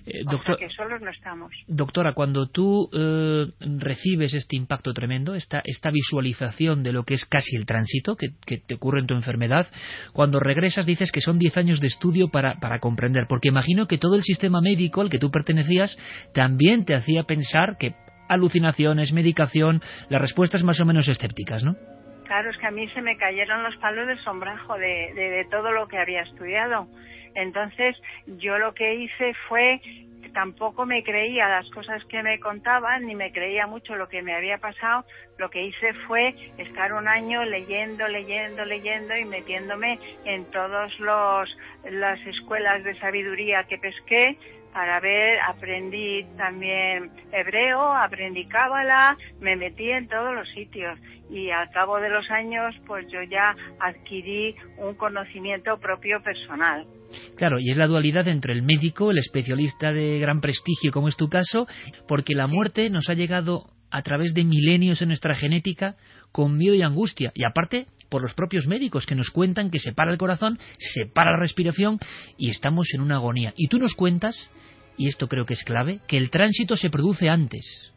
[0.07, 0.25] Eh,
[0.59, 1.53] que solos no estamos.
[1.67, 3.47] Doctora, cuando tú eh,
[3.79, 8.29] recibes este impacto tremendo, esta, esta visualización de lo que es casi el tránsito que,
[8.59, 9.67] te ocurre en tu enfermedad,
[10.13, 13.99] cuando regresas dices que son 10 años de estudio para, para comprender, porque imagino que
[13.99, 15.97] todo el sistema médico al que tú pertenecías
[16.33, 17.95] también te hacía pensar que
[18.29, 21.77] alucinaciones, medicación, las respuestas más o menos escépticas, ¿no?
[22.27, 25.71] Claro, es que a mí se me cayeron los palos de sombrajo de, de todo
[25.71, 26.89] lo que había estudiado.
[27.37, 27.97] Entonces,
[28.27, 29.81] yo lo que hice fue
[30.33, 34.35] tampoco me creía las cosas que me contaban, ni me creía mucho lo que me
[34.35, 35.07] había pasado,
[35.39, 41.49] lo que hice fue estar un año leyendo, leyendo, leyendo y metiéndome en todos los
[41.91, 44.37] las escuelas de sabiduría que pesqué
[44.77, 50.99] para ver, aprendí también hebreo, aprendí cábala, me metí en todos los sitios
[51.31, 56.87] y al cabo de los años pues yo ya adquirí un conocimiento propio personal.
[57.37, 61.17] Claro, y es la dualidad entre el médico, el especialista de gran prestigio como es
[61.17, 61.67] tu caso,
[62.07, 65.97] porque la muerte nos ha llegado a través de milenios en nuestra genética
[66.33, 67.33] con miedo y angustia.
[67.35, 71.07] Y aparte, por los propios médicos que nos cuentan que se para el corazón, se
[71.07, 71.99] para la respiración
[72.37, 73.55] y estamos en una agonía.
[73.57, 74.51] Y tú nos cuentas
[74.97, 77.93] y esto creo que es clave, que el tránsito se produce antes.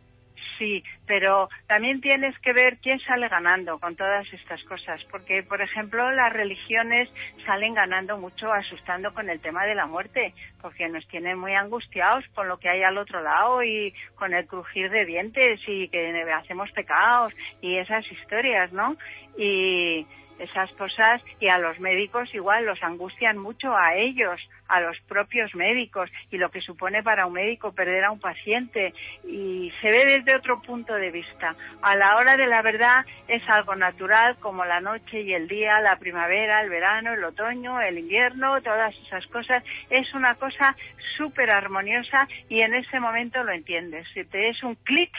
[0.59, 5.61] Sí, pero también tienes que ver quién sale ganando con todas estas cosas, porque, por
[5.61, 7.09] ejemplo, las religiones
[7.45, 12.25] salen ganando mucho asustando con el tema de la muerte, porque nos tienen muy angustiados
[12.35, 16.29] con lo que hay al otro lado y con el crujir de dientes y que
[16.33, 18.97] hacemos pecados y esas historias, ¿no?
[19.37, 20.05] Y,
[20.39, 25.53] esas cosas y a los médicos igual los angustian mucho a ellos, a los propios
[25.55, 28.93] médicos y lo que supone para un médico perder a un paciente
[29.27, 31.55] y se ve desde otro punto de vista.
[31.81, 35.79] A la hora de la verdad es algo natural como la noche y el día,
[35.81, 39.63] la primavera, el verano, el otoño, el invierno, todas esas cosas.
[39.89, 40.75] Es una cosa
[41.17, 44.07] súper armoniosa y en ese momento lo entiendes.
[44.13, 45.11] Si te es un clic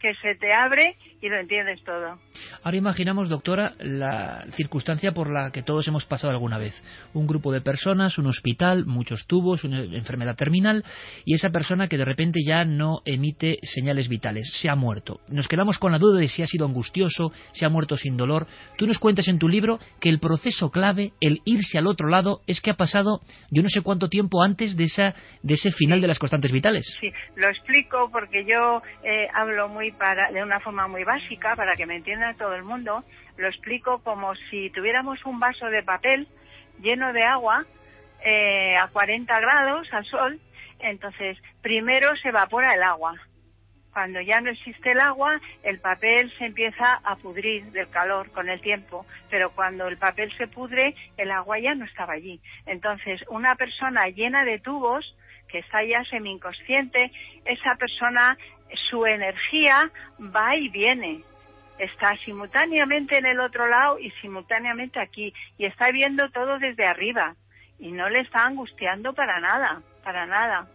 [0.00, 2.18] que se te abre y lo entiendes todo.
[2.62, 6.80] Ahora imaginamos, doctora, la circunstancia por la que todos hemos pasado alguna vez.
[7.14, 10.84] Un grupo de personas, un hospital, muchos tubos, una enfermedad terminal
[11.24, 15.20] y esa persona que de repente ya no emite señales vitales, se ha muerto.
[15.28, 18.46] Nos quedamos con la duda de si ha sido angustioso, si ha muerto sin dolor.
[18.76, 22.42] Tú nos cuentas en tu libro que el proceso clave, el irse al otro lado,
[22.46, 23.20] es que ha pasado
[23.50, 26.84] yo no sé cuánto tiempo antes de, esa, de ese final de las constantes vitales.
[27.00, 31.76] Sí, lo explico porque yo eh, hablo muy para, de una forma muy básica para
[31.76, 33.04] que me entienda todo el mundo,
[33.36, 36.28] lo explico como si tuviéramos un vaso de papel
[36.80, 37.64] lleno de agua
[38.24, 40.40] eh, a 40 grados al sol,
[40.80, 43.14] entonces primero se evapora el agua.
[43.92, 48.48] Cuando ya no existe el agua, el papel se empieza a pudrir del calor con
[48.48, 52.40] el tiempo, pero cuando el papel se pudre, el agua ya no estaba allí.
[52.66, 55.16] Entonces, una persona llena de tubos,
[55.48, 57.10] que está ya semi-inconsciente,
[57.44, 58.36] esa persona,
[58.90, 59.90] su energía
[60.34, 61.22] va y viene.
[61.78, 65.32] Está simultáneamente en el otro lado y simultáneamente aquí.
[65.56, 67.34] Y está viendo todo desde arriba.
[67.78, 70.66] Y no le está angustiando para nada, para nada.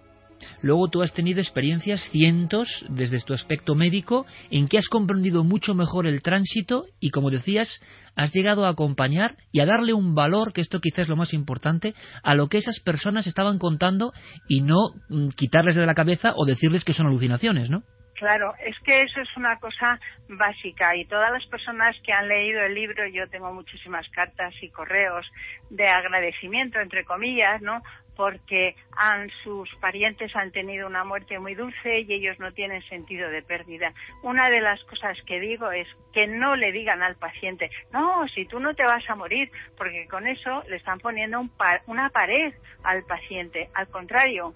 [0.62, 5.76] Luego tú has tenido experiencias cientos desde tu aspecto médico en que has comprendido mucho
[5.76, 7.82] mejor el tránsito y como decías,
[8.16, 11.34] has llegado a acompañar y a darle un valor, que esto quizás es lo más
[11.34, 11.94] importante,
[12.24, 14.14] a lo que esas personas estaban contando
[14.48, 17.84] y no mm, quitarles de la cabeza o decirles que son alucinaciones, ¿no?
[18.16, 20.00] Claro, es que eso es una cosa
[20.30, 24.70] básica y todas las personas que han leído el libro, yo tengo muchísimas cartas y
[24.70, 25.26] correos
[25.72, 27.82] de agradecimiento, entre comillas, ¿no?
[28.16, 33.30] Porque han, sus parientes han tenido una muerte muy dulce y ellos no tienen sentido
[33.30, 33.94] de pérdida.
[34.22, 38.46] Una de las cosas que digo es que no le digan al paciente, no, si
[38.46, 41.52] tú no te vas a morir, porque con eso le están poniendo un
[41.88, 42.54] una pared
[42.84, 43.70] al paciente.
[43.74, 44.54] Al contrario,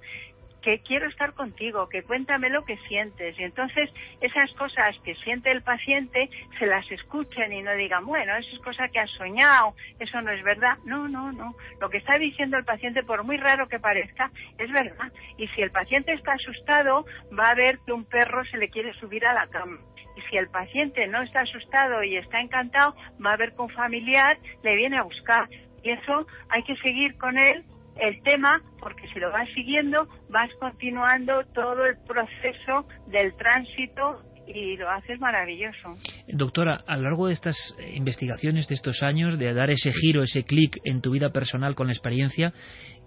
[0.67, 3.39] que quiero estar contigo, que cuéntame lo que sientes.
[3.39, 3.89] Y entonces
[4.19, 6.29] esas cosas que siente el paciente
[6.59, 10.29] se las escuchen y no digan, bueno, eso es cosa que has soñado, eso no
[10.29, 10.77] es verdad.
[10.83, 11.55] No, no, no.
[11.79, 15.09] Lo que está diciendo el paciente, por muy raro que parezca, es verdad.
[15.37, 18.91] Y si el paciente está asustado, va a ver que un perro se le quiere
[18.95, 19.77] subir a la cama.
[20.17, 22.93] Y si el paciente no está asustado y está encantado,
[23.25, 25.47] va a ver que un familiar le viene a buscar.
[25.81, 27.63] Y eso hay que seguir con él
[27.99, 34.77] el tema porque si lo vas siguiendo vas continuando todo el proceso del tránsito y
[34.77, 35.95] lo haces maravilloso.
[36.27, 37.55] Doctora, a lo largo de estas
[37.93, 41.87] investigaciones, de estos años, de dar ese giro, ese clic en tu vida personal con
[41.87, 42.53] la experiencia,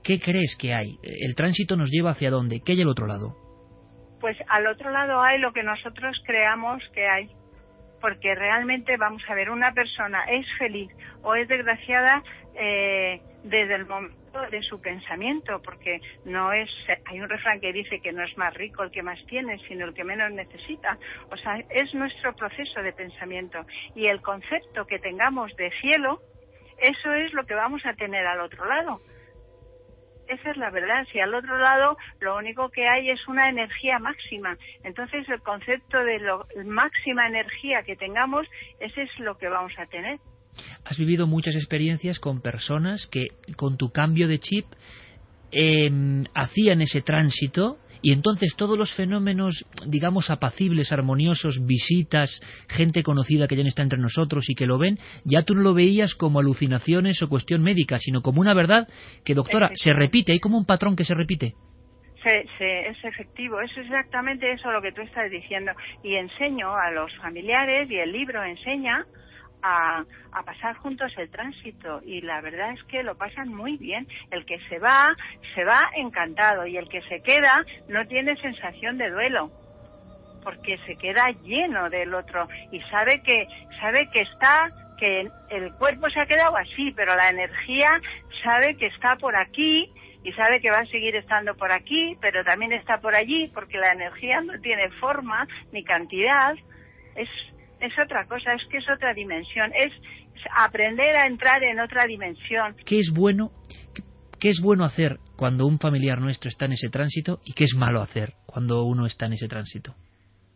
[0.04, 0.98] ¿qué crees que hay?
[1.02, 2.60] ¿El tránsito nos lleva hacia dónde?
[2.64, 3.34] ¿Qué hay al otro lado?
[4.20, 7.30] Pues al otro lado hay lo que nosotros creamos que hay.
[8.02, 10.90] Porque realmente, vamos a ver, una persona es feliz
[11.22, 12.22] o es desgraciada
[12.54, 14.19] eh, desde el momento
[14.50, 16.70] de su pensamiento, porque no es,
[17.06, 19.86] hay un refrán que dice que no es más rico el que más tiene, sino
[19.86, 20.98] el que menos necesita.
[21.30, 23.64] O sea, es nuestro proceso de pensamiento.
[23.94, 26.20] Y el concepto que tengamos de cielo,
[26.78, 29.00] eso es lo que vamos a tener al otro lado.
[30.28, 31.04] Esa es la verdad.
[31.10, 35.98] Si al otro lado lo único que hay es una energía máxima, entonces el concepto
[36.04, 38.46] de la máxima energía que tengamos,
[38.78, 40.20] ese es lo que vamos a tener
[40.84, 44.66] has vivido muchas experiencias con personas que con tu cambio de chip
[45.52, 53.46] em, hacían ese tránsito y entonces todos los fenómenos, digamos, apacibles, armoniosos, visitas, gente conocida
[53.46, 56.14] que ya no está entre nosotros y que lo ven, ya tú no lo veías
[56.14, 58.88] como alucinaciones o cuestión médica, sino como una verdad
[59.24, 61.54] que, doctora, se repite, hay como un patrón que se repite.
[62.22, 65.72] Se, se, es efectivo, es exactamente eso lo que tú estás diciendo.
[66.02, 69.06] Y enseño a los familiares, y el libro enseña
[69.62, 70.04] a,
[70.44, 74.06] pasar juntos el tránsito y la verdad es que lo pasan muy bien.
[74.30, 75.14] El que se va,
[75.54, 79.50] se va encantado y el que se queda no tiene sensación de duelo
[80.42, 83.46] porque se queda lleno del otro y sabe que
[83.78, 88.00] sabe que está que el cuerpo se ha quedado así, pero la energía
[88.42, 89.90] sabe que está por aquí
[90.22, 93.78] y sabe que va a seguir estando por aquí, pero también está por allí porque
[93.78, 96.54] la energía no tiene forma ni cantidad.
[97.16, 97.28] Es
[97.80, 99.92] es otra cosa, es que es otra dimensión, es
[100.56, 102.76] aprender a entrar en otra dimensión.
[102.86, 103.50] ¿Qué es bueno?
[104.40, 107.74] ¿Qué es bueno hacer cuando un familiar nuestro está en ese tránsito y qué es
[107.76, 109.94] malo hacer cuando uno está en ese tránsito?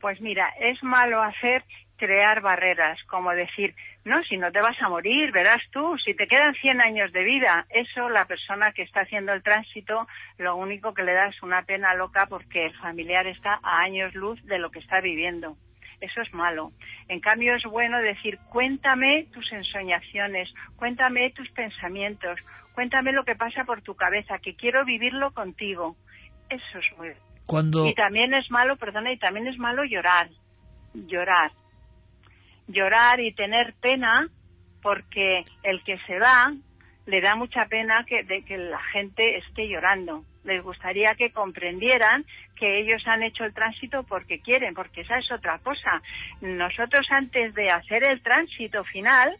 [0.00, 1.62] Pues mira, es malo hacer
[1.96, 3.74] crear barreras, como decir,
[4.04, 7.24] no, si no te vas a morir, verás tú, si te quedan 100 años de
[7.24, 10.06] vida, eso la persona que está haciendo el tránsito,
[10.38, 14.14] lo único que le da es una pena loca porque el familiar está a años
[14.14, 15.56] luz de lo que está viviendo
[16.00, 16.72] eso es malo.
[17.08, 22.38] En cambio es bueno decir, cuéntame tus ensoñaciones, cuéntame tus pensamientos,
[22.74, 25.96] cuéntame lo que pasa por tu cabeza, que quiero vivirlo contigo.
[26.48, 27.16] Eso es bueno.
[27.46, 27.86] Cuando...
[27.86, 30.28] Y también es malo, perdona, y también es malo llorar,
[30.94, 31.52] llorar.
[32.66, 34.28] Llorar y tener pena
[34.82, 36.52] porque el que se va
[37.06, 42.24] le da mucha pena que, de que la gente esté llorando les gustaría que comprendieran
[42.56, 46.02] que ellos han hecho el tránsito porque quieren, porque esa es otra cosa.
[46.40, 49.36] Nosotros antes de hacer el tránsito final,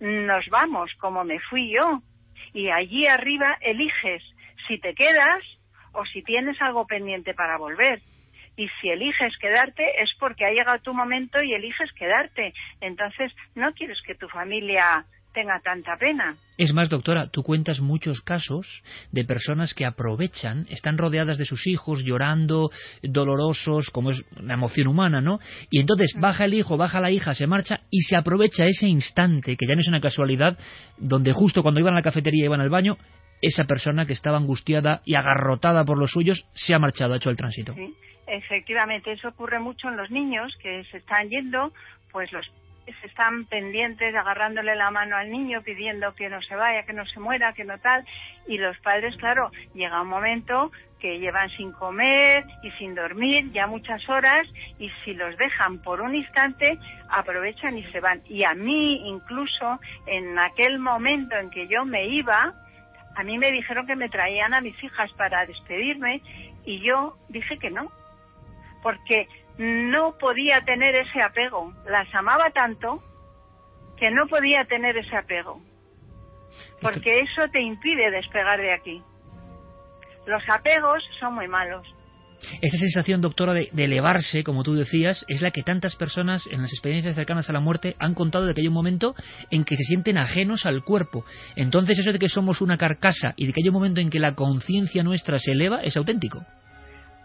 [0.00, 2.02] nos vamos como me fui yo
[2.52, 4.22] y allí arriba eliges
[4.66, 5.44] si te quedas
[5.92, 8.00] o si tienes algo pendiente para volver.
[8.56, 12.52] Y si eliges quedarte es porque ha llegado tu momento y eliges quedarte.
[12.80, 15.04] Entonces no quieres que tu familia
[15.38, 16.36] tenga tanta pena.
[16.56, 18.82] Es más, doctora, tú cuentas muchos casos
[19.12, 22.70] de personas que aprovechan, están rodeadas de sus hijos, llorando,
[23.02, 25.38] dolorosos, como es la emoción humana, ¿no?
[25.70, 29.56] Y entonces baja el hijo, baja la hija, se marcha y se aprovecha ese instante,
[29.56, 30.58] que ya no es una casualidad,
[30.96, 32.96] donde justo cuando iban a la cafetería y iban al baño,
[33.40, 37.30] esa persona que estaba angustiada y agarrotada por los suyos se ha marchado, ha hecho
[37.30, 37.74] el tránsito.
[37.74, 37.94] Sí,
[38.26, 41.72] efectivamente, eso ocurre mucho en los niños que se están yendo,
[42.10, 42.44] pues los
[43.02, 47.20] están pendientes agarrándole la mano al niño pidiendo que no se vaya, que no se
[47.20, 48.04] muera, que no tal.
[48.46, 53.66] Y los padres, claro, llega un momento que llevan sin comer y sin dormir ya
[53.66, 54.46] muchas horas
[54.78, 56.78] y si los dejan por un instante
[57.10, 58.22] aprovechan y se van.
[58.26, 62.52] Y a mí incluso en aquel momento en que yo me iba,
[63.14, 66.20] a mí me dijeron que me traían a mis hijas para despedirme
[66.64, 67.90] y yo dije que no,
[68.82, 69.26] porque
[69.58, 71.72] no podía tener ese apego.
[71.88, 73.02] Las amaba tanto
[73.96, 75.60] que no podía tener ese apego.
[76.80, 79.02] Porque eso te impide despegar de aquí.
[80.26, 81.86] Los apegos son muy malos.
[82.60, 86.72] Esta sensación, doctora, de, elevarse, como tú decías, es la que tantas personas en las
[86.72, 89.16] experiencias cercanas a la muerte han contado de que hay un momento
[89.50, 91.24] en que se sienten ajenos al cuerpo.
[91.56, 94.20] Entonces, eso de que somos una carcasa y de que hay un momento en que
[94.20, 96.46] la conciencia nuestra se eleva es auténtico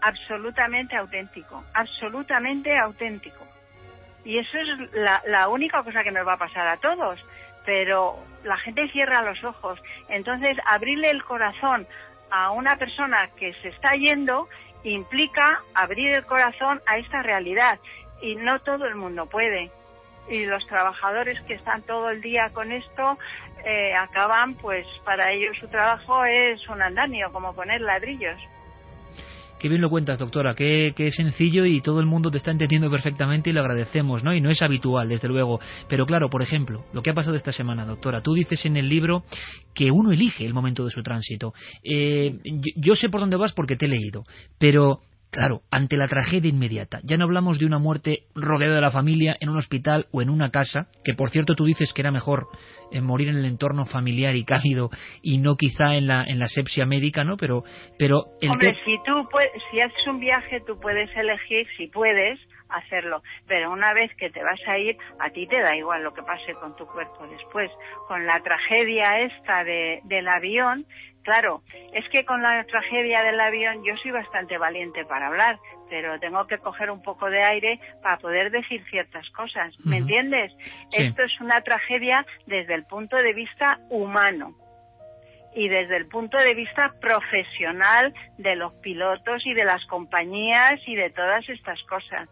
[0.04, 3.46] absolutamente auténtico, absolutamente auténtico.
[4.24, 7.18] Y eso es la, la única cosa que nos va a pasar a todos,
[7.64, 9.80] pero la gente cierra los ojos.
[10.08, 11.86] Entonces, abrirle el corazón
[12.30, 14.48] a una persona que se está yendo
[14.82, 17.78] implica abrir el corazón a esta realidad
[18.20, 19.70] y no todo el mundo puede.
[20.28, 23.18] Y los trabajadores que están todo el día con esto
[23.64, 28.38] eh, acaban, pues para ellos su trabajo es un andamio, como poner ladrillos.
[29.58, 33.50] Qué bien lo cuentas, doctora, qué, sencillo y todo el mundo te está entendiendo perfectamente
[33.50, 34.34] y lo agradecemos, ¿no?
[34.34, 35.60] Y no es habitual, desde luego.
[35.88, 38.88] Pero claro, por ejemplo, lo que ha pasado esta semana, doctora, tú dices en el
[38.88, 39.24] libro
[39.74, 41.54] que uno elige el momento de su tránsito.
[41.82, 42.38] Eh,
[42.76, 44.24] yo sé por dónde vas porque te he leído,
[44.58, 45.00] pero
[45.34, 47.00] Claro, ante la tragedia inmediata.
[47.02, 50.30] Ya no hablamos de una muerte rodeada de la familia en un hospital o en
[50.30, 52.46] una casa, que por cierto tú dices que era mejor
[52.92, 54.90] eh, morir en el entorno familiar y cálido
[55.22, 57.36] y no quizá en la, en la sepsia médica, ¿no?
[57.36, 57.64] Pero,
[57.98, 59.28] pero Hombre, si tú
[59.72, 62.38] si haces un viaje, tú puedes elegir, si puedes,
[62.68, 63.22] hacerlo.
[63.46, 66.22] Pero una vez que te vas a ir, a ti te da igual lo que
[66.22, 67.70] pase con tu cuerpo después.
[68.08, 70.86] Con la tragedia esta de, del avión,
[71.24, 71.62] Claro,
[71.94, 76.46] es que con la tragedia del avión yo soy bastante valiente para hablar, pero tengo
[76.46, 79.74] que coger un poco de aire para poder decir ciertas cosas.
[79.86, 80.52] ¿Me entiendes?
[80.92, 84.54] Esto es una tragedia desde el punto de vista humano.
[85.56, 90.96] y desde el punto de vista profesional de los pilotos y de las compañías y
[90.96, 92.28] de todas estas cosas.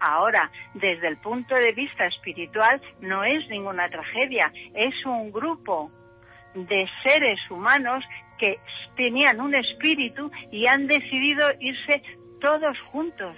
[0.00, 5.90] Ahora, desde el punto de vista espiritual, no es ninguna tragedia, es un grupo
[6.54, 8.04] de seres humanos
[8.44, 8.58] que
[8.96, 12.02] tenían un espíritu y han decidido irse
[12.40, 13.34] todos juntos.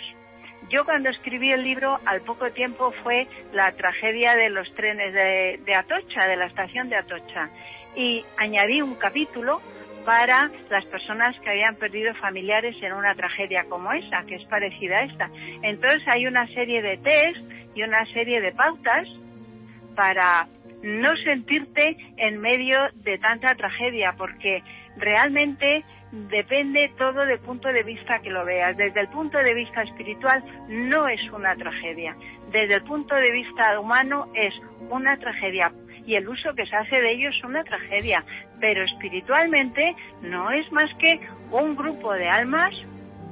[0.69, 5.75] Yo cuando escribí el libro, al poco tiempo fue la tragedia de los trenes de,
[5.75, 7.51] Atocha, de la estación de Atocha,
[7.95, 9.63] y añadí un capítulo
[10.05, 14.99] para las personas que habían perdido familiares en una tragedia como esa, que es parecida
[14.99, 15.31] a esta.
[15.63, 17.39] Entonces hay una serie de test
[17.77, 19.07] y una serie de pautas
[19.95, 20.49] para
[20.83, 24.63] no sentirte en medio de tanta tragedia, porque
[24.97, 28.77] realmente depende todo del punto de vista que lo veas.
[28.77, 32.17] Desde el punto de vista espiritual no es una tragedia.
[32.51, 34.55] Desde el punto de vista humano es
[34.91, 35.73] una tragedia
[36.07, 38.25] y el uso que se hace de ellos es una tragedia.
[38.61, 41.21] Pero espiritualmente no es más que
[41.51, 42.73] un grupo de almas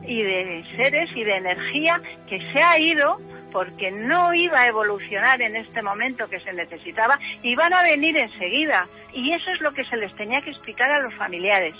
[0.07, 3.19] y de seres y de energía que se ha ido
[3.55, 8.17] porque no iba a evolucionar en este momento que se necesitaba y van a venir
[8.17, 8.89] enseguida.
[9.13, 11.77] Y eso es lo que se les tenía que explicar a los familiares.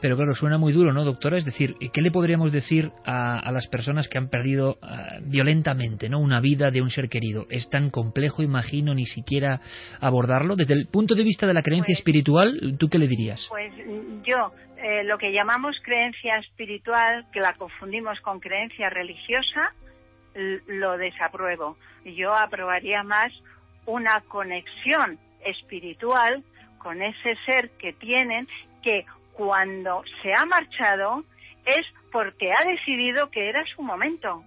[0.00, 1.36] Pero claro, suena muy duro, ¿no, doctora?
[1.36, 6.18] Es decir, ¿qué le podríamos decir a, las personas que han perdido ah, violentamente ¿no?
[6.18, 7.46] una vida de un ser querido?
[7.48, 9.60] ¿Es tan complejo, imagino, ni siquiera
[10.00, 10.56] abordarlo?
[10.56, 13.46] Desde el punto de vista de la creencia pues espiritual, ¿tú qué le dirías?
[13.50, 13.72] Pues
[14.24, 19.72] yo, eh, lo que llamamos creencia espiritual, que la confundimos con creencia religiosa,
[20.66, 21.76] lo desapruebo.
[22.04, 23.32] Yo aprobaría más
[23.86, 26.42] una conexión espiritual
[26.78, 28.46] con ese ser que tienen
[28.82, 31.24] que cuando se ha marchado
[31.64, 34.42] es porque ha decidido que era su momento.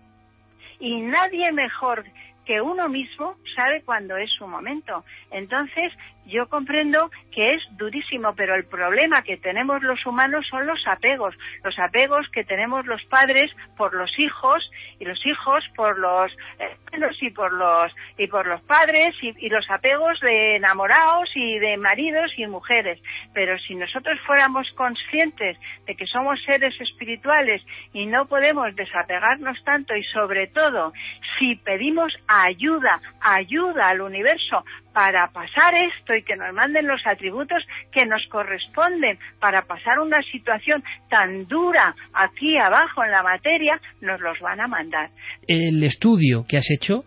[0.80, 2.06] Y nadie mejor
[2.46, 5.04] que uno mismo sabe cuándo es su momento.
[5.30, 5.94] Entonces,
[6.26, 11.36] yo comprendo que es durísimo, pero el problema que tenemos los humanos son los apegos,
[11.64, 14.70] los apegos que tenemos los padres por los hijos
[15.00, 19.50] y los hijos por los hermanos y por los y por los padres y, y
[19.50, 23.00] los apegos de enamorados y de maridos y mujeres.
[23.34, 27.64] Pero si nosotros fuéramos conscientes de que somos seres espirituales
[27.94, 30.94] y no podemos desapegarnos tanto y sobre todo
[31.38, 34.64] si pedimos ayuda, ayuda al universo
[34.94, 40.22] para pasar esto y que nos manden los atributos que nos corresponden para pasar una
[40.24, 45.10] situación tan dura aquí abajo en la materia, nos los van a mandar.
[45.48, 47.04] El estudio que has hecho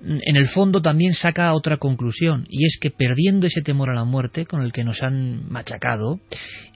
[0.00, 4.04] en el fondo también saca otra conclusión y es que perdiendo ese temor a la
[4.04, 6.20] muerte con el que nos han machacado,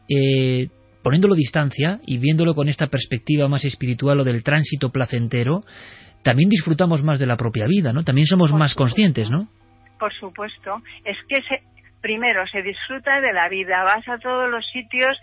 [0.08, 0.68] eh,
[1.02, 5.64] poniéndolo distancia y viéndolo con esta perspectiva más espiritual o del tránsito placentero,
[6.22, 8.04] también disfrutamos más de la propia vida, ¿no?
[8.04, 9.48] También somos más conscientes, ¿no?
[10.00, 11.62] Por supuesto, es que se,
[12.00, 15.16] primero se disfruta de la vida, vas a todos los sitios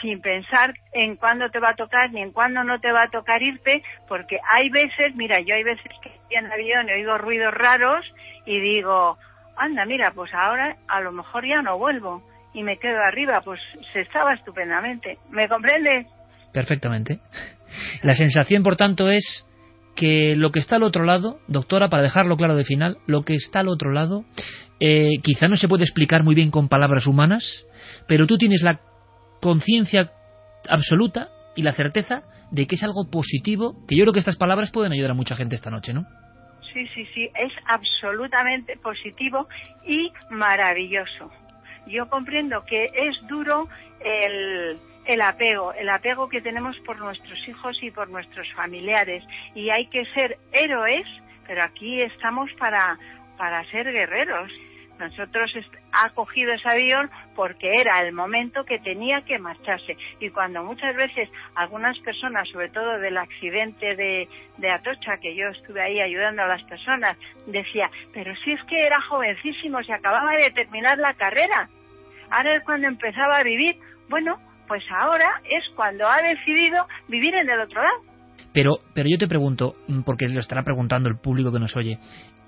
[0.00, 3.10] sin pensar en cuándo te va a tocar ni en cuándo no te va a
[3.10, 7.16] tocar irte, porque hay veces, mira, yo hay veces que estoy en avión y oigo
[7.18, 8.04] ruidos raros
[8.44, 9.16] y digo,
[9.56, 12.22] anda, mira, pues ahora a lo mejor ya no vuelvo
[12.54, 13.60] y me quedo arriba, pues
[13.92, 15.18] se estaba estupendamente.
[15.30, 16.06] ¿Me comprende?
[16.52, 17.18] Perfectamente.
[18.02, 19.44] La sensación, por tanto, es
[19.94, 23.34] que lo que está al otro lado, doctora, para dejarlo claro de final, lo que
[23.34, 24.24] está al otro lado
[24.80, 27.66] eh, quizá no se puede explicar muy bien con palabras humanas,
[28.08, 28.80] pero tú tienes la
[29.40, 30.10] conciencia
[30.68, 34.70] absoluta y la certeza de que es algo positivo, que yo creo que estas palabras
[34.70, 36.04] pueden ayudar a mucha gente esta noche, ¿no?
[36.72, 39.48] Sí, sí, sí, es absolutamente positivo
[39.86, 41.30] y maravilloso.
[41.86, 43.68] Yo comprendo que es duro
[44.00, 49.24] el, el apego, el apego que tenemos por nuestros hijos y por nuestros familiares.
[49.54, 51.06] Y hay que ser héroes,
[51.46, 52.98] pero aquí estamos para,
[53.36, 54.50] para ser guerreros.
[54.98, 55.52] Nosotros
[55.92, 59.96] ha cogido ese avión porque era el momento que tenía que marcharse.
[60.20, 64.28] Y cuando muchas veces algunas personas, sobre todo del accidente de,
[64.58, 68.86] de Atocha, que yo estuve ahí ayudando a las personas, decía, pero si es que
[68.86, 71.68] era jovencísimo, se acababa de terminar la carrera.
[72.30, 73.76] Ahora es cuando empezaba a vivir.
[74.08, 78.14] Bueno, pues ahora es cuando ha decidido vivir en el otro lado.
[78.52, 81.98] Pero, pero yo te pregunto, mm, porque lo estará preguntando el público que nos oye,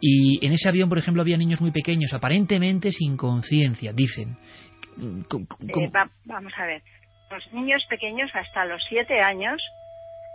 [0.00, 4.36] y en ese avión, por ejemplo, había niños muy pequeños, aparentemente sin conciencia, dicen.
[4.96, 5.90] Mm, eh,
[6.24, 6.82] vamos a ver,
[7.30, 9.60] los niños pequeños hasta los siete años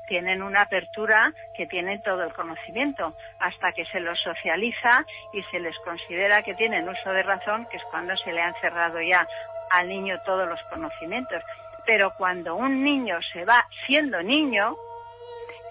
[0.07, 5.59] tienen una apertura que tienen todo el conocimiento, hasta que se los socializa y se
[5.59, 9.25] les considera que tienen uso de razón, que es cuando se le han cerrado ya
[9.69, 11.41] al niño todos los conocimientos.
[11.85, 14.75] Pero cuando un niño se va siendo niño,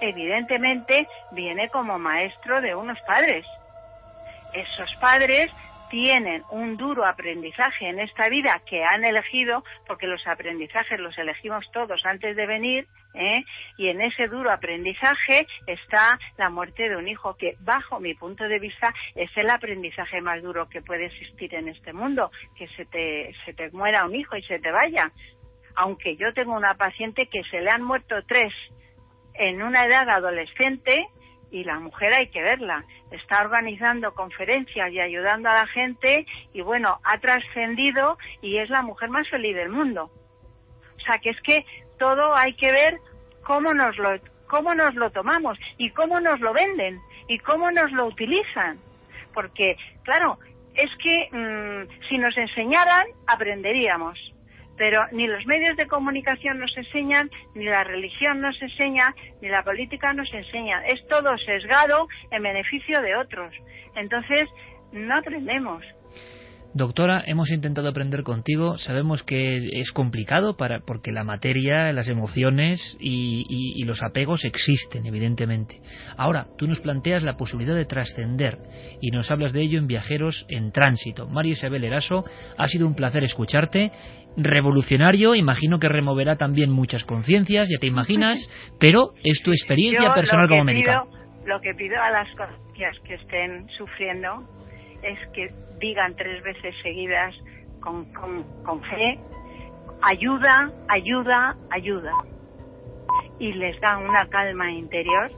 [0.00, 3.46] evidentemente viene como maestro de unos padres.
[4.52, 5.50] Esos padres
[5.90, 11.64] tienen un duro aprendizaje en esta vida que han elegido, porque los aprendizajes los elegimos
[11.72, 13.42] todos antes de venir, ¿eh?
[13.76, 18.44] y en ese duro aprendizaje está la muerte de un hijo, que bajo mi punto
[18.44, 22.86] de vista es el aprendizaje más duro que puede existir en este mundo, que se
[22.86, 25.10] te, se te muera un hijo y se te vaya.
[25.80, 28.52] Aunque yo tengo una paciente que se le han muerto tres
[29.32, 31.06] en una edad adolescente,
[31.50, 32.84] y la mujer hay que verla.
[33.10, 38.82] Está organizando conferencias y ayudando a la gente y bueno, ha trascendido y es la
[38.82, 40.10] mujer más feliz del mundo.
[40.96, 41.64] O sea, que es que
[41.98, 42.98] todo hay que ver
[43.42, 47.90] cómo nos lo cómo nos lo tomamos y cómo nos lo venden y cómo nos
[47.92, 48.78] lo utilizan.
[49.32, 50.38] Porque, claro,
[50.74, 54.18] es que mm, si nos enseñaran, aprenderíamos
[54.80, 59.62] pero ni los medios de comunicación nos enseñan, ni la religión nos enseña, ni la
[59.62, 60.86] política nos enseña.
[60.86, 63.54] Es todo sesgado en beneficio de otros.
[63.94, 64.48] Entonces,
[64.92, 65.84] no aprendemos.
[66.72, 68.78] Doctora, hemos intentado aprender contigo.
[68.78, 75.80] Sabemos que es complicado para, porque la materia, las emociones y, los apegos existen, evidentemente.
[76.16, 78.58] Ahora, tú nos planteas la posibilidad de trascender
[79.00, 81.28] y nos hablas de ello en Viajeros en Tránsito.
[81.28, 82.24] María Isabel Eraso,
[82.56, 83.90] ha sido un placer escucharte.
[84.36, 88.48] Revolucionario, imagino que removerá también muchas conciencias, ya te imaginas,
[88.78, 91.02] pero es tu experiencia personal como médica.
[91.46, 94.59] Lo que pido a las conciencias que estén sufriendo
[95.02, 97.34] es que digan tres veces seguidas
[97.80, 99.18] con, con, fe,
[100.02, 102.12] ayuda, ayuda, ayuda.
[103.38, 105.30] Y les da una calma interior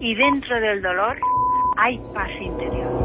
[0.00, 1.16] y dentro del dolor
[1.76, 3.04] hay paz interior.